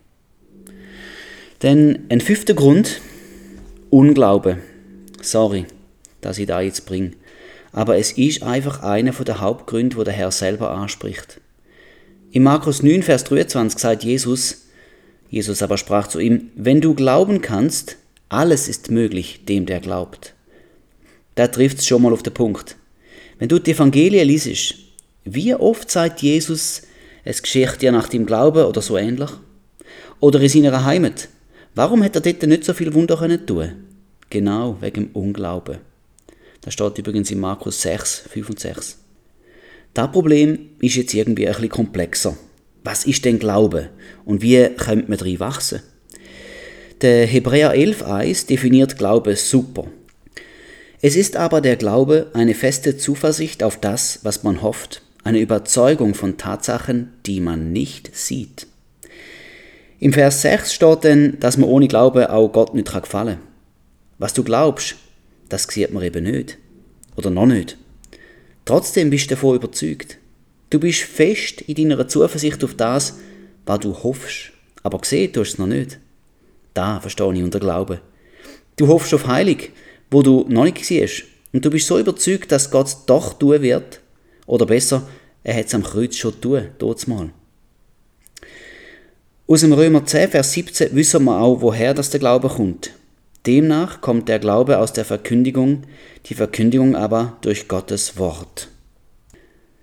Dann 1.60 2.00
ein 2.10 2.22
fünfter 2.22 2.54
Grund. 2.54 3.02
Unglaube. 3.90 4.60
Sorry, 5.22 5.66
dass 6.22 6.38
ich 6.38 6.48
da 6.48 6.62
jetzt 6.62 6.86
bringe 6.86 7.12
aber 7.76 7.98
es 7.98 8.14
ist 8.14 8.42
einfach 8.42 8.84
einer 8.84 9.12
der 9.12 9.42
Hauptgründe, 9.42 9.98
wo 9.98 10.04
der 10.06 10.14
Herr 10.14 10.32
selber 10.32 10.72
anspricht. 10.72 11.42
In 12.32 12.44
Markus 12.44 12.82
9, 12.82 13.04
Vers 13.04 13.26
23 13.26 13.78
sagt 13.78 14.06
Jesus, 14.06 14.68
Jesus 15.30 15.62
aber 15.62 15.78
sprach 15.78 16.08
zu 16.08 16.20
ihm, 16.20 16.52
wenn 16.56 16.80
du 16.80 16.94
glauben 16.94 17.42
kannst, 17.42 17.98
alles 18.30 18.70
ist 18.70 18.92
möglich 18.92 19.42
dem, 19.50 19.66
der 19.66 19.82
glaubt. 19.82 20.34
Da 21.36 21.50
trifft 21.50 21.80
es 21.80 21.86
schon 21.86 22.02
mal 22.02 22.14
auf 22.14 22.24
den 22.24 22.34
Punkt. 22.34 22.78
Wenn 23.40 23.50
du 23.50 23.60
die 23.60 23.72
Evangelien 23.72 24.26
liest, 24.26 24.76
wie 25.26 25.54
oft 25.54 25.92
sagt 25.92 26.22
Jesus, 26.22 26.84
es 27.26 27.42
geschieht 27.42 27.82
dir 27.82 27.92
nach 27.92 28.08
dem 28.08 28.26
Glauben 28.26 28.66
oder 28.66 28.82
so 28.82 28.98
ähnlich? 28.98 29.32
Oder 30.20 30.40
in 30.40 30.48
seiner 30.48 30.86
Heimat? 30.86 31.28
Warum 31.74 32.04
hat 32.04 32.16
er 32.16 32.22
dort 32.22 32.44
nicht 32.44 32.64
so 32.64 32.74
viel 32.74 32.94
Wunder 32.94 33.18
können 33.18 33.46
tun? 33.46 33.74
Genau 34.30 34.78
wegen 34.80 35.08
dem 35.08 35.12
Unglauben. 35.14 35.80
Das 36.62 36.76
steht 36.76 37.00
übrigens 37.00 37.32
in 37.32 37.40
Markus 37.40 37.82
6, 37.82 38.26
5 38.30 38.50
und 38.50 38.60
6. 38.60 39.00
Das 39.96 40.12
Problem 40.12 40.70
ist 40.80 40.96
jetzt 40.96 41.14
irgendwie 41.14 41.48
ein 41.48 41.54
bisschen 41.54 41.70
komplexer. 41.70 42.38
Was 42.84 43.06
ist 43.06 43.26
denn 43.26 43.40
Glaube 43.40 43.90
und 44.24 44.44
wie 44.44 44.70
könnte 44.78 45.10
man 45.10 45.18
darin 45.18 45.40
wachsen? 45.40 45.82
Der 47.02 47.26
Hebräer 47.26 47.74
11.1 47.74 48.48
definiert 48.48 48.98
Glaube 48.98 49.36
super. 49.36 49.88
Es 51.02 51.16
ist 51.16 51.38
aber 51.38 51.62
der 51.62 51.76
Glaube 51.76 52.30
eine 52.34 52.54
feste 52.54 52.98
Zuversicht 52.98 53.64
auf 53.64 53.80
das, 53.80 54.20
was 54.24 54.44
man 54.44 54.62
hofft, 54.62 55.02
eine 55.26 55.40
Überzeugung 55.40 56.14
von 56.14 56.38
Tatsachen, 56.38 57.12
die 57.26 57.42
man 57.42 57.74
nicht 57.74 58.16
sieht. 58.16 58.68
Im 60.00 60.14
Vers 60.14 60.44
6 60.44 60.72
steht 60.72 61.04
dann, 61.04 61.40
dass 61.40 61.58
man 61.58 61.68
ohne 61.68 61.88
Glaube 61.88 62.32
auch 62.32 62.48
Gott 62.50 62.76
nicht 62.76 62.94
gefallen 62.94 63.40
kann. 63.40 63.48
Was 64.20 64.36
du 64.36 64.44
glaubst, 64.44 64.96
das 65.50 65.64
sieht 65.64 65.92
man 65.92 66.04
eben 66.04 66.24
nicht. 66.24 66.60
Oder 67.16 67.32
noch 67.32 67.48
nicht. 67.48 67.76
Trotzdem 68.66 69.10
bist 69.10 69.26
du 69.26 69.36
davon 69.36 69.56
überzeugt. 69.56 70.20
Du 70.70 70.80
bist 70.80 71.02
fest 71.02 71.62
in 71.62 71.90
deiner 71.90 72.08
Zuversicht 72.08 72.64
auf 72.64 72.76
das, 72.76 73.18
was 73.66 73.80
du 73.80 73.96
hoffst. 73.96 74.52
Aber 74.84 75.00
gesehen 75.00 75.34
tust 75.34 75.54
du 75.54 75.54
es 75.54 75.58
noch 75.58 75.68
nicht. 75.68 75.98
Da 76.76 77.00
verstehe 77.00 77.34
ich 77.34 77.42
unter 77.42 77.60
Glauben. 77.60 78.00
Du 78.76 78.88
hoffst 78.90 79.14
auf 79.14 79.26
Heilig, 79.26 79.72
wo 80.12 80.22
du 80.22 80.46
noch 80.50 80.66
nicht 80.66 80.86
siehst. 80.86 81.24
Und 81.52 81.66
du 81.66 81.72
bist 81.72 81.88
so 81.88 81.98
überzeugt, 81.98 82.52
dass 82.52 82.70
Gott 82.70 82.88
es 82.88 83.06
doch 83.06 83.34
tun 83.34 83.64
wird. 83.64 84.02
Oder 84.46 84.66
besser, 84.66 85.08
er 85.44 85.56
hat 85.56 85.68
es 85.68 85.76
am 85.76 85.84
Kreuz 85.84 86.16
schon 86.16 86.40
tun, 86.42 86.70
dort 86.78 87.08
mal. 87.08 87.30
Aus 89.48 89.62
dem 89.62 89.74
Römer 89.74 90.06
10, 90.06 90.32
Vers 90.32 90.54
17 90.54 90.96
wissen 90.96 91.24
wir 91.24 91.40
auch, 91.40 91.62
woher 91.62 91.94
das 91.94 92.10
der 92.10 92.20
Glaube 92.20 92.50
kommt. 92.50 92.92
Demnach 93.46 94.02
kommt 94.02 94.28
der 94.28 94.40
Glaube 94.40 94.80
aus 94.80 94.92
der 94.92 95.06
Verkündigung, 95.06 95.84
die 96.26 96.34
Verkündigung 96.34 96.96
aber 96.96 97.38
durch 97.42 97.68
Gottes 97.68 98.18
Wort. 98.18 98.70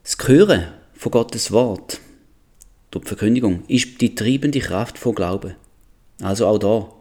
Das 0.03 0.17
Hören 0.27 0.67
von 0.95 1.13
Gottes 1.13 1.53
Wort, 1.53 2.01
durch 2.91 3.05
die 3.05 3.09
Verkündigung, 3.09 3.63
ist 3.69 4.01
die 4.01 4.17
treibende 4.17 4.59
Kraft 4.59 4.99
von 4.99 5.15
Glauben. 5.15 5.55
Also 6.21 6.49
auch 6.49 6.59
da, 6.59 6.93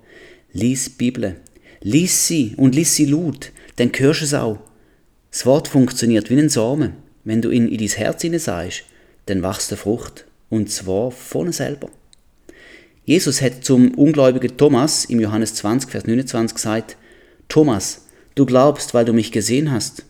lies 0.53 0.86
die 0.86 0.91
Bibel, 0.91 1.38
lies 1.82 2.28
sie 2.28 2.53
und 2.57 2.76
lies 2.76 2.93
sie 2.93 3.05
laut, 3.05 3.51
dann 3.78 3.91
hörst 3.91 4.22
du 4.22 4.26
es 4.26 4.34
auch. 4.36 4.59
Das 5.32 5.47
Wort 5.47 5.68
funktioniert 5.68 6.30
wie 6.30 6.38
ein 6.38 6.49
Samen. 6.49 6.93
Wenn 7.24 7.41
du 7.41 7.49
ihn 7.49 7.67
in 7.67 7.78
dein 7.78 7.88
Herz 7.88 8.26
sagst, 8.43 8.84
dann 9.28 9.43
wächst 9.43 9.72
der 9.72 9.78
Frucht, 9.78 10.26
und 10.49 10.69
zwar 10.69 11.11
von 11.11 11.51
selber. 11.51 11.89
Jesus 13.05 13.41
hat 13.41 13.63
zum 13.63 13.93
ungläubigen 13.95 14.57
Thomas 14.57 15.05
im 15.05 15.19
Johannes 15.19 15.55
20, 15.55 15.89
Vers 15.89 16.05
29 16.05 16.55
gesagt, 16.55 16.97
Thomas, 17.47 18.05
du 18.36 18.45
glaubst, 18.45 18.93
weil 18.93 19.05
du 19.05 19.13
mich 19.13 19.32
gesehen 19.32 19.72
hast. 19.72 20.05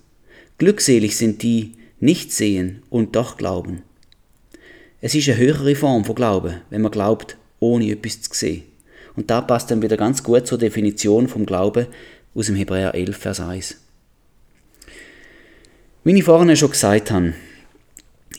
Glückselig 0.58 1.18
sind 1.18 1.42
die, 1.42 1.74
nicht 2.00 2.32
sehen 2.32 2.84
und 2.90 3.16
doch 3.16 3.38
glauben. 3.38 3.84
Es 5.00 5.16
ist 5.16 5.28
eine 5.30 5.38
höhere 5.38 5.76
Form 5.76 6.06
von 6.06 6.16
Glauben, 6.16 6.62
wenn 6.70 6.82
man 6.82 6.92
glaubt, 6.92 7.38
ohne 7.60 7.90
etwas 7.90 8.22
zu 8.22 8.34
sehen. 8.34 8.64
Und 9.16 9.30
da 9.30 9.42
passt 9.42 9.72
dann 9.72 9.82
wieder 9.82 9.98
ganz 9.98 10.24
gut 10.24 10.46
zur 10.46 10.58
Definition 10.58 11.28
vom 11.28 11.46
Glauben 11.46 11.88
aus 12.36 12.46
dem 12.48 12.56
Hebräer 12.56 12.94
11, 12.94 13.18
Vers 13.18 13.40
1. 13.40 13.81
Wie 16.04 16.18
ich 16.18 16.24
vorhin 16.24 16.56
schon 16.56 16.72
gesagt 16.72 17.12
habe, 17.12 17.36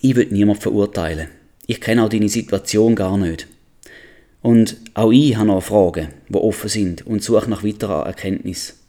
ich 0.01 0.17
will 0.17 0.27
niemand 0.33 0.61
verurteilen. 0.61 1.29
Ich 1.69 1.81
kenne 1.81 2.03
auch 2.03 2.09
deine 2.09 2.29
Situation 2.29 2.97
gar 2.97 3.17
nicht. 3.17 3.47
Und 4.41 4.79
auch 4.95 5.13
ich 5.13 5.37
habe 5.37 5.47
noch 5.47 5.63
Fragen, 5.63 6.09
die 6.29 6.35
offen 6.35 6.69
sind 6.69 7.07
und 7.07 7.23
suche 7.23 7.49
nach 7.49 7.63
weiterer 7.63 8.05
Erkenntnis. 8.05 8.81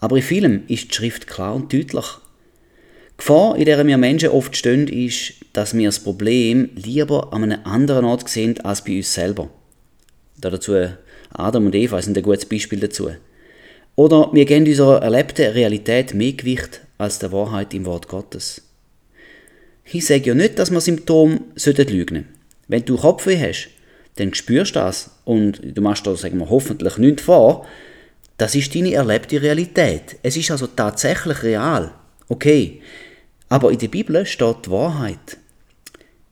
Aber 0.00 0.16
in 0.16 0.24
vielem 0.24 0.62
ist 0.66 0.90
die 0.90 0.94
Schrift 0.96 1.28
klar 1.28 1.54
und 1.54 1.72
deutlich. 1.72 2.06
Die 3.12 3.18
Gefahr, 3.18 3.56
in 3.56 3.66
der 3.66 3.86
wir 3.86 3.98
Menschen 3.98 4.30
oft 4.30 4.56
stehen, 4.56 4.88
ist, 4.88 5.34
dass 5.52 5.76
wir 5.76 5.86
das 5.86 6.00
Problem 6.00 6.70
lieber 6.74 7.32
an 7.32 7.44
einem 7.44 7.60
anderen 7.62 8.04
Ort 8.04 8.28
sehen 8.28 8.60
als 8.62 8.82
bei 8.82 8.96
uns 8.96 9.14
selber. 9.14 9.48
Dazu 10.40 10.74
Adam 11.30 11.66
und 11.66 11.74
Eva 11.76 12.02
sind 12.02 12.16
ein 12.16 12.24
gutes 12.24 12.46
Beispiel 12.46 12.80
dazu. 12.80 13.10
Oder 13.94 14.30
wir 14.32 14.44
geben 14.44 14.66
unserer 14.66 15.02
erlebten 15.02 15.52
Realität 15.52 16.14
mehr 16.14 16.32
Gewicht 16.32 16.80
als 16.98 17.18
der 17.18 17.32
Wahrheit 17.32 17.72
im 17.74 17.86
Wort 17.86 18.08
Gottes. 18.08 18.62
Ich 19.84 20.04
sage 20.04 20.26
ja 20.26 20.34
nicht, 20.34 20.58
dass 20.58 20.70
man 20.70 20.82
Symptome 20.82 21.40
sollten. 21.54 22.26
Wenn 22.66 22.84
du 22.84 22.96
Kopfweh 22.96 23.38
hast, 23.38 23.70
dann 24.16 24.34
spürst 24.34 24.74
du 24.76 24.80
das 24.80 25.10
und 25.24 25.60
du 25.62 25.80
machst 25.80 26.06
da, 26.06 26.14
sagen 26.14 26.38
wir, 26.38 26.50
hoffentlich 26.50 26.98
nichts 26.98 27.22
vor. 27.22 27.66
Das 28.36 28.54
ist 28.54 28.74
deine 28.74 28.92
erlebte 28.92 29.40
Realität. 29.40 30.16
Es 30.22 30.36
ist 30.36 30.50
also 30.50 30.66
tatsächlich 30.66 31.42
real. 31.42 31.92
Okay. 32.28 32.82
Aber 33.48 33.72
in 33.72 33.78
der 33.78 33.88
Bibel 33.88 34.26
steht 34.26 34.66
die 34.66 34.70
Wahrheit. 34.70 35.38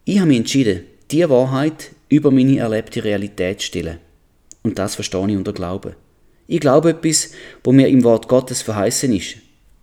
Ich 0.05 0.19
habe 0.19 0.29
mich 0.29 0.39
entschieden, 0.39 0.83
diese 1.11 1.31
Wahrheit 1.31 1.91
über 2.09 2.31
meine 2.31 2.59
erlebte 2.59 3.03
Realität 3.03 3.61
zu 3.61 3.67
stellen. 3.69 3.99
Und 4.63 4.79
das 4.79 4.97
verstehe 4.97 5.27
ich 5.29 5.37
unter 5.37 5.53
Glauben. 5.53 5.95
Ich 6.47 6.61
glaube 6.61 6.91
etwas, 6.91 7.31
wo 7.65 7.73
mir 7.73 7.89
im 7.89 8.05
Wort 8.05 8.29
Gottes 8.29 8.63
verheißen 8.63 9.13
ist. 9.13 9.37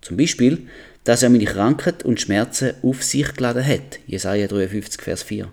Zum 0.04 0.18
Beispiel, 0.18 0.68
dass 1.06 1.24
er 1.24 1.30
meine 1.30 1.46
Krankheit 1.46 2.04
und 2.04 2.22
Schmerzen 2.22 2.74
auf 2.84 3.04
sich 3.04 3.34
geladen 3.34 3.66
hat. 3.66 4.00
Jesaja 4.06 4.48
53, 4.48 5.02
Vers 5.02 5.24
4. 5.24 5.50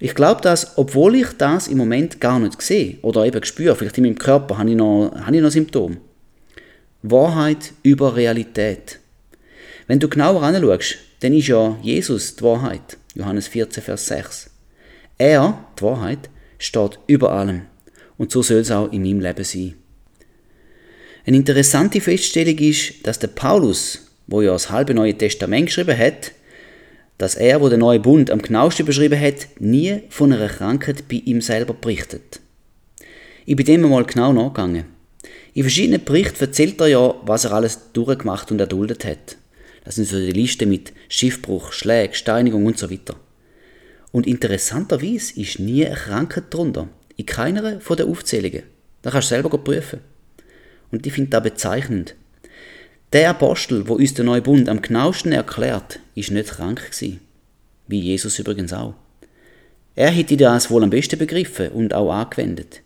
Ich 0.00 0.14
glaube 0.14 0.40
das, 0.42 0.76
obwohl 0.76 1.16
ich 1.16 1.28
das 1.38 1.66
im 1.66 1.78
Moment 1.78 2.20
gar 2.20 2.38
nicht 2.38 2.60
sehe 2.62 2.98
oder 3.02 3.24
eben 3.24 3.42
spüre, 3.44 3.74
vielleicht 3.74 3.98
in 3.98 4.04
meinem 4.04 4.18
Körper 4.18 4.58
habe 4.58 4.70
ich 4.70 4.76
noch, 4.76 5.12
habe 5.14 5.36
ich 5.36 5.42
noch 5.42 5.50
Symptome. 5.50 5.96
Wahrheit 7.02 7.72
über 7.82 8.14
Realität. 8.14 9.00
Wenn 9.86 9.98
du 9.98 10.08
genauer 10.08 10.42
anschaust, 10.42 10.98
dann 11.20 11.32
ist 11.32 11.48
ja 11.48 11.76
Jesus 11.82 12.36
die 12.36 12.42
Wahrheit. 12.42 12.96
Johannes 13.14 13.48
14, 13.48 13.82
Vers 13.82 14.06
6. 14.06 14.50
Er, 15.16 15.64
die 15.78 15.82
Wahrheit, 15.82 16.30
steht 16.58 16.98
über 17.06 17.32
allem. 17.32 17.62
Und 18.16 18.30
so 18.30 18.42
soll 18.42 18.58
es 18.58 18.70
auch 18.70 18.92
in 18.92 19.02
meinem 19.02 19.20
Leben 19.20 19.44
sein. 19.44 19.74
Eine 21.28 21.36
interessante 21.36 22.00
Feststellung 22.00 22.56
ist, 22.56 23.06
dass 23.06 23.18
der 23.18 23.28
Paulus, 23.28 23.98
wo 24.28 24.40
ja 24.40 24.50
das 24.50 24.70
halbe 24.70 24.94
Neue 24.94 25.12
Testament 25.12 25.66
geschrieben 25.66 25.98
hat, 25.98 26.32
dass 27.18 27.34
er, 27.34 27.60
wo 27.60 27.68
der 27.68 27.76
neue 27.76 28.00
Bund 28.00 28.30
am 28.30 28.40
genauesten 28.40 28.86
beschrieben 28.86 29.20
hat, 29.20 29.46
nie 29.58 30.04
von 30.08 30.32
einer 30.32 30.48
Krankheit 30.48 31.06
bei 31.06 31.16
ihm 31.16 31.42
selber 31.42 31.74
berichtet. 31.74 32.40
Ich 33.44 33.56
bin 33.56 33.66
dem 33.66 33.82
mal 33.82 34.06
genau 34.06 34.32
nachgegangen. 34.32 34.86
In 35.52 35.64
verschiedenen 35.64 36.02
Berichten 36.02 36.40
erzählt 36.40 36.80
er 36.80 36.86
ja, 36.86 37.14
was 37.26 37.44
er 37.44 37.52
alles 37.52 37.92
durchgemacht 37.92 38.50
und 38.50 38.60
erduldet 38.60 39.04
hat. 39.04 39.36
Das 39.84 39.96
sind 39.96 40.08
so 40.08 40.16
die 40.16 40.32
Listen 40.32 40.70
mit 40.70 40.94
Schiffbruch, 41.10 41.72
Schläge, 41.72 42.14
Steinigung 42.14 42.64
und 42.64 42.78
so 42.78 42.90
weiter. 42.90 43.16
Und 44.12 44.26
interessanterweise 44.26 45.38
ist 45.38 45.58
nie 45.58 45.84
eine 45.84 45.94
Krankheit 45.94 46.44
drunter. 46.48 46.88
In 47.16 47.26
keiner 47.26 47.82
von 47.82 47.98
den 47.98 48.08
Aufzählungen. 48.08 48.62
Da 49.02 49.10
kannst 49.10 49.30
du 49.30 49.34
selber 49.34 49.58
prüfen. 49.58 50.00
Und 50.90 51.06
ich 51.06 51.12
finde 51.12 51.30
das 51.30 51.42
bezeichnend. 51.42 52.14
Der 53.12 53.30
Apostel, 53.30 53.88
wo 53.88 53.94
uns 53.94 54.14
der 54.14 54.24
neue 54.24 54.42
Bund 54.42 54.68
am 54.68 54.82
genauesten 54.82 55.32
erklärt, 55.32 56.00
ist 56.14 56.30
nicht 56.30 56.50
krank 56.50 56.90
gewesen. 56.90 57.20
Wie 57.86 58.00
Jesus 58.00 58.38
übrigens 58.38 58.72
auch. 58.72 58.94
Er 59.94 60.10
hätte 60.10 60.36
das 60.36 60.70
wohl 60.70 60.84
am 60.84 60.90
besten 60.90 61.18
begriffen 61.18 61.70
und 61.70 61.94
auch 61.94 62.12
angewendet. 62.12 62.82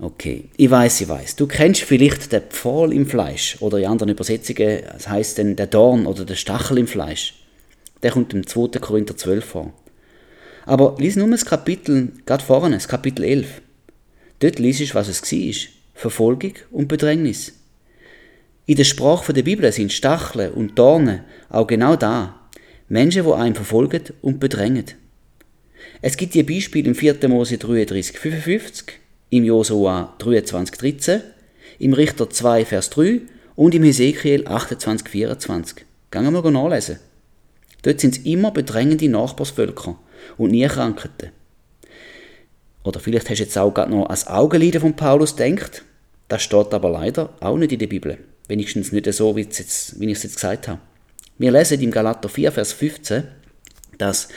Okay, 0.00 0.44
ich 0.56 0.70
weiß, 0.70 1.00
ich 1.00 1.08
weiß. 1.08 1.36
Du 1.36 1.46
kennst 1.46 1.82
vielleicht 1.82 2.32
den 2.32 2.42
Pfahl 2.42 2.92
im 2.92 3.06
Fleisch 3.06 3.56
oder 3.60 3.78
in 3.78 3.86
anderen 3.86 4.10
Übersetzungen, 4.10 4.82
das 4.92 5.08
heißt 5.08 5.38
dann 5.38 5.56
der 5.56 5.66
Dorn 5.66 6.06
oder 6.06 6.24
der 6.24 6.36
Stachel 6.36 6.78
im 6.78 6.86
Fleisch. 6.86 7.34
Der 8.02 8.12
kommt 8.12 8.32
im 8.32 8.46
2. 8.46 8.78
Korinther 8.78 9.16
12 9.16 9.44
vor. 9.44 9.72
Aber 10.66 10.96
lies 10.98 11.16
nur 11.16 11.28
das 11.30 11.44
Kapitel, 11.44 12.12
gerade 12.26 12.44
vorne, 12.44 12.76
das 12.76 12.88
Kapitel 12.88 13.24
11. 13.24 13.60
Dort 14.38 14.58
liest 14.58 14.80
du, 14.80 14.94
was 14.94 15.08
es 15.08 15.22
war. 15.22 15.77
Verfolgung 15.98 16.52
und 16.70 16.86
Bedrängnis. 16.86 17.54
In 18.66 18.76
der 18.76 18.84
Sprache 18.84 19.32
der 19.32 19.42
Bibel 19.42 19.72
sind 19.72 19.92
Stacheln 19.92 20.52
und 20.52 20.78
Dornen 20.78 21.24
auch 21.48 21.66
genau 21.66 21.96
da. 21.96 22.48
Menschen, 22.88 23.24
die 23.24 23.32
einen 23.32 23.56
verfolgen 23.56 24.04
und 24.22 24.38
bedrängen. 24.38 24.84
Es 26.00 26.16
gibt 26.16 26.34
die 26.34 26.44
Beispiele 26.44 26.86
im 26.86 26.94
4. 26.94 27.28
Mose 27.28 27.58
33, 27.58 28.16
55, 28.16 29.00
im 29.30 29.42
Josua 29.42 30.14
23, 30.20 30.78
13, 30.78 31.20
im 31.80 31.94
Richter 31.94 32.30
2, 32.30 32.64
Vers 32.64 32.90
3 32.90 33.22
und 33.56 33.74
im 33.74 33.82
Hesekiel 33.82 34.46
28, 34.46 35.08
24. 35.08 35.84
Gehen 36.12 36.32
wir 36.32 36.50
nachlesen. 36.52 37.00
Dort 37.82 37.98
sind 37.98 38.18
es 38.18 38.24
immer 38.24 38.52
bedrängende 38.52 39.08
Nachbarsvölker 39.08 39.98
und 40.36 40.52
nie 40.52 40.68
Krankheiten. 40.68 41.32
Oder 42.88 43.00
vielleicht 43.00 43.28
hast 43.28 43.38
du 43.38 43.42
jetzt 43.42 43.58
auch 43.58 43.74
gerade 43.74 43.90
noch 43.90 44.08
als 44.08 44.26
Augenlider 44.28 44.80
von 44.80 44.96
Paulus 44.96 45.36
denkt. 45.36 45.84
Das 46.26 46.42
steht 46.42 46.72
aber 46.72 46.88
leider 46.88 47.34
auch 47.40 47.58
nicht 47.58 47.70
in 47.70 47.80
der 47.80 47.86
Bibel. 47.86 48.16
Wenigstens 48.48 48.92
nicht 48.92 49.12
so, 49.12 49.36
wie, 49.36 49.42
jetzt, 49.42 50.00
wie 50.00 50.06
ich 50.06 50.16
es 50.16 50.22
jetzt 50.22 50.36
gesagt 50.36 50.68
habe. 50.68 50.80
Wir 51.36 51.52
lesen 51.52 51.82
im 51.82 51.90
Galater 51.90 52.30
4, 52.30 52.50
Vers 52.50 52.72
15, 52.72 53.24
dass 53.98 54.28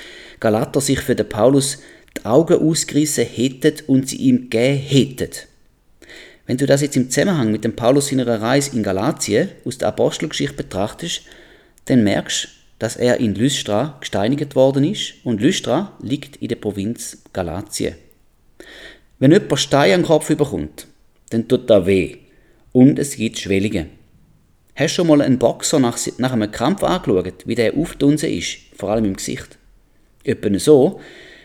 Galater 0.41 0.81
sich 0.81 0.99
für 0.99 1.15
den 1.15 1.29
Paulus 1.29 1.77
die 2.17 2.25
Augen 2.25 2.59
ausgerissen 2.59 3.23
hätten 3.23 3.85
und 3.87 4.09
sie 4.09 4.17
ihm 4.17 4.49
gegeben 4.49 4.79
hätten. 4.79 5.29
Wenn 6.45 6.57
du 6.57 6.65
das 6.65 6.81
jetzt 6.81 6.97
im 6.97 7.09
Zusammenhang 7.09 7.53
mit 7.53 7.63
dem 7.63 7.77
Paulus 7.77 8.09
seiner 8.09 8.27
Reise 8.41 8.75
in 8.75 8.83
Galatien 8.83 9.47
aus 9.63 9.77
der 9.77 9.87
Apostelgeschichte 9.87 10.55
betrachtest, 10.55 11.21
dann 11.85 12.03
merkst 12.03 12.43
du, 12.43 12.47
dass 12.79 12.97
er 12.97 13.21
in 13.21 13.33
Lystra 13.33 13.95
gesteinigt 14.01 14.55
worden 14.57 14.83
ist 14.83 15.13
und 15.23 15.39
Lystra 15.39 15.93
liegt 16.01 16.35
in 16.35 16.49
der 16.49 16.57
Provinz 16.57 17.19
Galatien. 17.31 17.95
Wenn 19.21 19.33
jemand 19.33 19.59
Stein 19.59 19.93
an 19.93 20.01
den 20.01 20.07
Kopf 20.07 20.31
überkommt, 20.31 20.87
dann 21.29 21.47
tut 21.47 21.69
das 21.69 21.85
weh 21.85 22.17
und 22.71 22.97
es 22.97 23.15
gibt 23.15 23.37
Schwellungen. 23.37 23.91
Hast 24.73 24.93
du 24.93 24.95
schon 24.95 25.07
mal 25.09 25.21
einen 25.21 25.37
Boxer 25.37 25.77
nach, 25.77 25.99
nach 26.17 26.31
einem 26.33 26.51
Krampf 26.51 26.81
angeschaut, 26.81 27.45
wie 27.45 27.53
der 27.53 27.77
aufdunsen 27.77 28.31
ist, 28.31 28.57
vor 28.75 28.89
allem 28.89 29.05
im 29.05 29.15
Gesicht? 29.15 29.59
Etwa 30.23 30.57
so, 30.57 30.99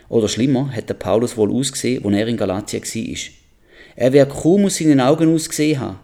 oder 0.09 0.27
schlimmer, 0.27 0.75
hat 0.75 0.89
der 0.89 0.95
Paulus 0.95 1.37
wohl 1.37 1.53
ausgesehen, 1.53 2.03
wo 2.03 2.09
er 2.09 2.27
in 2.27 2.39
Galatien 2.39 2.83
war. 2.83 3.19
Er 3.95 4.13
wird 4.15 4.31
kaum 4.31 4.65
aus 4.65 4.79
seinen 4.79 5.01
Augen 5.01 5.35
ausgesehen 5.35 5.79
haben. 5.79 5.99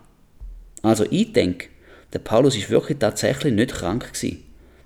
Also 0.82 1.06
ich 1.10 1.32
denke, 1.32 1.68
der 2.12 2.18
Paulus 2.18 2.54
ist 2.54 2.68
wirklich 2.68 2.98
tatsächlich 2.98 3.54
nicht 3.54 3.72
krank 3.72 4.12
gewesen. 4.12 4.42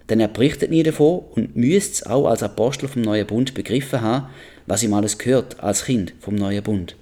Denn 0.08 0.20
er 0.20 0.28
berichtet 0.28 0.70
nie 0.70 0.84
davon 0.84 1.24
und 1.34 1.56
müsste 1.56 1.92
es 1.94 2.06
auch 2.06 2.28
als 2.28 2.44
Apostel 2.44 2.86
vom 2.86 3.02
Neuen 3.02 3.26
Bund 3.26 3.54
begriffen 3.54 4.02
haben, 4.02 4.28
was 4.66 4.82
ihm 4.82 4.94
alles 4.94 5.18
gehört 5.18 5.60
als 5.60 5.84
Kind 5.84 6.14
vom 6.20 6.34
Neuen 6.34 6.62
Bund. 6.62 6.96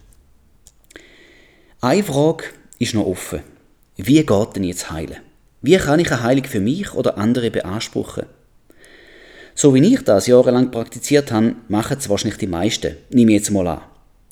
Eine 1.80 2.02
Frage 2.02 2.44
ist 2.78 2.94
noch 2.94 3.06
offen. 3.06 3.40
Wie 3.96 4.24
geht 4.24 4.56
denn 4.56 4.64
jetzt 4.64 4.90
heilen? 4.90 5.18
Wie 5.62 5.76
kann 5.76 6.00
ich 6.00 6.10
eine 6.10 6.22
Heilung 6.22 6.44
für 6.44 6.60
mich 6.60 6.94
oder 6.94 7.16
andere 7.16 7.50
beanspruchen? 7.50 8.26
So 9.54 9.74
wie 9.74 9.94
ich 9.94 10.02
das 10.02 10.26
jahrelang 10.26 10.70
praktiziert 10.70 11.30
habe, 11.30 11.54
machen 11.68 11.96
es 11.98 12.08
wahrscheinlich 12.08 12.38
die 12.38 12.46
meisten. 12.46 12.96
Nehme 13.10 13.32
jetzt 13.32 13.50
mal 13.50 13.66
an. 13.68 13.82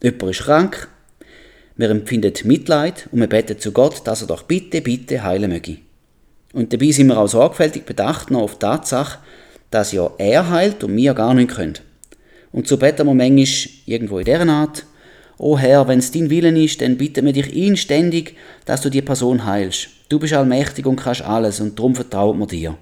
Jemand 0.03 0.23
ist 0.25 0.43
krank, 0.43 0.89
wir 1.77 1.91
empfinden 1.91 2.33
Mitleid 2.45 3.09
und 3.13 3.21
wir 3.21 3.29
beten 3.29 3.59
zu 3.59 3.73
Gott, 3.73 4.07
dass 4.07 4.23
er 4.23 4.27
doch 4.27 4.43
bitte, 4.43 4.83
bitte 4.83 5.23
heilen 5.23 5.51
möge. 5.51 5.79
Und 6.53 6.73
dabei 6.73 6.91
sind 6.91 7.07
wir 7.07 7.19
auch 7.19 7.29
sorgfältig 7.29 7.87
bedacht 7.87 8.31
noch 8.31 8.43
auf 8.43 8.55
die 8.55 8.61
Tatsache, 8.61 9.21
dass 9.71 9.93
ja 9.93 10.11
er 10.19 10.51
heilt 10.51 10.85
und 10.85 10.97
wir 10.97 11.15
gar 11.15 11.35
nicht 11.35 11.51
können. 11.51 11.79
Und 12.53 12.69
so 12.69 12.77
beten 12.77 13.07
wir 13.07 13.15
manchmal 13.15 13.47
irgendwo 13.87 14.19
in 14.19 14.25
dieser 14.25 14.49
Art, 14.49 14.85
O 15.39 15.59
Herr, 15.59 15.89
wenn 15.89 15.99
es 15.99 16.13
dein 16.13 16.31
Willen 16.31 16.57
ist, 16.57 16.81
dann 16.81 16.97
bitten 16.97 17.27
wir 17.27 17.33
dich 17.33 17.53
inständig, 17.57 18.37
dass 18.65 18.83
du 18.83 18.91
die 18.91 19.03
Person 19.03 19.45
heilst. 19.45 19.89
Du 20.09 20.19
bist 20.19 20.35
allmächtig 20.35 20.87
und 20.87 20.97
kannst 20.97 21.23
alles 21.23 21.59
und 21.59 21.77
darum 21.79 21.97
vertraut 21.97 22.37
mir 22.37 22.47
dir. 22.47 22.79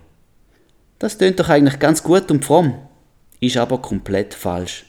Das 0.99 1.17
tönt 1.17 1.41
doch 1.41 1.49
eigentlich 1.49 1.79
ganz 1.79 2.03
gut 2.03 2.31
und 2.31 2.45
fromm, 2.45 2.75
ist 3.41 3.57
aber 3.57 3.79
komplett 3.79 4.35
falsch. 4.35 4.85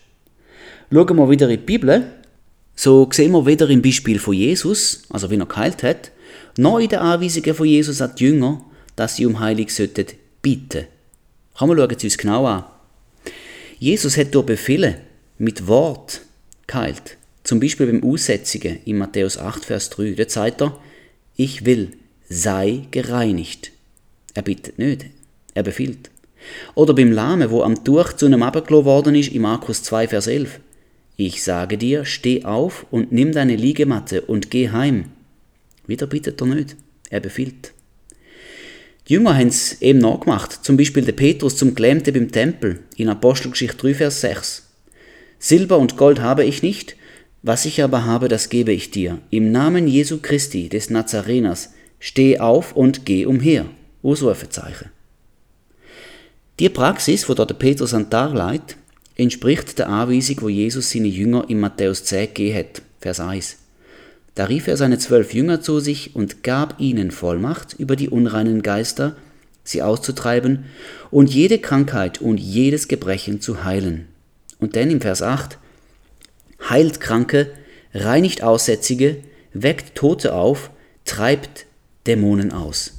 Schauen 0.92 1.16
wir 1.16 1.30
wieder 1.30 1.48
in 1.48 1.60
die 1.60 1.66
Bibel, 1.66 2.04
so 2.76 3.08
sehen 3.12 3.32
wir 3.32 3.46
weder 3.46 3.70
im 3.70 3.82
Beispiel 3.82 4.20
von 4.20 4.34
Jesus, 4.34 5.04
also 5.10 5.32
wie 5.32 5.38
er 5.38 5.46
geheilt 5.46 5.84
hat, 5.84 6.12
noch 6.58 6.80
in 6.80 6.90
den 6.90 7.00
Anweisungen 7.00 7.56
von 7.56 7.68
Jesus 7.68 8.02
an 8.02 8.12
die 8.18 8.26
Jünger, 8.26 8.66
dass 8.98 9.16
sie 9.16 9.26
um 9.26 9.40
Heilung 9.40 9.70
sollten 9.70 10.08
bitten. 10.42 10.88
Wir 11.58 11.68
schauen 11.68 11.92
es 11.96 12.04
uns 12.04 12.18
genau 12.18 12.46
an. 12.46 12.66
Jesus 13.82 14.16
hat 14.16 14.36
durch 14.36 14.46
Befehle 14.46 15.02
mit 15.40 15.66
Wort 15.66 16.22
geheilt. 16.68 17.18
Zum 17.44 17.60
Beispiel 17.60 17.88
beim 17.88 18.04
Aussätzigen 18.04 18.78
in 18.86 19.00
Matthäus 19.00 19.40
8, 19.40 19.66
Vers 19.66 19.90
3. 19.90 20.12
Dort 20.12 20.30
sagt 20.30 20.62
er, 20.62 20.80
ich 21.36 21.66
will, 21.66 21.94
sei 22.30 22.86
gereinigt. 22.92 23.72
Er 24.36 24.44
bittet 24.44 24.78
nicht, 24.78 25.08
er 25.56 25.64
befiehlt. 25.64 26.12
Oder 26.76 26.94
beim 26.94 27.12
Lahmen, 27.12 27.50
wo 27.50 27.64
am 27.64 27.84
Tuch 27.84 28.14
zu 28.14 28.28
einem 28.28 28.44
abgelassen 28.44 28.86
worden 28.86 29.16
ist, 29.16 29.32
in 29.32 29.42
Markus 29.42 29.82
2, 29.82 30.10
Vers 30.10 30.28
11. 30.28 30.60
Ich 31.18 31.42
sage 31.42 31.80
dir, 31.80 32.06
steh 32.06 32.46
auf 32.46 32.86
und 32.92 33.12
nimm 33.12 33.32
deine 33.32 33.56
Liegematte 33.56 34.22
und 34.22 34.52
geh 34.52 34.70
heim. 34.70 35.06
Wieder 35.88 36.06
bittet 36.06 36.40
er 36.40 36.46
nicht, 36.46 36.76
er 37.10 37.20
befiehlt. 37.20 37.74
Die 39.08 39.14
Jünger 39.14 39.36
haben 39.36 39.48
es 39.48 39.82
eben 39.82 40.00
nachgemacht, 40.00 40.64
zum 40.64 40.78
Beispiel 40.78 41.04
der 41.04 41.14
Petrus 41.14 41.58
zum 41.58 41.76
Gelähmten 41.76 42.14
beim 42.14 42.32
Tempel 42.32 42.80
in 42.96 43.10
Apostelgeschichte 43.10 43.78
3, 43.78 43.96
Vers 43.96 44.22
6. 44.22 44.68
Silber 45.40 45.80
und 45.80 45.98
Gold 45.98 46.20
habe 46.22 46.46
ich 46.46 46.62
nicht, 46.62 46.96
was 47.42 47.66
ich 47.66 47.82
aber 47.82 48.06
habe, 48.06 48.28
das 48.28 48.50
gebe 48.50 48.72
ich 48.72 48.92
dir. 48.92 49.18
Im 49.32 49.52
Namen 49.52 49.88
Jesu 49.88 50.20
Christi, 50.22 50.70
des 50.70 50.92
Nazareners, 50.92 51.74
steh 52.00 52.40
auf 52.40 52.76
und 52.76 53.06
geh 53.06 53.26
umher. 53.26 53.66
Ausrufezeichen. 54.04 54.90
Die 56.60 56.70
Praxis, 56.70 57.28
wo 57.28 57.34
der 57.34 57.46
Petrus 57.46 57.94
an 57.94 58.10
Tag 58.10 58.34
leitet, 58.34 58.78
entspricht 59.16 59.80
der 59.80 59.90
Anweisung, 59.90 60.38
wo 60.42 60.50
Jesus 60.50 60.92
seine 60.92 61.08
Jünger 61.08 61.46
in 61.50 61.60
Matthäus 61.60 62.04
10 62.04 62.28
gegeben 62.28 62.58
hat, 62.60 62.82
Vers 63.00 63.20
1. 63.20 63.58
Da 64.36 64.46
rief 64.46 64.68
er 64.68 64.78
seine 64.78 64.98
zwölf 64.98 65.34
Jünger 65.34 65.62
zu 65.62 65.80
sich 65.80 66.16
und 66.16 66.44
gab 66.44 66.80
ihnen 66.80 67.12
Vollmacht, 67.12 67.76
über 67.78 67.96
die 67.96 68.10
unreinen 68.10 68.62
Geister 68.62 69.16
sie 69.64 69.82
auszutreiben 69.82 70.66
und 71.12 71.34
jede 71.34 71.60
Krankheit 71.60 72.22
und 72.22 72.40
jedes 72.40 72.88
Gebrechen 72.88 73.42
zu 73.42 73.64
heilen. 73.64 74.08
Und 74.60 74.76
dann 74.76 74.90
im 74.90 75.02
Vers 75.02 75.22
8, 75.22 75.58
heilt 76.70 77.00
Kranke, 77.00 77.52
reinigt 77.94 78.44
Aussätzige, 78.44 79.18
weckt 79.54 79.96
Tote 79.96 80.34
auf, 80.34 80.72
treibt 81.06 81.66
Dämonen 82.08 82.52
aus. 82.52 82.94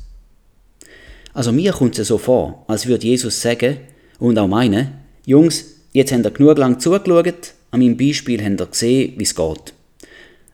Also 1.34 1.52
mir 1.52 1.72
kommt 1.72 1.98
es 1.98 2.08
so 2.08 2.18
vor, 2.18 2.64
als 2.68 2.86
würde 2.86 3.06
Jesus 3.06 3.40
sagen, 3.40 3.78
und 4.18 4.38
auch 4.38 4.48
meine, 4.48 4.92
Jungs, 5.24 5.64
jetzt 5.92 6.12
habt 6.12 6.24
ihr 6.24 6.30
genug 6.30 6.58
lang 6.58 6.78
zugeschaut, 6.78 7.54
an 7.70 7.80
meinem 7.80 7.96
Beispiel 7.96 8.44
habt 8.44 8.60
ihr 8.60 8.66
gesehen, 8.66 9.14
wie 9.16 9.24
es 9.24 9.34
geht. 9.34 9.74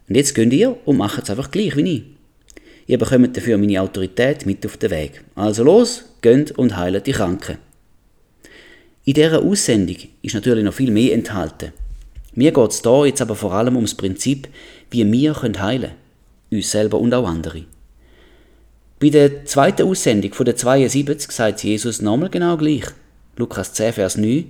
Und 0.09 0.15
jetzt 0.15 0.35
könnt 0.35 0.53
ihr 0.53 0.77
und 0.87 0.97
macht 0.97 1.23
es 1.23 1.31
einfach 1.31 1.51
gleich 1.51 1.77
wie 1.77 1.97
ich. 1.97 2.03
Ihr 2.87 2.99
bekommt 2.99 3.37
dafür 3.37 3.59
meine 3.59 3.83
Autorität 3.83 4.47
mit 4.47 4.65
auf 4.65 4.79
den 4.79 4.91
Weg. 4.91 5.23
Also 5.35 5.63
los, 5.63 6.05
gönnt 6.23 6.53
und 6.53 6.77
heilt 6.77 7.07
die 7.07 7.13
Kranken. 7.13 7.59
In 9.05 9.15
dieser 9.15 9.43
Aussendung 9.43 9.97
ist 10.23 10.35
natürlich 10.35 10.65
noch 10.65 10.73
viel 10.73 10.91
mehr 10.91 11.13
enthalten. 11.13 11.73
Mir 12.35 12.53
geht 12.53 12.71
es 12.71 12.83
hier 12.83 13.07
jetzt 13.07 13.21
aber 13.21 13.35
vor 13.35 13.53
allem 13.53 13.77
ums 13.77 13.95
Prinzip, 13.95 14.49
wie 14.91 15.11
wir 15.11 15.35
können 15.35 15.61
heilen 15.61 15.93
Uns 16.51 16.71
selber 16.71 16.99
und 16.99 17.13
auch 17.13 17.27
andere. 17.27 17.65
Bei 19.01 19.11
der 19.11 19.45
zweiten 19.45 19.87
Aussendung 19.87 20.33
von 20.33 20.47
der 20.47 20.57
72 20.57 21.31
sagt 21.31 21.63
Jesus 21.63 22.01
nochmal 22.01 22.31
genau 22.31 22.57
gleich. 22.57 22.85
Lukas 23.37 23.73
10, 23.75 23.93
Vers 23.93 24.17
9. 24.17 24.47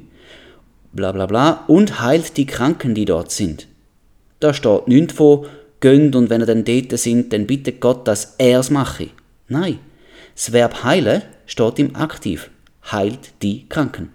Bla 0.93 1.13
bla 1.13 1.27
bla. 1.27 1.65
Und 1.67 2.01
heilt 2.01 2.37
die 2.37 2.47
Kranken, 2.47 2.95
die 2.95 3.05
dort 3.05 3.31
sind. 3.31 3.67
Da 4.41 4.55
steht 4.55 4.89
nichts 4.89 5.15
von, 5.15 5.47
gönnt 5.81 6.17
und 6.17 6.31
wenn 6.31 6.41
er 6.41 6.47
dann 6.47 6.65
dort 6.65 6.97
sind, 6.99 7.33
dann 7.33 7.47
bittet 7.47 7.81
Gott, 7.81 8.07
dass 8.07 8.35
er 8.39 8.61
es 8.61 8.71
mache. 8.71 9.09
Nein, 9.49 9.79
das 10.35 10.53
Verb 10.53 10.85
heilen 10.85 11.23
steht 11.47 11.79
im 11.79 11.97
Aktiv. 11.97 12.51
Heilt 12.91 13.33
die 13.43 13.69
Kranken. 13.69 14.11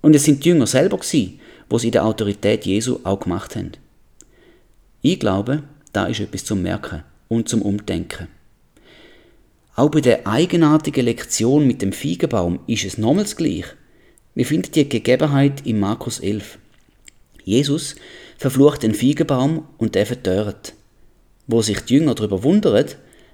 Und 0.00 0.14
es 0.14 0.24
sind 0.24 0.44
die 0.44 0.50
Jünger 0.50 0.66
selber 0.66 0.98
gewesen, 0.98 1.40
wo 1.68 1.78
sie 1.78 1.90
der 1.90 2.04
Autorität 2.04 2.64
Jesu 2.64 3.00
auch 3.04 3.20
gemacht 3.20 3.56
haben. 3.56 3.72
Ich 5.02 5.18
glaube, 5.18 5.64
da 5.92 6.06
ist 6.06 6.20
etwas 6.20 6.44
zum 6.44 6.62
Merken 6.62 7.02
und 7.28 7.48
zum 7.48 7.62
Umdenken. 7.62 8.28
Auch 9.74 9.90
bei 9.90 10.00
der 10.00 10.26
eigenartigen 10.26 11.04
Lektion 11.04 11.66
mit 11.66 11.82
dem 11.82 11.92
Feigenbaum 11.92 12.60
ist 12.66 12.84
es 12.84 12.98
nochmals 12.98 13.36
gleich. 13.36 13.64
Wir 14.34 14.46
finden 14.46 14.72
die 14.72 14.88
Gegebenheit 14.88 15.66
in 15.66 15.78
Markus 15.78 16.20
11. 16.20 16.58
Jesus 17.44 17.96
verflucht 18.38 18.82
den 18.82 18.94
Feigenbaum 18.94 19.66
und 19.76 19.94
der 19.94 20.06
verdörrt. 20.06 20.72
Wo 21.46 21.60
sich 21.60 21.80
die 21.80 21.94
Jünger 21.94 22.14
darüber 22.14 22.42
wundern, 22.42 22.86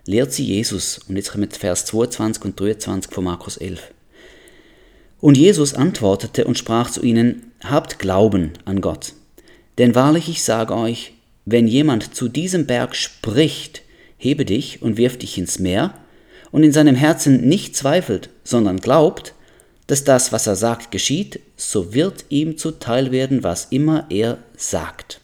lehrt 0.06 0.32
sie 0.32 0.44
Jesus. 0.44 0.98
Und 1.08 1.16
jetzt 1.16 1.30
kommen 1.30 1.50
Vers 1.50 1.84
22 1.86 2.44
und 2.44 2.58
23 2.58 3.12
von 3.12 3.24
Markus 3.24 3.56
11. 3.56 3.92
Und 5.20 5.36
Jesus 5.36 5.74
antwortete 5.74 6.44
und 6.44 6.58
sprach 6.58 6.90
zu 6.90 7.02
ihnen, 7.02 7.52
Habt 7.62 7.98
Glauben 7.98 8.52
an 8.64 8.80
Gott. 8.80 9.14
Denn 9.78 9.94
wahrlich 9.94 10.28
ich 10.28 10.42
sage 10.42 10.74
euch, 10.74 11.12
wenn 11.44 11.66
jemand 11.66 12.14
zu 12.14 12.28
diesem 12.28 12.66
Berg 12.66 12.96
spricht, 12.96 13.82
hebe 14.16 14.44
dich 14.44 14.82
und 14.82 14.96
wirf 14.96 15.18
dich 15.18 15.38
ins 15.38 15.58
Meer, 15.58 15.94
und 16.50 16.62
in 16.62 16.72
seinem 16.72 16.94
Herzen 16.94 17.48
nicht 17.48 17.74
zweifelt, 17.74 18.30
sondern 18.44 18.76
glaubt, 18.76 19.34
dass 19.86 20.04
das, 20.04 20.32
was 20.32 20.46
er 20.46 20.56
sagt, 20.56 20.90
geschieht, 20.90 21.40
so 21.56 21.92
wird 21.92 22.24
ihm 22.30 22.56
zuteil 22.56 23.12
werden, 23.12 23.42
was 23.42 23.66
immer 23.66 24.06
er 24.10 24.38
sagt. 24.56 25.20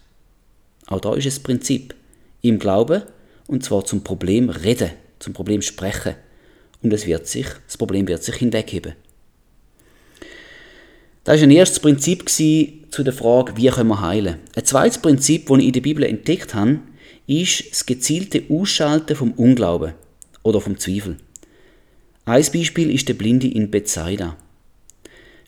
Auch 0.87 0.99
da 0.99 1.15
ist 1.15 1.25
das 1.25 1.39
Prinzip. 1.39 1.95
Im 2.41 2.59
Glaube, 2.59 3.07
und 3.47 3.63
zwar 3.63 3.85
zum 3.85 4.03
Problem 4.03 4.49
reden, 4.49 4.91
zum 5.19 5.33
Problem 5.33 5.61
sprechen. 5.61 6.15
Und 6.81 6.93
es 6.93 7.05
wird 7.05 7.27
sich, 7.27 7.47
das 7.67 7.77
Problem 7.77 8.07
wird 8.07 8.23
sich 8.23 8.35
hinwegheben. 8.35 8.93
Das 11.23 11.37
war 11.37 11.43
ein 11.43 11.51
erstes 11.51 11.79
Prinzip 11.79 12.27
zu 12.29 13.03
der 13.03 13.13
Frage, 13.13 13.55
wie 13.55 13.67
können 13.67 13.89
wir 13.89 14.01
heilen. 14.01 14.37
Ein 14.55 14.65
zweites 14.65 14.97
Prinzip, 14.97 15.47
das 15.47 15.59
ich 15.59 15.65
in 15.67 15.73
der 15.73 15.81
Bibel 15.81 16.03
entdeckt 16.03 16.55
habe, 16.55 16.79
ist 17.27 17.71
das 17.71 17.85
gezielte 17.85 18.43
Ausschalten 18.49 19.15
vom 19.15 19.31
Unglauben 19.33 19.93
oder 20.41 20.59
vom 20.59 20.79
Zweifel. 20.79 21.17
Ein 22.25 22.45
Beispiel 22.53 22.89
ist 22.89 23.07
der 23.07 23.13
Blinde 23.13 23.47
in 23.47 23.69
Bethsaida. 23.69 24.35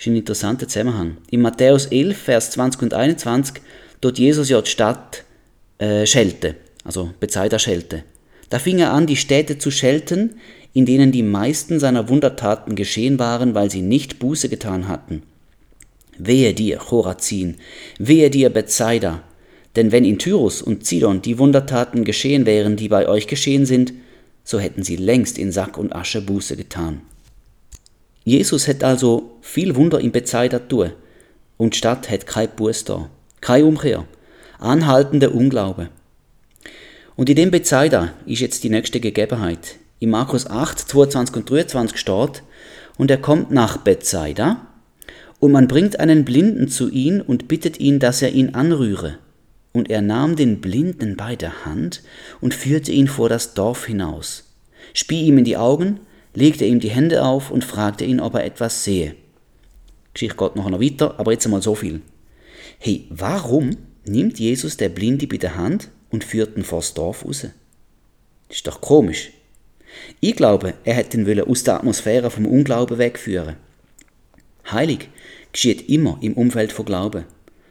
Ist 0.04 0.08
ein 0.08 0.18
interessanter 0.18 0.68
Zusammenhang. 0.68 1.16
In 1.32 1.39
Matthäus 1.39 1.86
11, 1.86 2.18
Vers 2.18 2.51
20 2.51 2.82
und 2.82 2.93
21 2.93 3.64
dort 4.01 4.20
Jesus 4.20 4.49
ja 4.49 4.62
die 4.62 4.70
Stadt 4.70 5.24
äh, 5.78 6.06
schelten. 6.06 6.56
also 6.84 7.12
Bethsaida-Schelte. 7.22 8.04
Da 8.49 8.60
fing 8.60 8.80
er 8.80 8.91
an, 8.91 9.08
die 9.08 9.16
Städte 9.16 9.60
zu 9.60 9.72
schelten, 9.72 10.41
in 10.74 10.86
denen 10.86 11.14
die 11.14 11.24
meisten 11.24 11.80
seiner 11.80 12.10
Wundertaten 12.10 12.76
geschehen 12.76 13.18
waren, 13.18 13.56
weil 13.56 13.72
sie 13.72 13.82
nicht 13.82 14.20
Buße 14.20 14.49
getan 14.49 14.89
hatten. 14.89 15.24
Wehe 16.18 16.54
dir, 16.54 16.80
Chorazin, 16.80 17.56
wehe 17.97 18.30
dir, 18.30 18.49
Bethsaida, 18.49 19.24
denn 19.78 19.93
wenn 19.93 20.04
in 20.04 20.20
Tyrus 20.20 20.62
und 20.62 20.86
Zidon 20.86 21.22
die 21.22 21.39
Wundertaten 21.39 22.04
geschehen 22.04 22.45
wären, 22.45 22.76
die 22.76 22.89
bei 22.89 23.08
euch 23.08 23.28
geschehen 23.28 23.66
sind, 23.66 23.93
so 24.43 24.60
hätten 24.60 24.84
sie 24.84 24.97
längst 24.97 25.38
in 25.38 25.54
Sack 25.54 25.78
und 25.78 25.95
Asche 25.95 26.20
Buße 26.20 26.58
getan. 26.58 27.04
Jesus 28.26 28.67
hat 28.67 28.84
also 28.84 29.38
viel 29.41 29.76
Wunder 29.76 29.99
in 29.99 30.11
Bethsaida 30.11 30.59
tun, 30.59 30.91
und 31.57 31.74
die 31.74 31.78
Stadt 31.78 32.09
hat 32.09 32.26
kein 32.26 32.49
Buß 32.49 32.86
da, 32.86 33.09
keine 33.41 33.65
Umkehr, 33.65 34.05
anhaltender 34.59 35.34
Unglaube. 35.34 35.89
Und 37.15 37.30
in 37.30 37.36
dem 37.36 37.51
Bethsaida 37.51 38.13
ist 38.26 38.39
jetzt 38.39 38.63
die 38.63 38.69
nächste 38.69 38.99
Gegebenheit. 38.99 39.76
In 39.99 40.09
Markus 40.09 40.47
8, 40.47 40.80
22 40.80 41.36
und 41.36 41.49
23 41.49 41.97
steht, 41.97 42.43
und 42.97 43.11
er 43.11 43.17
kommt 43.17 43.51
nach 43.51 43.78
Bethsaida, 43.78 44.67
und 45.39 45.51
man 45.51 45.67
bringt 45.67 45.99
einen 45.99 46.24
Blinden 46.24 46.69
zu 46.69 46.89
ihm 46.89 47.21
und 47.26 47.49
bittet 47.49 47.80
ihn, 47.80 47.99
dass 47.99 48.21
er 48.21 48.32
ihn 48.32 48.55
anrühre. 48.55 49.17
Und 49.74 49.89
er 49.89 50.01
nahm 50.01 50.38
den 50.38 50.61
Blinden 50.61 51.17
bei 51.17 51.36
der 51.36 51.65
Hand 51.65 52.01
und 52.39 52.53
führte 52.53 52.93
ihn 52.93 53.09
vor 53.09 53.28
das 53.28 53.53
Dorf 53.53 53.86
hinaus, 53.86 54.53
spie 54.93 55.24
ihm 55.24 55.39
in 55.39 55.43
die 55.43 55.57
Augen, 55.57 55.99
legte 56.34 56.65
ihm 56.65 56.79
die 56.79 56.89
Hände 56.89 57.23
auf 57.23 57.51
und 57.51 57.63
fragte 57.63 58.05
ihn, 58.05 58.19
ob 58.19 58.36
er 58.36 58.45
etwas 58.45 58.84
sehe. 58.84 59.15
Geschichte 60.13 60.38
geht 60.38 60.55
noch 60.55 60.71
weiter, 60.71 61.19
aber 61.19 61.31
jetzt 61.31 61.45
einmal 61.45 61.61
so 61.61 61.75
viel. 61.75 62.01
Hey, 62.79 63.05
warum 63.09 63.77
nimmt 64.05 64.39
Jesus 64.39 64.77
der 64.77 64.89
Blinde 64.89 65.27
bei 65.27 65.38
der 65.38 65.55
Hand 65.55 65.89
und 66.09 66.23
führt 66.23 66.57
ihn 66.57 66.63
vors 66.63 66.93
Dorf 66.93 67.25
raus? 67.25 67.47
Das 68.47 68.57
ist 68.57 68.67
doch 68.67 68.81
komisch. 68.81 69.31
Ich 70.19 70.36
glaube, 70.36 70.73
er 70.84 70.95
hätte 70.95 71.17
ihn 71.17 71.41
aus 71.41 71.63
der 71.63 71.75
Atmosphäre 71.75 72.29
vom 72.29 72.45
Unglauben 72.45 72.97
wegführen. 72.97 73.55
Heilig 74.71 75.09
geschieht 75.51 75.89
immer 75.89 76.17
im 76.21 76.34
Umfeld 76.34 76.71
von 76.71 76.86
Glauben. 76.86 77.25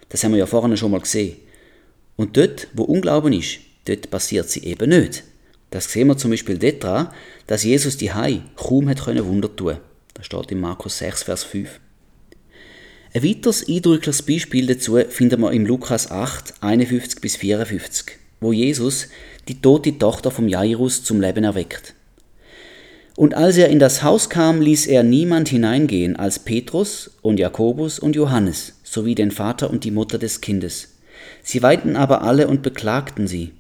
Das 0.09 0.23
haben 0.23 0.33
wir 0.33 0.39
ja 0.39 0.47
vorhin 0.47 0.77
schon 0.77 0.91
mal 0.91 1.01
gesehen. 1.01 1.37
Und 2.17 2.37
dort, 2.37 2.69
wo 2.75 2.85
Unglauben 2.85 3.33
ist, 3.33 3.59
dort 3.87 4.11
passiert 4.11 4.49
sie 4.49 4.65
eben 4.65 4.91
nicht. 4.91 5.25
Das 5.73 5.91
sehen 5.91 6.09
wir 6.09 6.19
zum 6.19 6.31
Beispiel 6.31 6.59
daran, 6.59 7.09
dass 7.47 7.65
Jesus 7.65 7.97
die 7.97 8.13
Hai 8.13 8.43
kaum 8.57 8.89
hat 8.91 9.05
können 9.05 9.27
Wunder 9.27 9.55
tun. 9.57 9.79
Das 10.13 10.27
steht 10.27 10.53
in 10.53 10.61
Markus 10.61 10.99
6, 10.99 11.23
Vers 11.25 11.45
5. 11.45 11.81
Ein 13.15 13.25
weiteres 13.25 13.67
eindrückliches 13.67 14.23
Beispiel 14.23 14.67
dazu 14.67 14.99
finden 15.09 15.41
wir 15.41 15.51
im 15.51 15.65
Lukas 15.65 16.11
8, 16.11 16.55
51 16.61 17.21
bis 17.23 17.37
54, 17.37 18.19
wo 18.41 18.53
Jesus 18.53 19.09
die 19.49 19.63
tote 19.63 19.97
Tochter 19.99 20.31
vom 20.31 20.47
Jairus 20.47 21.05
zum 21.05 21.23
Leben 21.23 21.45
erweckt. 21.45 21.95
Und 23.17 23.35
als 23.35 23.57
er 23.57 23.71
in 23.71 23.79
das 23.79 24.03
Haus 24.03 24.29
kam, 24.29 24.61
ließ 24.61 24.87
er 24.87 25.03
niemand 25.03 25.49
hineingehen 25.49 26.17
als 26.17 26.39
Petrus 26.39 27.13
und 27.23 27.39
Jakobus 27.39 27.99
und 27.99 28.15
Johannes 28.15 28.75
sowie 28.83 29.15
den 29.15 29.31
Vater 29.31 29.71
und 29.71 29.85
die 29.85 29.91
Mutter 29.91 30.19
des 30.19 30.43
Kindes. 30.43 30.97
Sie 31.43 31.63
weinten 31.63 31.97
aber 31.97 32.23
alle 32.23 32.47
und 32.47 32.63
beklagten 32.63 33.27
sie. 33.27 33.53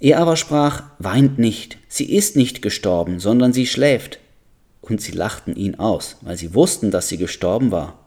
Er 0.00 0.18
aber 0.18 0.36
sprach, 0.36 0.84
weint 0.98 1.38
nicht, 1.38 1.78
sie 1.88 2.12
ist 2.12 2.36
nicht 2.36 2.62
gestorben, 2.62 3.18
sondern 3.18 3.52
sie 3.52 3.66
schläft. 3.66 4.18
Und 4.80 5.00
sie 5.02 5.12
lachten 5.12 5.54
ihn 5.56 5.74
aus, 5.74 6.16
weil 6.20 6.36
sie 6.36 6.54
wussten, 6.54 6.90
dass 6.90 7.08
sie 7.08 7.18
gestorben 7.18 7.72
war. 7.72 8.06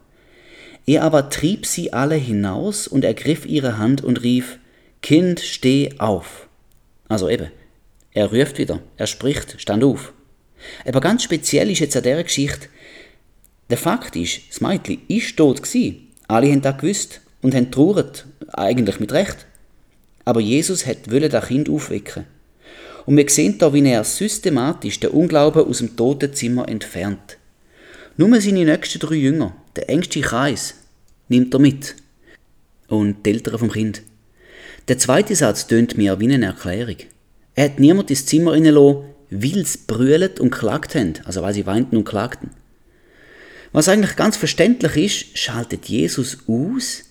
Er 0.86 1.04
aber 1.04 1.28
trieb 1.28 1.66
sie 1.66 1.92
alle 1.92 2.16
hinaus 2.16 2.88
und 2.88 3.04
ergriff 3.04 3.46
ihre 3.46 3.78
Hand 3.78 4.02
und 4.02 4.22
rief, 4.22 4.58
Kind, 5.00 5.40
steh 5.40 5.90
auf. 5.98 6.48
Also 7.08 7.28
eben, 7.28 7.48
er 8.12 8.32
ruft 8.32 8.58
wieder, 8.58 8.80
er 8.96 9.06
spricht, 9.06 9.60
stand 9.60 9.84
auf. 9.84 10.12
Aber 10.86 11.00
ganz 11.00 11.22
speziell 11.22 11.70
ist 11.70 11.80
jetzt 11.80 11.96
an 11.96 12.02
dieser 12.02 12.22
Geschichte, 12.22 12.68
der 13.70 13.78
Fakt 13.78 14.16
ist, 14.16 14.40
das 14.48 14.60
Mädchen 14.60 15.00
ist 15.08 15.36
tot 15.36 15.62
gewesen. 15.62 16.08
Alle 16.28 16.50
haben 16.50 16.62
das 16.62 16.78
gewusst 16.78 17.20
und 17.42 17.54
haben 17.54 17.70
trauert, 17.70 18.26
eigentlich 18.52 19.00
mit 19.00 19.12
Recht. 19.12 19.46
Aber 20.24 20.40
Jesus 20.40 20.86
wollte 20.86 21.28
das 21.28 21.46
Kind 21.46 21.68
aufwecken. 21.68 22.24
Und 23.06 23.16
wir 23.16 23.28
sehen 23.28 23.58
da, 23.58 23.72
wie 23.72 23.86
er 23.86 24.04
systematisch 24.04 25.00
den 25.00 25.10
Unglauben 25.10 25.64
aus 25.64 25.78
dem 25.78 25.96
Totenzimmer 25.96 26.68
entfernt. 26.68 27.38
Nur 28.16 28.40
seine 28.40 28.64
nächsten 28.64 29.00
drei 29.00 29.16
Jünger, 29.16 29.56
der 29.74 29.88
engste 29.88 30.20
Kreis, 30.20 30.74
nimmt 31.28 31.54
er 31.54 31.60
mit. 31.60 31.96
Und 32.88 33.24
die 33.26 33.30
Eltern 33.30 33.58
vom 33.58 33.72
Kind. 33.72 34.02
Der 34.88 34.98
zweite 34.98 35.34
Satz 35.34 35.66
tönt 35.66 35.96
mir 35.96 36.20
wie 36.20 36.32
eine 36.32 36.46
Erklärung. 36.46 36.96
Er 37.54 37.64
hat 37.66 37.80
niemand 37.80 38.10
ins 38.10 38.26
Zimmer 38.26 38.54
hineingelassen, 38.54 39.04
weil 39.30 39.66
sie 39.66 39.78
brüllt 39.86 40.40
und 40.40 40.50
klagt 40.50 40.94
haben, 40.94 41.14
also 41.24 41.42
weil 41.42 41.54
sie 41.54 41.66
weinten 41.66 41.96
und 41.96 42.04
klagten. 42.04 42.50
Was 43.72 43.88
eigentlich 43.88 44.16
ganz 44.16 44.36
verständlich 44.36 44.96
ist, 44.96 45.38
schaltet 45.38 45.86
Jesus 45.86 46.38
aus, 46.46 47.04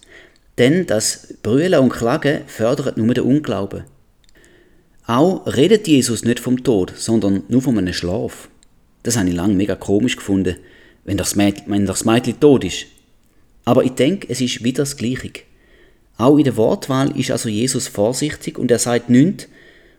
denn 0.58 0.86
das 0.86 1.36
Brüllen 1.42 1.80
und 1.80 1.90
Klagen 1.90 2.42
fördert 2.48 2.98
nur 2.98 3.14
den 3.14 3.24
Unglauben. 3.24 3.84
Auch 5.08 5.46
redet 5.46 5.88
Jesus 5.88 6.24
nicht 6.24 6.40
vom 6.40 6.64
Tod, 6.64 6.94
sondern 6.96 7.44
nur 7.48 7.62
von 7.62 7.78
einem 7.78 7.94
Schlaf. 7.94 8.50
Das 9.04 9.18
habe 9.18 9.30
ich 9.30 9.36
lange 9.36 9.56
mega 9.56 9.76
komisch 9.76 10.16
gefunden, 10.16 10.58
wenn 11.04 11.18
das 11.18 11.36
Mädchen, 11.36 12.40
tot 12.40 12.64
ist. 12.64 12.86
Aber 13.66 13.84
ich 13.84 13.92
denke, 13.92 14.28
es 14.30 14.42
ist 14.42 14.64
wieder 14.64 14.84
das 14.84 14.98
Gleiche. 14.98 15.32
Auch 16.18 16.38
in 16.38 16.44
der 16.44 16.58
Wortwahl 16.58 17.18
ist 17.18 17.32
also 17.32 17.50
Jesus 17.50 17.88
vorsichtig 17.88 18.60
und 18.60 18.70
er 18.70 18.80
sagt 18.80 19.10
nichts, 19.10 19.48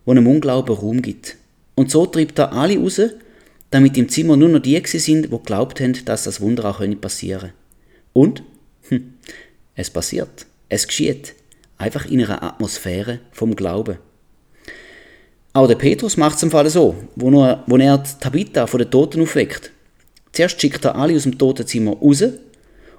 wo 0.04 0.12
einem 0.12 0.26
Unglauben 0.26 0.76
Raum 0.76 1.02
gibt. 1.02 1.36
Und 1.74 1.90
so 1.90 2.06
treibt 2.06 2.38
er 2.38 2.52
alle 2.52 2.78
raus, 2.78 3.00
damit 3.70 3.96
im 3.96 4.08
Zimmer 4.08 4.36
nur 4.36 4.50
noch 4.50 4.60
die 4.60 4.80
sind, 4.84 5.30
wo 5.30 5.38
glaubt 5.38 5.80
haben, 5.80 5.96
dass 6.04 6.24
das 6.24 6.40
Wunder 6.40 6.64
auch 6.66 6.82
passieren 7.00 7.40
könnte. 7.40 7.54
Und? 8.12 8.42
Es 9.74 9.90
passiert. 9.90 10.46
Es 10.68 10.86
geschieht. 10.86 11.34
Einfach 11.78 12.06
in 12.06 12.22
einer 12.22 12.42
Atmosphäre 12.42 13.20
vom 13.32 13.56
Glauben. 13.56 13.98
Auch 15.54 15.66
der 15.66 15.74
Petrus 15.74 16.16
macht 16.16 16.36
es 16.36 16.42
im 16.42 16.50
Fall 16.50 16.70
so, 16.70 16.94
wo 17.16 17.42
er, 17.42 17.64
wo 17.66 17.76
er 17.76 17.98
die 17.98 18.10
Tabitha 18.20 18.66
von 18.66 18.78
den 18.78 18.90
Toten 18.90 19.22
aufweckt. 19.22 19.70
Zuerst 20.32 20.60
schickt 20.60 20.84
er 20.84 20.96
alle 20.96 21.14
aus 21.14 21.24
dem 21.24 21.36
Totenzimmer 21.36 21.92
raus 21.92 22.24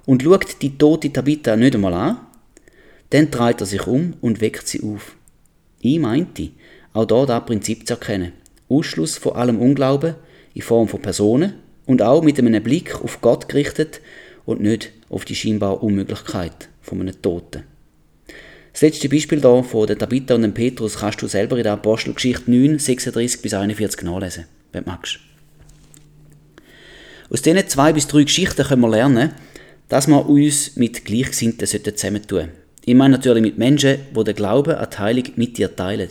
und 0.06 0.22
schaut 0.22 0.62
die 0.62 0.78
tote 0.78 1.12
Tabitha 1.12 1.56
nicht 1.56 1.74
einmal 1.74 1.94
an. 1.94 2.18
Dann 3.10 3.30
dreht 3.30 3.60
er 3.60 3.66
sich 3.66 3.86
um 3.86 4.14
und 4.20 4.40
weckt 4.40 4.68
sie 4.68 4.82
auf. 4.82 5.16
Ich 5.80 5.98
meinte, 5.98 6.50
auch 6.92 7.06
da 7.06 7.26
das 7.26 7.44
Prinzip 7.44 7.86
zu 7.86 7.94
erkennen. 7.94 8.32
Ausschluss 8.68 9.18
von 9.18 9.34
allem 9.34 9.60
Unglauben 9.60 10.14
in 10.54 10.62
Form 10.62 10.88
von 10.88 11.02
Personen 11.02 11.54
und 11.86 12.02
auch 12.02 12.22
mit 12.22 12.38
einem 12.38 12.62
Blick 12.62 13.02
auf 13.02 13.20
Gott 13.20 13.48
gerichtet 13.48 14.00
und 14.46 14.60
nicht 14.60 14.93
auf 15.08 15.24
die 15.24 15.34
scheinbare 15.34 15.76
Unmöglichkeit 15.76 16.68
von 16.80 17.00
einem 17.00 17.20
Toten. 17.20 17.64
Das 18.72 18.82
letzte 18.82 19.08
Beispiel 19.08 19.40
hier 19.40 19.62
von 19.62 19.86
der 19.86 19.96
Tabitha 19.96 20.34
und 20.34 20.42
dem 20.42 20.52
Petrus 20.52 20.98
kannst 20.98 21.22
du 21.22 21.28
selber 21.28 21.56
in 21.56 21.62
der 21.62 21.74
Apostelgeschichte 21.74 22.50
9, 22.50 22.78
36 22.78 23.40
bis 23.40 23.54
41 23.54 24.02
nachlesen, 24.02 24.46
wenn 24.72 24.84
du 24.84 24.90
magst. 24.90 25.20
Aus 27.30 27.42
diesen 27.42 27.68
zwei 27.68 27.92
bis 27.92 28.06
drei 28.06 28.24
Geschichten 28.24 28.64
können 28.64 28.82
wir 28.82 28.90
lernen, 28.90 29.32
dass 29.88 30.08
wir 30.08 30.28
uns 30.28 30.76
mit 30.76 31.04
Gleichgesinnten 31.04 31.66
zusammentun 31.66 32.38
sollten. 32.40 32.52
Ich 32.84 32.94
meine 32.94 33.12
natürlich 33.16 33.42
mit 33.42 33.58
Menschen, 33.58 33.98
die 34.14 34.24
den 34.24 34.34
Glauben 34.34 34.74
an 34.74 34.88
die 34.90 34.98
Heilung 34.98 35.24
mit 35.36 35.56
dir 35.56 35.74
teilen. 35.74 36.10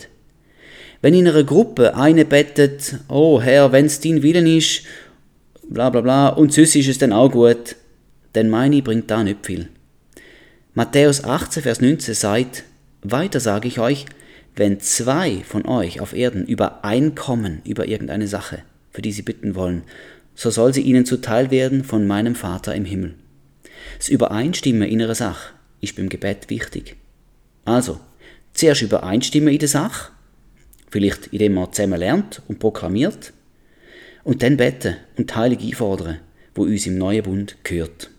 Wenn 1.02 1.14
in 1.14 1.28
einer 1.28 1.44
Gruppe 1.44 1.94
eine 1.94 2.24
bettet, 2.24 2.96
oh 3.08 3.40
Herr, 3.40 3.72
wenn 3.72 3.86
es 3.86 4.00
dein 4.00 4.22
Willen 4.22 4.46
ist, 4.46 4.82
bla 5.68 5.90
bla 5.90 6.00
bla, 6.00 6.28
und 6.30 6.52
sonst 6.52 6.74
ist 6.76 6.88
es 6.88 6.98
dann 6.98 7.12
auch 7.12 7.30
gut, 7.30 7.76
dann 8.34 8.50
meine 8.50 8.82
bringt 8.82 9.10
da 9.10 9.24
nicht 9.24 9.46
viel. 9.46 9.68
Matthäus 10.74 11.24
18, 11.24 11.62
Vers 11.62 11.80
19 11.80 12.14
sagt, 12.14 12.64
weiter 13.02 13.40
sage 13.40 13.68
ich 13.68 13.78
euch, 13.78 14.06
wenn 14.56 14.80
zwei 14.80 15.42
von 15.46 15.66
euch 15.66 16.00
auf 16.00 16.14
Erden 16.14 16.46
übereinkommen 16.46 17.62
über 17.64 17.88
irgendeine 17.88 18.28
Sache, 18.28 18.62
für 18.90 19.02
die 19.02 19.12
sie 19.12 19.22
bitten 19.22 19.54
wollen, 19.54 19.82
so 20.34 20.50
soll 20.50 20.74
sie 20.74 20.82
ihnen 20.82 21.06
zuteil 21.06 21.50
werden 21.50 21.82
von 21.82 22.06
meinem 22.06 22.34
Vater 22.34 22.74
im 22.74 22.84
Himmel. 22.84 23.14
Das 23.98 24.08
Übereinstimmen 24.08 24.88
in 24.88 25.02
einer 25.02 25.14
Sache 25.14 25.54
ist 25.80 25.96
beim 25.96 26.08
Gebet 26.08 26.50
wichtig. 26.50 26.96
Also, 27.64 28.00
zuerst 28.52 28.82
übereinstimmen 28.82 29.52
in 29.52 29.58
der 29.58 29.68
Sache, 29.68 30.10
Vielleicht 30.94 31.26
indem 31.32 31.54
man 31.54 31.72
zusammen 31.72 31.98
lernt 31.98 32.40
und 32.46 32.60
proklamiert. 32.60 33.32
Und 34.22 34.44
dann 34.44 34.56
beten 34.56 34.94
und 35.16 35.28
die 35.28 35.34
Heilung 35.34 35.58
einfordern, 35.58 36.20
wo 36.54 36.62
uns 36.62 36.86
im 36.86 36.98
neuen 36.98 37.24
Bund 37.24 37.56
gehört. 37.64 38.10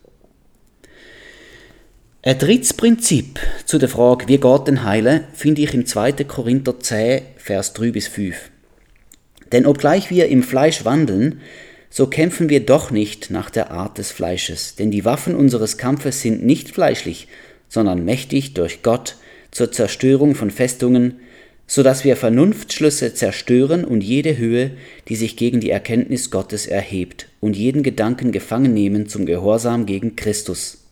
Ein 2.27 2.39
drittes 2.39 2.73
Prinzip 2.73 3.39
zu 3.65 3.77
der 3.77 3.87
Frage, 3.87 4.27
wie 4.27 4.39
geht 4.39 4.67
denn 4.67 4.83
Heilen, 4.83 5.25
finde 5.33 5.61
ich 5.61 5.75
im 5.75 5.85
2. 5.85 6.23
Korinther 6.23 6.79
10, 6.79 7.21
Vers 7.37 7.73
3 7.73 7.91
bis 7.91 8.07
5. 8.07 8.49
Denn 9.51 9.67
obgleich 9.67 10.09
wir 10.09 10.27
im 10.29 10.41
Fleisch 10.41 10.85
wandeln, 10.85 11.41
so 11.91 12.07
kämpfen 12.07 12.49
wir 12.49 12.65
doch 12.65 12.89
nicht 12.89 13.29
nach 13.29 13.51
der 13.51 13.69
Art 13.69 13.99
des 13.99 14.11
Fleisches, 14.11 14.73
denn 14.73 14.89
die 14.89 15.05
Waffen 15.05 15.35
unseres 15.35 15.77
Kampfes 15.77 16.21
sind 16.21 16.43
nicht 16.43 16.71
fleischlich, 16.71 17.27
sondern 17.69 18.03
mächtig 18.03 18.55
durch 18.55 18.81
Gott 18.81 19.17
zur 19.51 19.71
Zerstörung 19.71 20.33
von 20.33 20.49
Festungen, 20.49 21.19
so 21.67 21.83
dass 21.83 22.05
wir 22.05 22.17
Vernunftschlüsse 22.17 23.13
zerstören 23.13 23.85
und 23.85 24.01
jede 24.01 24.35
Höhe, 24.35 24.71
die 25.09 25.15
sich 25.15 25.37
gegen 25.37 25.59
die 25.59 25.69
Erkenntnis 25.69 26.31
Gottes 26.31 26.65
erhebt, 26.65 27.27
und 27.39 27.55
jeden 27.55 27.83
Gedanken 27.83 28.31
gefangen 28.31 28.73
nehmen 28.73 29.07
zum 29.07 29.27
Gehorsam 29.27 29.85
gegen 29.85 30.15
Christus. 30.15 30.84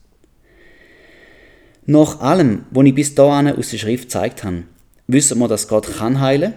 Nach 1.86 2.22
allem, 2.22 2.64
was 2.72 2.86
ich 2.86 2.96
bis 2.96 3.14
dahin 3.14 3.54
aus 3.54 3.72
der 3.72 3.78
Schrift 3.78 4.04
gezeigt 4.04 4.44
habe, 4.46 4.64
wissen 5.08 5.40
wir, 5.40 5.50
dass 5.50 5.68
Gott 5.68 5.98
kann 5.98 6.22
heilen, 6.22 6.54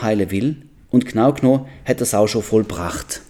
heilen 0.00 0.30
will 0.30 0.56
und 0.90 1.04
genau 1.04 1.32
genommen 1.34 1.66
hat 1.84 1.98
er 1.98 2.02
es 2.02 2.14
auch 2.14 2.26
schon 2.26 2.42
vollbracht. 2.42 3.20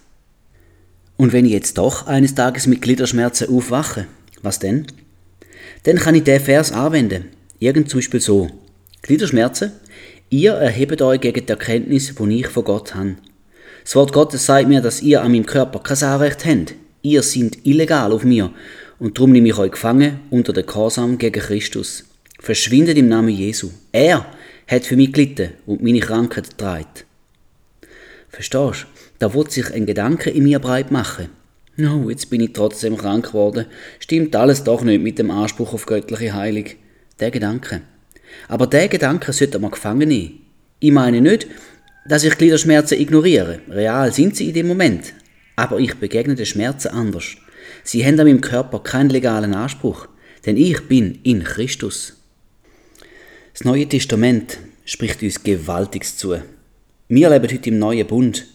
Und 1.17 1.33
wenn 1.33 1.45
ich 1.45 1.51
jetzt 1.51 1.77
doch 1.77 2.07
eines 2.07 2.35
Tages 2.35 2.67
mit 2.67 2.81
Gliederschmerzen 2.81 3.49
aufwache, 3.49 4.07
was 4.41 4.59
denn? 4.59 4.87
Dann 5.83 5.97
kann 5.97 6.15
ich 6.15 6.23
den 6.23 6.39
Vers 6.39 6.71
anwenden. 6.71 7.25
Irgend 7.59 7.89
zum 7.89 7.99
Beispiel 7.99 8.21
so. 8.21 8.49
Gliederschmerzen, 9.01 9.71
ihr 10.29 10.53
erhebt 10.53 11.01
euch 11.01 11.19
gegen 11.19 11.45
die 11.45 11.51
Erkenntnis, 11.51 12.15
die 12.15 12.39
ich 12.39 12.47
von 12.47 12.63
Gott 12.63 12.95
habe. 12.95 13.17
Das 13.83 13.95
Wort 13.95 14.13
Gottes 14.13 14.45
sagt 14.45 14.69
mir, 14.69 14.81
dass 14.81 15.01
ihr 15.01 15.21
an 15.21 15.31
meinem 15.31 15.45
Körper 15.45 15.79
kein 15.79 16.01
Anrecht 16.01 16.45
habt. 16.45 16.75
Ihr 17.01 17.23
seid 17.23 17.57
illegal 17.65 18.13
auf 18.13 18.23
mir 18.23 18.51
und 19.01 19.17
darum 19.17 19.31
nehme 19.31 19.47
ich 19.47 19.57
euch 19.57 19.71
gefangen 19.71 20.19
unter 20.29 20.53
den 20.53 20.67
Gehorsam 20.67 21.17
gegen 21.17 21.41
Christus. 21.41 22.05
Verschwindet 22.39 22.99
im 22.99 23.09
Namen 23.09 23.29
Jesu. 23.29 23.71
Er 23.91 24.27
hat 24.67 24.85
für 24.85 24.95
mich 24.95 25.11
gelitten 25.11 25.53
und 25.65 25.81
meine 25.81 26.01
Krankheit 26.01 26.51
getragen. 26.51 26.85
Verstehst 28.29 28.83
du? 28.83 28.87
Da 29.17 29.33
wird 29.33 29.51
sich 29.51 29.73
ein 29.73 29.87
Gedanke 29.87 30.29
in 30.29 30.43
mir 30.43 30.59
breit 30.59 30.91
machen. 30.91 31.29
No, 31.77 32.11
jetzt 32.11 32.29
bin 32.29 32.41
ich 32.41 32.53
trotzdem 32.53 32.95
krank 32.95 33.29
geworden. 33.29 33.65
Stimmt 33.99 34.35
alles 34.35 34.63
doch 34.63 34.83
nicht 34.83 35.01
mit 35.01 35.17
dem 35.17 35.31
Anspruch 35.31 35.73
auf 35.73 35.87
göttliche 35.87 36.35
Heilung. 36.35 36.65
Der 37.19 37.31
Gedanke. 37.31 37.81
Aber 38.49 38.67
der 38.67 38.87
Gedanke 38.87 39.33
sollte 39.33 39.57
man 39.57 39.71
gefangen 39.71 40.09
nehmen. 40.09 40.41
Ich 40.79 40.91
meine 40.91 41.21
nicht, 41.21 41.47
dass 42.07 42.23
ich 42.23 42.37
Gliederschmerzen 42.37 42.99
ignoriere. 42.99 43.61
Real 43.67 44.13
sind 44.13 44.35
sie 44.35 44.49
in 44.49 44.53
dem 44.53 44.67
Moment. 44.67 45.13
Aber 45.55 45.79
ich 45.79 45.95
begegne 45.95 46.35
den 46.35 46.45
Schmerzen 46.45 46.89
anders. 46.89 47.35
Sie 47.83 48.05
haben 48.05 48.19
an 48.19 48.27
meinem 48.27 48.41
Körper 48.41 48.79
keinen 48.79 49.09
legalen 49.09 49.53
Anspruch, 49.53 50.07
denn 50.45 50.57
ich 50.57 50.87
bin 50.87 51.19
in 51.23 51.43
Christus. 51.43 52.17
Das 53.53 53.63
Neue 53.63 53.87
Testament 53.87 54.59
spricht 54.85 55.23
uns 55.23 55.43
Gewaltiges 55.43 56.17
zu. 56.17 56.37
Wir 57.07 57.29
leben 57.29 57.51
heute 57.51 57.69
im 57.69 57.79
Neuen 57.79 58.07
Bund 58.07 58.45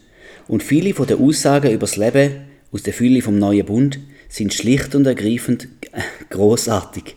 und 0.49 0.63
viele 0.63 0.95
von 0.95 1.07
den 1.07 1.21
Aussagen 1.21 1.71
über 1.71 1.87
das 1.87 1.97
Leben 1.97 2.47
aus 2.73 2.83
der 2.83 2.93
Fülle 2.93 3.23
vom 3.23 3.39
Neuen 3.39 3.67
Bund 3.67 3.99
sind 4.29 4.55
schlicht 4.55 4.95
und 4.95 5.07
ergreifend 5.07 5.69
großartig. 6.31 7.17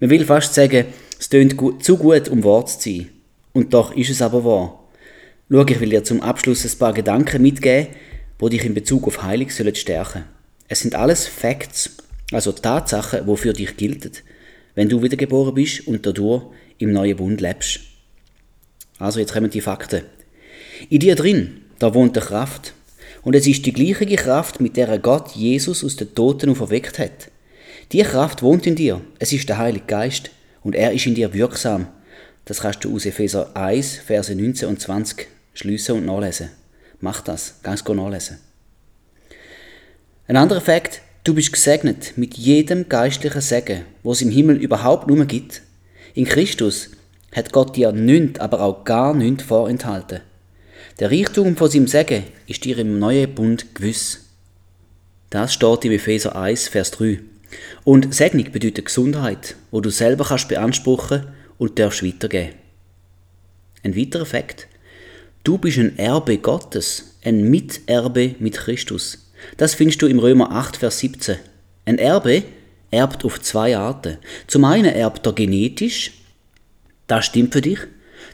Man 0.00 0.10
will 0.10 0.24
fast 0.24 0.54
sagen, 0.54 0.86
es 1.18 1.28
tönt 1.28 1.56
zu 1.82 1.96
gut, 1.96 2.28
um 2.28 2.44
wahr 2.44 2.66
zu 2.66 2.78
sein. 2.80 3.08
Und 3.52 3.72
doch 3.72 3.94
ist 3.96 4.10
es 4.10 4.20
aber 4.20 4.44
wahr. 4.44 4.84
Schau, 5.50 5.64
ich 5.66 5.80
will 5.80 5.90
dir 5.90 6.04
zum 6.04 6.20
Abschluss 6.20 6.64
ein 6.64 6.78
paar 6.78 6.92
Gedanken 6.92 7.40
mitgeben, 7.40 7.94
die 8.40 8.48
dich 8.50 8.64
in 8.64 8.74
Bezug 8.74 9.06
auf 9.06 9.22
Heilung 9.22 9.48
sollen 9.48 9.74
stärken 9.74 10.24
Es 10.68 10.80
sind 10.80 10.94
alles 10.94 11.26
Facts, 11.26 11.90
also 12.32 12.52
Tatsachen, 12.52 13.26
die 13.26 13.36
für 13.36 13.52
dich 13.52 13.76
gelten, 13.76 14.12
wenn 14.74 14.88
du 14.88 15.02
wiedergeboren 15.02 15.54
bist 15.54 15.86
und 15.86 16.04
dadurch 16.04 16.42
im 16.78 16.92
neuen 16.92 17.16
Bund 17.16 17.40
lebst. 17.40 17.80
Also 18.98 19.20
jetzt 19.20 19.32
kommen 19.32 19.50
die 19.50 19.60
Fakten. 19.60 20.02
In 20.90 21.00
dir 21.00 21.14
drin, 21.14 21.62
da 21.78 21.94
wohnt 21.94 22.16
eine 22.16 22.26
Kraft. 22.26 22.72
Und 23.22 23.34
es 23.34 23.46
ist 23.46 23.66
die 23.66 23.72
gleiche 23.72 24.06
Kraft, 24.16 24.60
mit 24.60 24.76
der 24.76 24.98
Gott 24.98 25.32
Jesus 25.32 25.84
aus 25.84 25.96
den 25.96 26.14
Toten 26.14 26.50
auferweckt 26.50 26.98
hat. 26.98 27.30
Die 27.92 28.02
Kraft 28.02 28.42
wohnt 28.42 28.66
in 28.66 28.76
dir. 28.76 29.00
Es 29.18 29.32
ist 29.32 29.48
der 29.48 29.58
Heilige 29.58 29.86
Geist. 29.86 30.30
Und 30.62 30.74
er 30.74 30.92
ist 30.92 31.06
in 31.06 31.14
dir 31.14 31.32
wirksam. 31.32 31.88
Das 32.44 32.60
kannst 32.60 32.84
du 32.84 32.94
aus 32.94 33.06
Epheser 33.06 33.56
1, 33.56 33.98
Verse 33.98 34.34
19 34.34 34.68
und 34.68 34.80
20 34.80 35.26
schliessen 35.54 35.96
und 35.96 36.06
nachlesen. 36.06 36.50
Mach 37.00 37.20
das, 37.20 37.60
ganz 37.62 37.84
gut 37.84 37.96
nachlesen. 37.96 38.38
Ein 40.28 40.36
anderer 40.36 40.60
Fakt, 40.60 41.02
du 41.22 41.34
bist 41.34 41.52
gesegnet 41.52 42.14
mit 42.16 42.36
jedem 42.36 42.88
geistlichen 42.88 43.40
Segen, 43.40 43.84
wo 44.02 44.10
es 44.10 44.22
im 44.22 44.30
Himmel 44.30 44.56
überhaupt 44.56 45.06
nur 45.06 45.24
gibt. 45.24 45.62
In 46.14 46.24
Christus 46.24 46.90
hat 47.32 47.52
Gott 47.52 47.76
dir 47.76 47.92
nichts, 47.92 48.40
aber 48.40 48.60
auch 48.60 48.82
gar 48.82 49.14
nichts 49.14 49.44
vorenthalten. 49.44 50.22
Der 50.98 51.12
Reichtum 51.12 51.56
von 51.56 51.70
seinem 51.70 51.86
Segen 51.86 52.24
ist 52.48 52.64
dir 52.64 52.76
im 52.78 52.98
neuen 52.98 53.32
Bund 53.36 53.72
gewiss. 53.76 54.24
Das 55.30 55.54
steht 55.54 55.84
im 55.84 55.92
Epheser 55.92 56.34
1, 56.34 56.66
Vers 56.66 56.90
3. 56.90 57.20
Und 57.84 58.12
Segnung 58.12 58.50
bedeutet 58.50 58.86
Gesundheit, 58.86 59.54
wo 59.70 59.80
du 59.80 59.90
selber 59.90 60.24
kannst 60.24 60.48
beanspruchen 60.48 61.28
und 61.56 61.78
darfst 61.78 62.02
weitergeben. 62.02 62.54
Ein 63.84 63.96
weiterer 63.96 64.26
Fakt. 64.26 64.66
Du 65.44 65.56
bist 65.56 65.78
ein 65.78 65.96
Erbe 66.00 66.38
Gottes, 66.38 67.16
ein 67.22 67.48
Miterbe 67.48 68.34
mit 68.40 68.56
Christus. 68.56 69.25
Das 69.56 69.74
findest 69.74 70.02
du 70.02 70.06
im 70.06 70.18
Römer 70.18 70.52
8, 70.52 70.76
Vers 70.76 70.98
17. 70.98 71.36
Ein 71.84 71.98
Erbe 71.98 72.42
erbt 72.90 73.24
auf 73.24 73.40
zwei 73.40 73.76
Arten. 73.76 74.18
Zum 74.46 74.64
einen 74.64 74.86
erbt 74.94 75.26
er 75.26 75.32
genetisch, 75.32 76.12
das 77.06 77.26
stimmt 77.26 77.52
für 77.52 77.60
dich, 77.60 77.78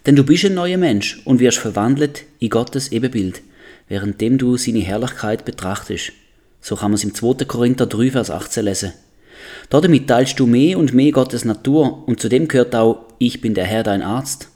denn 0.07 0.17
du 0.17 0.25
bist 0.25 0.45
ein 0.45 0.55
neuer 0.55 0.79
Mensch 0.79 1.21
und 1.25 1.41
wirst 1.41 1.59
verwandelt 1.59 2.25
in 2.39 2.51
Gottes 2.51 2.91
Ebenbild, 2.91 3.43
währenddem 3.89 4.39
du 4.39 4.57
seine 4.57 4.81
Herrlichkeit 4.81 5.45
betrachtest. 5.45 6.13
So 6.61 6.77
kann 6.77 6.91
man 6.91 6.95
es 6.95 7.05
im 7.05 7.15
2. 7.15 7.45
Korinther 7.45 7.87
3, 7.87 8.11
Vers 8.11 8.31
18 8.31 8.65
lesen. 8.65 8.93
Damit 9.69 10.09
teilst 10.09 10.39
du 10.39 10.47
mehr 10.47 10.79
und 10.79 10.95
mehr 10.95 11.13
Gottes 11.13 11.45
Natur 11.45 12.07
und 12.07 12.21
zudem 12.21 12.49
gehört 12.49 12.75
auch, 12.75 13.07
ich 13.19 13.41
bin 13.41 13.55
der 13.55 13.65
Herr 13.65 13.83
dein 13.83 14.03
Arzt. 14.03 14.49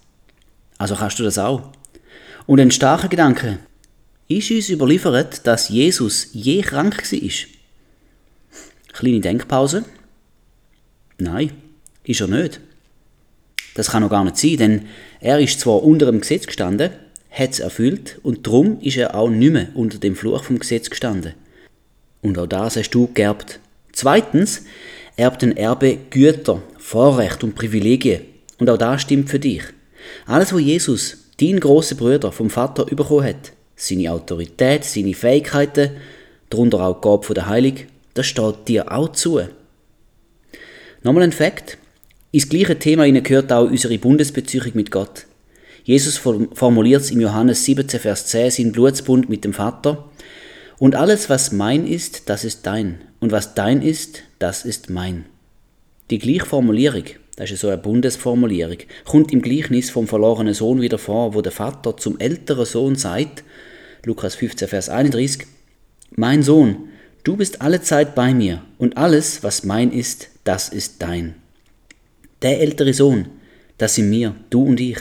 Also 0.78 0.94
kannst 0.94 1.18
du 1.18 1.24
das 1.24 1.38
auch. 1.38 1.70
Und 2.46 2.60
ein 2.60 2.70
starker 2.70 3.08
Gedanke. 3.08 3.58
Ist 4.28 4.50
uns 4.50 4.70
überliefert, 4.70 5.46
dass 5.46 5.68
Jesus 5.68 6.30
je 6.32 6.60
krank 6.60 6.96
war? 7.12 7.30
Kleine 8.92 9.20
Denkpause. 9.20 9.84
Nein, 11.18 11.52
ist 12.02 12.20
er 12.20 12.26
nicht. 12.26 12.60
Das 13.74 13.90
kann 13.90 14.02
noch 14.02 14.10
gar 14.10 14.24
nicht 14.24 14.36
sein, 14.36 14.56
denn 14.56 14.86
er 15.20 15.38
ist 15.38 15.60
zwar 15.60 15.82
unter 15.84 16.06
dem 16.06 16.20
Gesetz 16.20 16.46
gestanden, 16.46 16.90
hat 17.30 17.52
es 17.52 17.60
erfüllt 17.60 18.18
und 18.24 18.46
darum 18.46 18.80
ist 18.80 18.96
er 18.96 19.14
auch 19.14 19.28
nicht 19.28 19.52
mehr 19.52 19.68
unter 19.74 19.98
dem 19.98 20.16
Fluch 20.16 20.42
vom 20.42 20.58
Gesetz 20.58 20.90
gestanden. 20.90 21.34
Und 22.20 22.36
auch 22.38 22.46
das 22.46 22.76
hast 22.76 22.90
du 22.90 23.08
geerbt. 23.12 23.60
Zweitens 23.92 24.64
erbt 25.16 25.44
ein 25.44 25.56
Erbe 25.56 25.98
Güter, 26.10 26.62
Vorrecht 26.78 27.44
und 27.44 27.54
Privilegien. 27.54 28.22
Und 28.58 28.68
auch 28.70 28.78
das 28.78 29.02
stimmt 29.02 29.30
für 29.30 29.38
dich. 29.38 29.62
Alles, 30.26 30.52
was 30.52 30.60
Jesus, 30.60 31.18
dein 31.40 31.60
großer 31.60 31.94
Bruder, 31.94 32.32
vom 32.32 32.50
Vater 32.50 32.86
bekommen 32.86 33.24
hat, 33.24 33.52
seine 33.76 34.10
Autorität, 34.10 34.84
seine 34.84 35.14
Fähigkeiten, 35.14 35.90
darunter 36.50 36.80
auch 36.80 37.00
die 37.00 37.08
Gabe 37.08 37.34
der 37.34 37.46
Heilung, 37.46 37.76
das 38.14 38.26
steht 38.26 38.68
dir 38.68 38.90
auch 38.90 39.10
zu. 39.12 39.40
Nochmal 41.02 41.24
ein 41.24 41.32
Fakt. 41.32 41.78
Ins 42.32 42.48
gleiche 42.48 42.78
Thema 42.78 43.08
gehört 43.20 43.52
auch 43.52 43.70
unsere 43.70 43.98
Bundesbeziehung 43.98 44.72
mit 44.74 44.90
Gott. 44.90 45.26
Jesus 45.84 46.16
formuliert 46.16 47.02
es 47.02 47.12
im 47.12 47.20
Johannes 47.20 47.64
17, 47.64 48.00
Vers 48.00 48.26
10, 48.26 48.50
sein 48.50 48.72
Blutsbund 48.72 49.28
mit 49.28 49.44
dem 49.44 49.52
Vater. 49.52 50.08
Und 50.78 50.96
alles, 50.96 51.30
was 51.30 51.52
mein 51.52 51.86
ist, 51.86 52.28
das 52.28 52.44
ist 52.44 52.66
dein. 52.66 52.98
Und 53.20 53.30
was 53.30 53.54
dein 53.54 53.82
ist, 53.82 54.22
das 54.40 54.64
ist 54.64 54.90
mein. 54.90 55.26
Die 56.10 56.18
gleiche 56.18 56.44
Formulierung, 56.44 57.04
das 57.36 57.50
ist 57.50 57.60
so 57.60 57.68
eine 57.68 57.78
Bundesformulierung, 57.78 58.78
kommt 59.04 59.32
im 59.32 59.42
Gleichnis 59.42 59.90
vom 59.90 60.08
verlorenen 60.08 60.54
Sohn 60.54 60.80
wieder 60.80 60.98
vor, 60.98 61.34
wo 61.34 61.40
der 61.40 61.52
Vater 61.52 61.96
zum 61.96 62.18
älteren 62.18 62.66
Sohn 62.66 62.96
sagt, 62.96 63.44
Lukas 64.06 64.36
15, 64.36 64.68
Vers 64.68 64.88
31, 64.88 65.48
Mein 66.14 66.44
Sohn, 66.44 66.90
du 67.24 67.36
bist 67.36 67.60
alle 67.60 67.82
Zeit 67.82 68.14
bei 68.14 68.32
mir, 68.32 68.62
und 68.78 68.96
alles, 68.96 69.42
was 69.42 69.64
mein 69.64 69.90
ist, 69.90 70.28
das 70.44 70.68
ist 70.68 71.02
dein. 71.02 71.34
Der 72.40 72.60
ältere 72.60 72.94
Sohn, 72.94 73.26
das 73.78 73.96
sind 73.96 74.12
wir, 74.12 74.36
du 74.48 74.62
und 74.62 74.78
ich. 74.78 74.98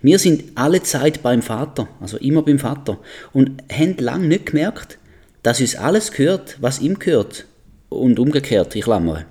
Wir 0.00 0.18
sind 0.18 0.44
alle 0.54 0.82
Zeit 0.82 1.22
beim 1.22 1.42
Vater, 1.42 1.88
also 2.00 2.16
immer 2.16 2.40
beim 2.40 2.58
Vater, 2.58 2.98
und 3.34 3.62
haben 3.70 3.98
lang 3.98 4.28
nicht 4.28 4.46
gemerkt, 4.46 4.96
dass 5.42 5.60
uns 5.60 5.76
alles 5.76 6.10
gehört, 6.10 6.56
was 6.58 6.80
ihm 6.80 6.98
gehört. 6.98 7.44
Und 7.90 8.18
umgekehrt, 8.18 8.74
ich 8.74 8.84
klammere. 8.84 9.26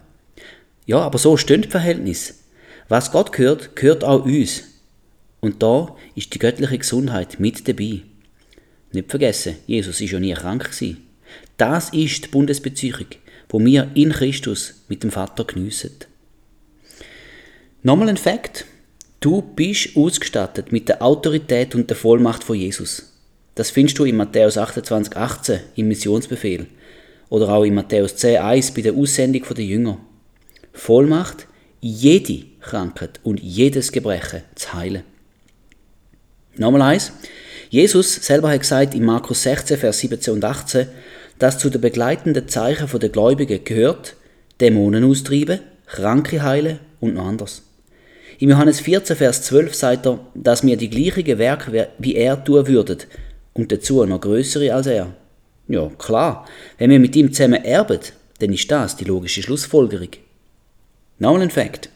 Ja, 0.85 0.99
aber 0.99 1.17
so 1.17 1.37
stehen 1.37 1.63
die 1.63 1.69
Verhältnisse. 1.69 2.35
Was 2.87 3.11
Gott 3.11 3.31
gehört, 3.31 3.75
gehört 3.75 4.03
auch 4.03 4.25
uns. 4.25 4.61
Und 5.39 5.63
da 5.63 5.95
ist 6.13 6.35
die 6.35 6.39
göttliche 6.39 6.77
Gesundheit 6.77 7.39
mit 7.39 7.67
dabei. 7.67 8.03
Nicht 8.91 9.09
vergessen, 9.09 9.55
Jesus 9.67 10.01
ist 10.01 10.11
ja 10.11 10.19
nie 10.19 10.33
krank 10.33 10.65
gewesen. 10.65 11.07
Das 11.57 11.89
ist 11.89 12.25
die 12.25 12.29
Bundesbeziehung, 12.29 13.05
wo 13.49 13.59
wir 13.59 13.89
in 13.93 14.11
Christus 14.11 14.83
mit 14.87 15.03
dem 15.03 15.11
Vater 15.11 15.45
geniessen. 15.45 15.91
Nochmal 17.83 18.09
ein 18.09 18.17
Fakt. 18.17 18.65
Du 19.19 19.41
bist 19.41 19.95
ausgestattet 19.95 20.71
mit 20.71 20.89
der 20.89 21.01
Autorität 21.01 21.75
und 21.75 21.89
der 21.89 21.97
Vollmacht 21.97 22.43
von 22.43 22.55
Jesus. 22.55 23.11
Das 23.55 23.69
findest 23.69 23.99
du 23.99 24.05
in 24.05 24.17
Matthäus 24.17 24.57
28, 24.57 25.15
18 25.15 25.59
im 25.75 25.87
Missionsbefehl 25.87 26.67
oder 27.29 27.49
auch 27.49 27.63
in 27.63 27.75
Matthäus 27.75 28.15
10, 28.15 28.37
1 28.41 28.71
bei 28.71 28.81
der 28.81 28.93
Aussendung 28.93 29.43
der 29.55 29.65
Jünger. 29.65 29.97
Vollmacht, 30.73 31.47
jede 31.79 32.45
Krankheit 32.59 33.19
und 33.23 33.39
jedes 33.41 33.91
Gebrechen 33.91 34.41
zu 34.55 34.73
heilen. 34.73 35.03
Nochmal 36.57 36.81
eins. 36.81 37.11
Jesus 37.71 38.15
selber 38.15 38.49
hat 38.49 38.59
gesagt 38.59 38.93
in 38.95 39.05
Markus 39.05 39.43
16, 39.43 39.77
Vers 39.77 39.99
17 39.99 40.33
und 40.33 40.43
18, 40.43 40.87
dass 41.39 41.57
zu 41.57 41.69
den 41.69 41.79
begleitenden 41.79 42.49
Zeichen 42.49 42.99
der 42.99 43.07
Gläubigen 43.07 43.63
gehört, 43.63 44.17
Dämonen 44.59 45.05
austreiben, 45.05 45.61
Kranke 45.85 46.43
heilen 46.43 46.79
und 46.99 47.13
noch 47.13 47.25
anders. 47.25 47.61
Im 48.39 48.49
Johannes 48.49 48.81
14, 48.81 49.15
Vers 49.15 49.43
12 49.43 49.73
sagt 49.73 50.05
er, 50.05 50.19
dass 50.35 50.65
wir 50.65 50.75
die 50.75 50.89
gleichen 50.89 51.37
Werke 51.37 51.87
wie 51.97 52.15
er 52.15 52.43
tun 52.43 52.67
würden 52.67 52.97
und 53.53 53.71
dazu 53.71 54.05
noch 54.05 54.19
größere 54.19 54.73
als 54.73 54.87
er. 54.87 55.15
Ja, 55.69 55.89
klar, 55.97 56.45
wenn 56.77 56.89
wir 56.89 56.99
mit 56.99 57.15
ihm 57.15 57.31
zusammen 57.31 57.63
erben, 57.63 57.99
dann 58.39 58.51
ist 58.51 58.69
das 58.69 58.97
die 58.97 59.05
logische 59.05 59.43
Schlussfolgerung. 59.43 60.09
Nochmal 61.19 61.43
ein 61.43 61.49
Fakt. 61.49 61.87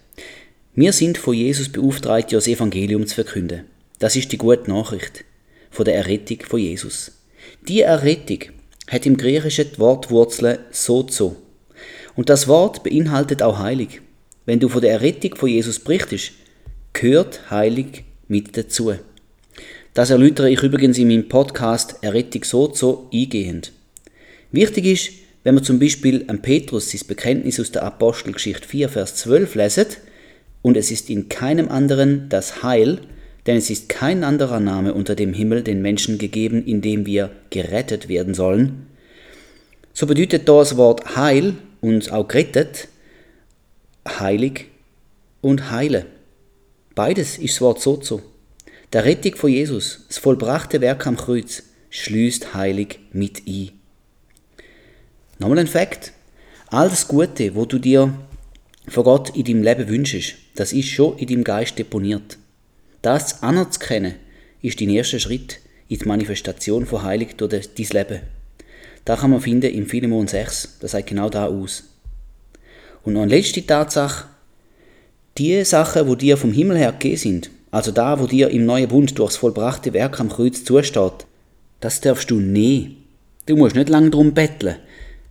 Wir 0.73 0.93
sind 0.93 1.17
von 1.17 1.33
Jesus 1.33 1.67
beauftragt, 1.67 2.31
das 2.31 2.47
Evangelium 2.47 3.05
zu 3.05 3.15
verkünden. 3.15 3.65
Das 3.99 4.15
ist 4.15 4.31
die 4.31 4.37
gute 4.37 4.71
Nachricht 4.71 5.25
von 5.75 5.85
der 5.85 5.95
Errettung 5.95 6.39
von 6.47 6.59
Jesus. 6.59 7.11
Die 7.67 7.81
Errettung 7.81 8.39
hat 8.87 9.05
im 9.05 9.17
Griechischen 9.17 9.67
die 9.73 9.79
Wortwurzel 9.79 10.59
sozo. 10.71 11.35
Und 12.15 12.29
das 12.29 12.47
Wort 12.47 12.83
beinhaltet 12.83 13.43
auch 13.43 13.59
heilig. 13.59 14.01
Wenn 14.45 14.59
du 14.59 14.69
von 14.69 14.81
der 14.81 14.91
Errettung 14.91 15.35
von 15.35 15.49
Jesus 15.49 15.79
berichtest, 15.79 16.31
gehört 16.93 17.51
heilig 17.51 18.05
mit 18.27 18.55
dazu. 18.55 18.93
Das 19.93 20.11
erläutere 20.11 20.49
ich 20.49 20.63
übrigens 20.63 20.97
in 20.97 21.09
meinem 21.09 21.27
Podcast 21.27 21.95
Errettung 22.01 22.43
sozo 22.45 23.09
eingehend. 23.13 23.73
Wichtig 24.51 24.85
ist, 24.85 25.11
wenn 25.43 25.55
wir 25.55 25.63
zum 25.63 25.79
Beispiel 25.79 26.23
am 26.27 26.41
Petrus 26.41 26.91
sein 26.91 27.01
Bekenntnis 27.07 27.59
aus 27.59 27.71
der 27.71 27.83
Apostelgeschichte 27.83 28.67
4, 28.67 28.89
Vers 28.89 29.15
12 29.15 29.55
lesen, 29.55 29.85
und 30.61 30.77
es 30.77 30.89
ist 30.89 31.09
in 31.09 31.29
keinem 31.29 31.69
anderen 31.69 32.29
das 32.29 32.63
Heil, 32.63 32.99
denn 33.45 33.57
es 33.57 33.69
ist 33.69 33.89
kein 33.89 34.23
anderer 34.23 34.59
Name 34.59 34.93
unter 34.93 35.15
dem 35.15 35.33
Himmel 35.33 35.63
den 35.63 35.81
Menschen 35.81 36.17
gegeben, 36.17 36.65
in 36.65 36.81
dem 36.81 37.05
wir 37.05 37.31
gerettet 37.49 38.07
werden 38.09 38.33
sollen. 38.33 38.87
So 39.93 40.07
bedeutet 40.07 40.49
das 40.49 40.77
Wort 40.77 41.15
Heil 41.15 41.55
und 41.81 42.11
auch 42.11 42.27
gerettet 42.27 42.87
heilig 44.07 44.65
und 45.41 45.71
heile. 45.71 46.05
Beides 46.93 47.37
ist 47.37 47.55
das 47.55 47.61
Wort 47.61 47.81
Sozo. 47.81 48.21
Der 48.93 49.03
Rettung 49.05 49.35
von 49.35 49.49
Jesus, 49.49 50.05
das 50.07 50.17
vollbrachte 50.17 50.81
Werk 50.81 51.05
am 51.07 51.17
Kreuz, 51.17 51.63
schließt 51.89 52.53
heilig 52.53 52.99
mit 53.11 53.43
ein. 53.47 53.71
Nochmal 55.39 55.59
ein 55.59 55.67
Fakt. 55.67 56.13
All 56.67 56.89
das 56.89 57.07
Gute, 57.07 57.55
wo 57.55 57.65
du 57.65 57.79
dir 57.79 58.13
von 58.87 59.03
Gott 59.03 59.35
in 59.35 59.43
deinem 59.43 59.63
Leben 59.63 59.87
wünschst, 59.87 60.35
das 60.55 60.71
ist 60.71 60.89
schon 60.89 61.17
in 61.17 61.27
deinem 61.27 61.43
Geist 61.43 61.77
deponiert. 61.77 62.37
Das 63.05 63.43
anerzukennen, 63.43 64.15
ist 64.63 64.81
dein 64.81 64.89
erster 64.89 65.19
Schritt 65.19 65.59
in 65.89 65.99
die 65.99 66.07
Manifestation 66.07 66.87
von 66.87 67.03
Heilig 67.03 67.35
durch 67.37 67.51
dein 67.51 67.87
Leben. 67.89 68.21
Da 69.05 69.15
kann 69.15 69.29
man 69.29 69.41
finden 69.41 69.71
im 69.71 69.85
Philemon 69.85 70.27
6, 70.27 70.79
das 70.79 70.89
sagt 70.89 71.09
genau 71.09 71.29
da 71.29 71.45
aus. 71.45 71.83
Und 73.03 73.13
noch 73.13 73.21
eine 73.21 73.35
letzte 73.35 73.63
Tatsache, 73.63 74.25
die 75.37 75.63
Sachen, 75.65 76.07
wo 76.07 76.15
dir 76.15 76.35
vom 76.35 76.51
Himmel 76.51 76.79
her 76.79 76.93
gegeben 76.93 77.17
sind, 77.17 77.51
also 77.69 77.91
da, 77.91 78.19
wo 78.19 78.25
dir 78.25 78.49
im 78.49 78.65
neuen 78.65 78.87
Bund 78.87 79.19
durchs 79.19 79.37
vollbrachte 79.37 79.93
Werk 79.93 80.19
am 80.19 80.29
Kreuz 80.29 80.63
zusteht, 80.63 81.27
das 81.81 82.01
darfst 82.01 82.31
du 82.31 82.39
nehmen. 82.39 83.03
Du 83.45 83.55
musst 83.55 83.75
nicht 83.75 83.89
lange 83.89 84.09
drum 84.09 84.33
betteln, 84.33 84.77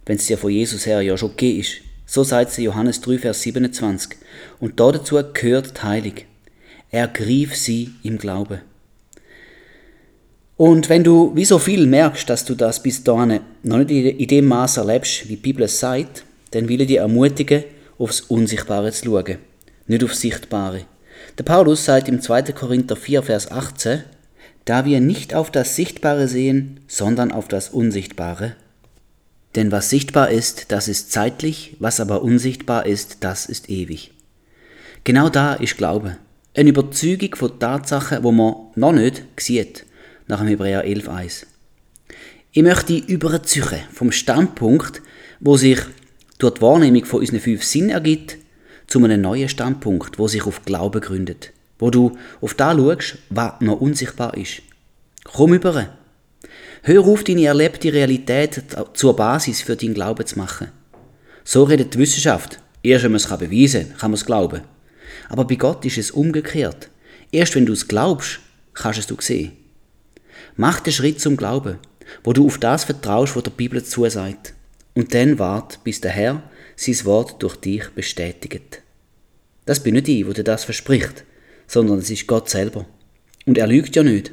wenn 0.06 0.18
es 0.18 0.26
dir 0.26 0.38
von 0.38 0.52
Jesus 0.52 0.86
her 0.86 1.00
ja 1.00 1.16
schon 1.16 1.30
gegeben 1.30 1.58
ist. 1.58 1.80
So 2.06 2.22
sagt 2.22 2.52
es 2.52 2.56
Johannes 2.58 3.00
3, 3.00 3.18
Vers 3.18 3.42
27. 3.42 4.16
Und 4.60 4.78
dazu 4.78 5.20
gehört 5.32 5.76
die 5.76 5.82
Heilung. 5.82 6.14
Ergriff 6.94 7.56
sie 7.56 7.90
im 8.04 8.18
Glauben. 8.18 8.60
Und 10.56 10.88
wenn 10.88 11.02
du 11.02 11.34
wie 11.34 11.44
so 11.44 11.58
viel 11.58 11.86
merkst, 11.88 12.30
dass 12.30 12.44
du 12.44 12.54
das 12.54 12.80
bis 12.80 13.02
dahin 13.02 13.40
noch 13.64 13.78
nicht 13.78 13.90
in 13.90 14.28
dem 14.28 14.46
Maß 14.46 14.76
erlebst, 14.76 15.24
wie 15.24 15.34
die 15.34 15.42
Bibel 15.42 15.64
es 15.64 15.80
sagt, 15.80 16.24
dann 16.52 16.68
will 16.68 16.80
ich 16.80 16.86
dich 16.86 16.98
ermutigen, 16.98 17.64
aufs 17.98 18.20
Unsichtbare 18.20 18.92
zu 18.92 19.06
schauen, 19.06 19.38
nicht 19.88 20.04
aufs 20.04 20.20
Sichtbare. 20.20 20.82
Der 21.36 21.42
Paulus 21.42 21.84
sagt 21.84 22.08
im 22.08 22.20
2. 22.20 22.52
Korinther 22.52 22.94
4, 22.94 23.24
Vers 23.24 23.50
18, 23.50 24.04
da 24.64 24.84
wir 24.84 25.00
nicht 25.00 25.34
auf 25.34 25.50
das 25.50 25.74
Sichtbare 25.74 26.28
sehen, 26.28 26.78
sondern 26.86 27.32
auf 27.32 27.48
das 27.48 27.70
Unsichtbare. 27.70 28.54
Denn 29.56 29.72
was 29.72 29.90
sichtbar 29.90 30.30
ist, 30.30 30.70
das 30.70 30.86
ist 30.86 31.10
zeitlich, 31.10 31.76
was 31.80 31.98
aber 31.98 32.22
unsichtbar 32.22 32.86
ist, 32.86 33.16
das 33.20 33.46
ist 33.46 33.68
ewig. 33.68 34.12
Genau 35.02 35.28
da 35.28 35.54
ist 35.54 35.76
Glaube. 35.76 36.18
Eine 36.56 36.70
Überzeugung 36.70 37.34
von 37.34 37.58
Tatsachen, 37.58 38.22
wo 38.22 38.30
man 38.30 38.54
noch 38.76 38.92
nicht 38.92 39.24
sieht, 39.40 39.84
nach 40.28 40.38
dem 40.38 40.46
Hebräer 40.46 40.86
11,1. 40.86 41.46
Ich 42.52 42.62
möchte 42.62 42.94
überziehen 42.94 43.80
vom 43.92 44.12
Standpunkt, 44.12 45.02
wo 45.40 45.56
sich 45.56 45.80
durch 46.38 46.54
die 46.54 46.62
Wahrnehmung 46.62 47.04
von 47.06 47.18
unseren 47.18 47.40
fünf 47.40 47.64
Sinnen 47.64 47.90
ergibt, 47.90 48.36
zu 48.86 49.02
einem 49.02 49.20
neuen 49.20 49.48
Standpunkt, 49.48 50.20
wo 50.20 50.28
sich 50.28 50.46
auf 50.46 50.64
Glauben 50.64 51.00
gründet, 51.00 51.52
wo 51.80 51.90
du 51.90 52.16
auf 52.40 52.54
da 52.54 52.72
schaust, 52.72 53.18
was 53.30 53.54
noch 53.60 53.80
unsichtbar 53.80 54.36
ist. 54.36 54.62
Komm 55.24 55.54
über. 55.54 55.88
Hör 56.82 57.04
auf, 57.04 57.24
deine 57.24 57.46
erlebte 57.46 57.92
Realität 57.92 58.62
zur 58.92 59.16
Basis 59.16 59.62
für 59.62 59.74
deinen 59.74 59.94
Glauben 59.94 60.24
zu 60.24 60.38
machen. 60.38 60.68
So 61.42 61.64
redet 61.64 61.94
die 61.94 61.98
Wissenschaft. 61.98 62.60
Erst 62.84 63.02
wenn 63.02 63.10
man 63.10 63.16
es 63.16 63.26
beweisen 63.26 63.88
kann, 63.88 63.98
kann 63.98 64.10
man 64.12 64.18
es 64.18 64.26
glauben. 64.26 64.73
Aber 65.28 65.44
bei 65.44 65.56
Gott 65.56 65.84
ist 65.84 65.98
es 65.98 66.10
umgekehrt. 66.10 66.88
Erst 67.32 67.54
wenn 67.54 67.66
du 67.66 67.72
es 67.72 67.88
glaubst, 67.88 68.40
kannst 68.74 69.10
du 69.10 69.16
es 69.18 69.26
sehen. 69.26 69.52
Mach 70.56 70.80
den 70.80 70.92
Schritt 70.92 71.20
zum 71.20 71.36
Glauben, 71.36 71.78
wo 72.22 72.32
du 72.32 72.46
auf 72.46 72.58
das 72.58 72.84
vertraust, 72.84 73.34
was 73.36 73.42
der 73.42 73.50
Bibel 73.50 73.82
zusagt. 73.82 74.54
Und 74.94 75.14
dann 75.14 75.38
wart, 75.38 75.82
bis 75.82 76.00
der 76.00 76.12
Herr 76.12 76.42
sein 76.76 77.04
Wort 77.04 77.42
durch 77.42 77.56
dich 77.56 77.88
bestätigt. 77.90 78.82
Das 79.64 79.82
bin 79.82 79.94
nicht 79.94 80.08
ich, 80.08 80.26
wo 80.26 80.32
dir 80.32 80.44
das 80.44 80.64
verspricht, 80.64 81.24
sondern 81.66 81.98
es 81.98 82.10
ist 82.10 82.26
Gott 82.26 82.48
selber. 82.50 82.86
Und 83.46 83.58
er 83.58 83.66
lügt 83.66 83.96
ja 83.96 84.02
nicht. 84.02 84.32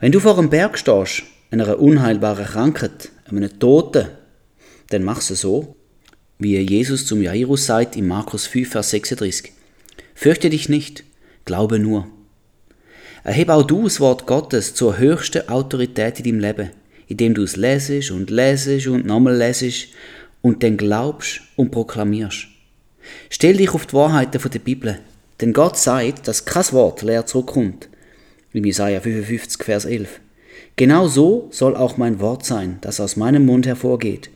Wenn 0.00 0.12
du 0.12 0.20
vor 0.20 0.38
einem 0.38 0.50
Berg 0.50 0.78
stehst, 0.78 1.24
einer 1.50 1.78
unheilbaren 1.78 2.44
Krankheit, 2.44 3.10
einem 3.24 3.58
Toten, 3.58 4.08
dann 4.90 5.02
machst 5.02 5.30
du 5.30 5.34
so, 5.34 5.76
wie 6.38 6.56
Jesus 6.58 7.06
zum 7.06 7.20
Jairus 7.22 7.66
sagt 7.66 7.96
in 7.96 8.06
Markus 8.06 8.46
5, 8.46 8.70
Vers 8.70 8.90
36. 8.90 9.52
Fürchte 10.18 10.50
dich 10.50 10.68
nicht, 10.68 11.04
glaube 11.44 11.78
nur. 11.78 12.08
Erhebe 13.22 13.54
auch 13.54 13.62
du 13.62 13.84
das 13.84 14.00
Wort 14.00 14.26
Gottes 14.26 14.74
zur 14.74 14.98
höchsten 14.98 15.48
Autorität 15.48 16.18
in 16.18 16.24
deinem 16.24 16.40
Leben 16.40 16.70
indem 17.08 17.34
du 17.34 17.42
es 17.42 17.56
lesest 17.56 18.10
und 18.10 18.30
lesest 18.30 18.86
und 18.86 19.06
nochmal 19.06 19.36
lesest 19.36 19.88
und 20.42 20.62
dann 20.62 20.76
glaubst 20.76 21.40
und 21.56 21.70
proklamierst. 21.70 22.46
Stell 23.30 23.56
dich 23.56 23.70
auf 23.70 23.86
die 23.86 23.94
Wahrheiten 23.94 24.40
der 24.50 24.58
Bibel, 24.58 24.98
denn 25.40 25.54
Gott 25.54 25.78
sagt, 25.78 26.28
dass 26.28 26.44
kein 26.44 26.70
Wort 26.72 27.02
leer 27.02 27.24
zurückkommt. 27.26 27.88
Im 28.52 28.64
Jesaja 28.64 29.00
55, 29.00 29.64
Vers 29.64 29.84
11. 29.86 30.20
Genau 30.76 31.08
so 31.08 31.48
soll 31.50 31.76
auch 31.76 31.96
mein 31.96 32.20
Wort 32.20 32.44
sein, 32.44 32.78
das 32.82 33.00
aus 33.00 33.16
meinem 33.16 33.46
Mund 33.46 33.66
hervorgeht. 33.66 34.30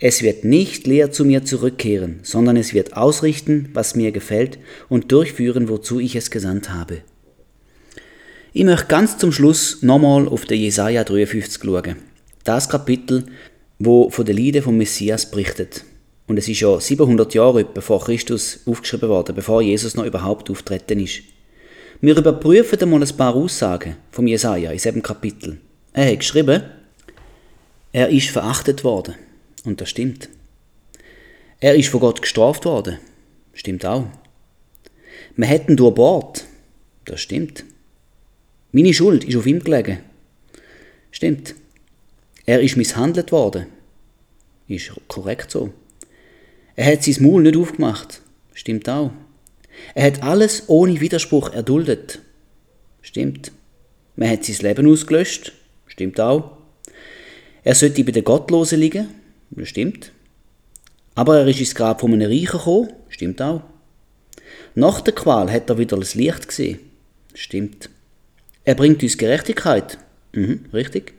Es 0.00 0.22
wird 0.22 0.44
nicht 0.44 0.86
leer 0.86 1.10
zu 1.10 1.24
mir 1.24 1.44
zurückkehren, 1.44 2.20
sondern 2.22 2.56
es 2.56 2.72
wird 2.72 2.96
ausrichten, 2.96 3.70
was 3.72 3.96
mir 3.96 4.12
gefällt 4.12 4.58
und 4.88 5.10
durchführen, 5.10 5.68
wozu 5.68 5.98
ich 5.98 6.14
es 6.14 6.30
gesandt 6.30 6.70
habe. 6.70 7.02
Ich 8.52 8.64
möchte 8.64 8.86
ganz 8.86 9.18
zum 9.18 9.32
Schluss 9.32 9.82
nochmal 9.82 10.28
auf 10.28 10.44
den 10.44 10.60
Jesaja 10.60 11.04
53 11.04 11.62
schauen 11.62 11.96
das 12.44 12.68
Kapitel, 12.68 13.26
wo 13.78 14.08
von 14.08 14.24
den 14.24 14.38
Leiden 14.38 14.62
vom 14.62 14.78
Messias 14.78 15.30
berichtet. 15.30 15.84
Und 16.26 16.38
es 16.38 16.48
ist 16.48 16.60
ja 16.60 16.80
700 16.80 17.34
Jahre 17.34 17.64
bevor 17.64 18.02
Christus 18.02 18.60
aufgeschrieben 18.64 19.10
worden, 19.10 19.34
bevor 19.34 19.60
Jesus 19.60 19.96
noch 19.96 20.06
überhaupt 20.06 20.48
auftreten 20.48 21.00
ist. 21.00 21.20
Wir 22.00 22.16
überprüfen 22.16 22.80
einmal 22.80 23.02
ein 23.02 23.16
paar 23.16 23.34
Aussagen 23.34 23.96
vom 24.10 24.26
Jesaja 24.26 24.70
in 24.70 24.78
diesem 24.78 25.02
Kapitel. 25.02 25.58
Er 25.92 26.10
hat 26.10 26.20
geschrieben, 26.20 26.62
er 27.92 28.08
ist 28.08 28.30
verachtet 28.30 28.82
worden. 28.82 29.14
Und 29.68 29.82
das 29.82 29.90
stimmt. 29.90 30.30
Er 31.60 31.74
ist 31.74 31.90
von 31.90 32.00
Gott 32.00 32.22
gestraft 32.22 32.64
worden. 32.64 32.96
Stimmt 33.52 33.84
auch. 33.84 34.06
Wir 35.36 35.46
hätten 35.46 35.76
durch 35.76 35.94
Bord. 35.94 36.46
Das 37.04 37.20
stimmt. 37.20 37.66
Meine 38.72 38.94
Schuld 38.94 39.24
ist 39.24 39.36
auf 39.36 39.44
ihm 39.44 39.62
gelegen. 39.62 39.98
Stimmt. 41.10 41.54
Er 42.46 42.62
ist 42.62 42.78
misshandelt 42.78 43.30
worden. 43.30 43.66
Ist 44.68 44.90
korrekt 45.06 45.50
so. 45.50 45.70
Er 46.74 46.90
hat 46.90 47.04
sein 47.04 47.22
Maul 47.22 47.42
nicht 47.42 47.58
aufgemacht. 47.58 48.22
Stimmt 48.54 48.88
auch. 48.88 49.10
Er 49.94 50.06
hat 50.06 50.22
alles 50.22 50.62
ohne 50.68 50.98
Widerspruch 50.98 51.52
erduldet. 51.52 52.20
Stimmt. 53.02 53.52
Man 54.16 54.30
hat 54.30 54.46
sein 54.46 54.66
Leben 54.66 54.90
ausgelöscht. 54.90 55.52
Stimmt 55.88 56.18
auch. 56.20 56.56
Er 57.64 57.74
sollte 57.74 58.02
bei 58.02 58.12
den 58.12 58.24
Gottlosen 58.24 58.80
liegen. 58.80 59.17
Das 59.50 59.68
stimmt. 59.68 60.12
Aber 61.14 61.38
er 61.38 61.48
ist 61.48 61.60
ins 61.60 61.74
Grab 61.74 62.00
von 62.00 62.12
einem 62.12 62.30
Reichen 62.30 62.58
gekommen. 62.58 62.92
Stimmt 63.08 63.42
auch. 63.42 63.62
Nach 64.74 65.00
der 65.00 65.14
Qual 65.14 65.50
hat 65.50 65.68
er 65.68 65.78
wieder 65.78 65.96
das 65.96 66.14
Licht 66.14 66.48
gesehen. 66.48 66.78
Stimmt. 67.34 67.90
Er 68.64 68.74
bringt 68.74 69.02
uns 69.02 69.18
Gerechtigkeit. 69.18 69.98
Mhm, 70.32 70.66
richtig. 70.72 71.14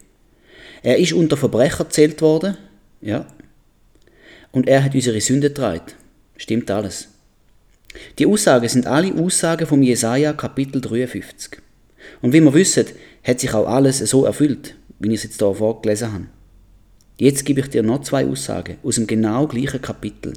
Er 0.83 0.97
ist 0.97 1.13
unter 1.13 1.35
Verbrecher 1.35 1.85
gezählt 1.85 2.21
worden. 2.21 2.57
Ja. 3.01 3.27
Und 4.51 4.67
er 4.67 4.83
hat 4.83 4.95
unsere 4.95 5.19
Sünde 5.19 5.49
getragen. 5.49 5.91
Stimmt 6.37 6.71
alles. 6.71 7.09
Die 8.17 8.25
Aussagen 8.25 8.69
sind 8.69 8.87
alle 8.87 9.13
Aussagen 9.13 9.67
vom 9.67 9.81
Jesaja 9.81 10.33
Kapitel 10.33 10.79
53. 10.79 11.59
Und 12.21 12.33
wie 12.33 12.41
wir 12.41 12.53
wissen, 12.53 12.85
hat 13.23 13.39
sich 13.39 13.53
auch 13.53 13.67
alles 13.67 13.97
so 13.99 14.25
erfüllt, 14.25 14.75
wie 14.99 15.09
ich 15.09 15.15
es 15.15 15.23
jetzt 15.23 15.39
hier 15.39 15.53
vorgelesen 15.53 16.13
habe. 16.13 16.25
Jetzt 17.19 17.43
gebe 17.43 17.59
ich 17.59 17.67
dir 17.67 17.83
noch 17.83 18.01
zwei 18.01 18.25
Aussagen 18.25 18.77
aus 18.81 18.95
dem 18.95 19.05
genau 19.05 19.45
gleichen 19.45 19.81
Kapitel. 19.81 20.33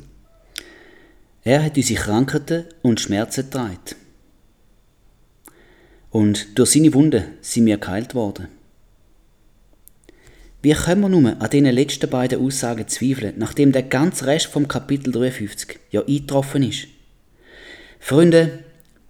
Er 1.44 1.62
hat 1.62 1.76
unsere 1.76 2.00
Krankheiten 2.00 2.64
und 2.82 3.00
Schmerzen 3.00 3.44
getragen. 3.44 3.78
Und 6.10 6.58
durch 6.58 6.72
seine 6.72 6.92
Wunden 6.92 7.22
sind 7.40 7.66
wir 7.66 7.78
geheilt 7.78 8.16
worden. 8.16 8.48
Wie 10.60 10.72
können 10.72 11.02
wir 11.02 11.08
nur 11.08 11.40
an 11.40 11.50
diesen 11.50 11.66
letzten 11.66 12.10
beiden 12.10 12.44
Aussagen 12.44 12.88
zweifeln, 12.88 13.34
nachdem 13.36 13.70
der 13.70 13.84
ganze 13.84 14.26
Rest 14.26 14.46
vom 14.46 14.66
Kapitel 14.66 15.12
53 15.12 15.78
ja 15.92 16.04
eingetroffen 16.04 16.64
ist? 16.64 16.88
Freunde, 18.00 18.58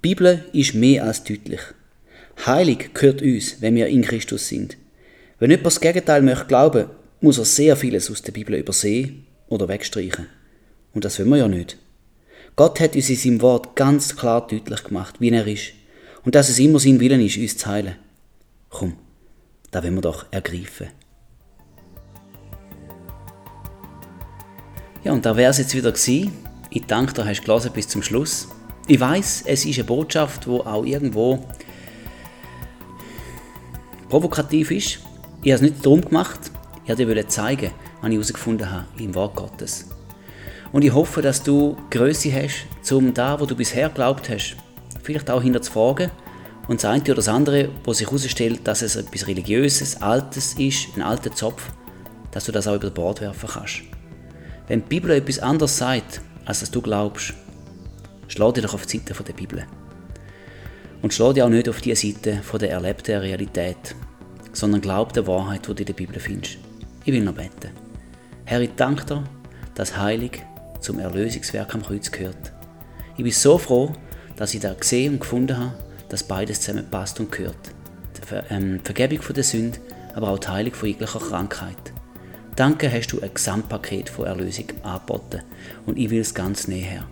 die 0.05 0.09
Bibel 0.09 0.45
ist 0.53 0.75
mehr 0.75 1.05
als 1.05 1.25
deutlich. 1.25 1.61
Heilig 2.45 2.93
gehört 2.93 3.23
uns, 3.23 3.63
wenn 3.63 3.77
wir 3.77 3.87
in 3.87 4.03
Christus 4.03 4.49
sind. 4.49 4.77
Wenn 5.39 5.51
jemand 5.51 5.67
das 5.67 5.81
Gegenteil 5.81 6.21
möchte 6.21 6.45
glauben, 6.45 6.87
muss 7.23 7.39
er 7.39 7.45
sehr 7.45 7.77
vieles 7.77 8.11
aus 8.11 8.23
der 8.23 8.33
Bibel 8.33 8.57
übersehen 8.57 9.27
oder 9.49 9.69
wegstreichen. 9.69 10.27
Und 10.93 11.05
das 11.05 11.19
wollen 11.19 11.31
wir 11.31 11.39
ja 11.39 11.49
nicht. 11.49 11.79
Gott 12.57 12.81
hat 12.81 12.97
uns 12.97 13.09
in 13.09 13.17
seinem 13.17 13.41
Wort 13.41 13.77
ganz 13.77 14.17
klar 14.17 14.47
deutlich 14.47 14.85
gemacht, 14.85 15.21
wie 15.21 15.31
er 15.31 15.47
ist. 15.47 15.73
Und 16.25 16.35
dass 16.35 16.49
es 16.49 16.59
immer 16.59 16.79
sein 16.79 17.01
Willen 17.01 17.21
ist, 17.21 17.39
uns 17.39 17.57
zu 17.57 17.67
heilen. 17.67 17.97
Komm, 18.69 18.95
da 19.71 19.83
wollen 19.83 19.95
wir 19.95 20.03
doch 20.03 20.27
ergreifen. 20.31 20.89
Ja, 25.05 25.13
und 25.13 25.25
da 25.25 25.37
wäre 25.37 25.51
es 25.51 25.59
jetzt 25.59 25.75
wieder 25.75 25.93
gewesen. 25.93 26.33
Ich 26.71 26.87
danke 26.87 27.13
dir, 27.13 27.25
hast 27.25 27.45
du 27.45 27.71
bis 27.71 27.89
zum 27.89 28.03
Schluss. 28.03 28.49
Ich 28.87 28.99
weiß, 28.99 29.45
es 29.47 29.65
ist 29.65 29.79
eine 29.79 29.85
Botschaft, 29.85 30.47
wo 30.47 30.61
auch 30.61 30.85
irgendwo 30.85 31.45
provokativ 34.09 34.71
ist. 34.71 34.99
Ich 35.43 35.53
habe 35.53 35.55
es 35.55 35.61
nicht 35.63 35.85
darum 35.85 36.03
gemacht. 36.03 36.51
Wollte 36.99 37.15
dir 37.15 37.27
zeigen, 37.27 37.71
was 38.03 38.11
ich 38.11 38.17
herausgefunden 38.17 38.71
habe 38.71 38.85
im 38.99 39.15
Wort 39.15 39.35
Gottes. 39.35 39.89
Und 40.73 40.83
ich 40.83 40.93
hoffe, 40.93 41.23
dass 41.23 41.43
du 41.43 41.77
Größe 41.89 42.31
hast, 42.33 42.93
um 42.93 43.15
da, 43.15 43.41
wo 43.41 43.47
du 43.47 43.57
bisher 43.57 43.89
glaubt 43.89 44.29
hast, 44.29 44.57
vielleicht 45.03 45.31
auch 45.31 45.43
hinterzufragen 45.43 46.11
und 46.69 46.83
das 46.83 46.91
eine 46.91 47.03
oder 47.03 47.15
das 47.15 47.29
andere, 47.29 47.71
wo 47.85 47.95
sich 47.95 48.07
herausstellt, 48.07 48.61
dass 48.65 48.83
es 48.83 48.97
etwas 48.97 49.27
Religiöses, 49.27 50.03
Altes 50.03 50.53
ist, 50.59 50.89
ein 50.95 51.01
alter 51.01 51.35
Zopf, 51.35 51.71
dass 52.31 52.45
du 52.45 52.53
das 52.53 52.67
auch 52.67 52.75
über 52.75 52.91
Bord 52.91 53.23
werfen 53.23 53.49
kannst. 53.51 53.83
Wenn 54.69 54.81
die 54.81 54.89
Bibel 54.89 55.13
etwas 55.13 55.39
anderes 55.39 55.79
sagt, 55.79 56.21
als 56.45 56.61
dass 56.61 56.71
du 56.71 56.83
glaubst, 56.83 57.33
schlag 58.29 58.53
dich 58.53 58.65
doch 58.65 58.75
auf 58.75 58.85
die 58.85 58.99
Seite 58.99 59.15
der 59.25 59.33
Bibel. 59.33 59.67
Und 61.01 61.15
schlag 61.15 61.35
dich 61.35 61.43
auch 61.43 61.49
nicht 61.49 61.71
auf 61.71 61.81
die 61.81 61.95
Seite 61.95 62.43
der 62.61 62.71
erlebten 62.71 63.19
Realität, 63.19 63.95
sondern 64.53 64.83
glaub 64.83 65.15
der 65.15 65.27
Wahrheit, 65.27 65.67
die 65.67 65.75
du 65.75 65.81
in 65.81 65.87
der 65.87 65.95
Bibel 65.95 66.21
findest. 66.21 66.59
Ich 67.05 67.13
will 67.13 67.23
noch 67.23 67.35
beten. 67.35 67.71
Herr, 68.45 68.61
ich 68.61 68.75
danke 68.77 69.05
dir, 69.05 69.25
dass 69.75 69.97
Heilig 69.97 70.43
zum 70.81 70.99
Erlösungswerk 70.99 71.75
am 71.75 71.83
Kreuz 71.83 72.11
gehört. 72.11 72.53
Ich 73.17 73.25
bin 73.25 73.33
so 73.33 73.59
froh, 73.59 73.93
dass 74.37 74.55
ich 74.55 74.61
da 74.61 74.73
gesehen 74.73 75.15
und 75.15 75.21
gefunden 75.21 75.57
habe, 75.57 75.75
dass 76.09 76.23
beides 76.23 76.61
zusammenpasst 76.61 77.19
und 77.21 77.33
gehört. 77.33 77.57
Die 78.17 78.27
Ver 78.27 78.45
ähm, 78.51 78.81
Vergebung 78.85 79.23
von 79.23 79.35
der 79.35 79.45
Sünde, 79.45 79.79
aber 80.15 80.31
auch 80.31 80.39
die 80.39 80.49
Heilung 80.49 80.75
von 80.75 80.89
jeglicher 80.89 81.21
Krankheit. 81.21 81.93
Danke 82.55 82.93
hast 82.93 83.09
du 83.09 83.21
ein 83.21 83.33
Gesamtpaket 83.33 84.09
von 84.09 84.27
Erlösung 84.27 84.67
angeboten 84.83 85.43
und 85.87 85.99
ich 85.99 86.11
will 86.11 86.21
es 86.21 86.35
ganz 86.35 86.69
näher. 86.69 87.05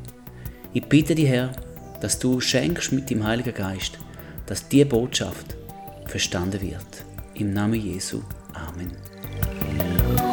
Ich 0.73 0.85
bitte 0.85 1.15
dich, 1.15 1.29
Herr, 1.29 1.53
dass 2.01 2.19
du 2.19 2.41
schenkst 2.41 2.93
mit 2.93 3.09
dem 3.11 3.25
Heiligen 3.25 3.55
Geist, 3.55 3.99
dass 4.47 4.69
diese 4.69 4.87
Botschaft 4.87 5.57
verstanden 6.07 6.61
wird. 6.61 7.05
Im 7.35 7.53
Namen 7.53 7.81
Jesu. 7.81 8.23
Amen. 8.53 9.10
Música 9.41 10.30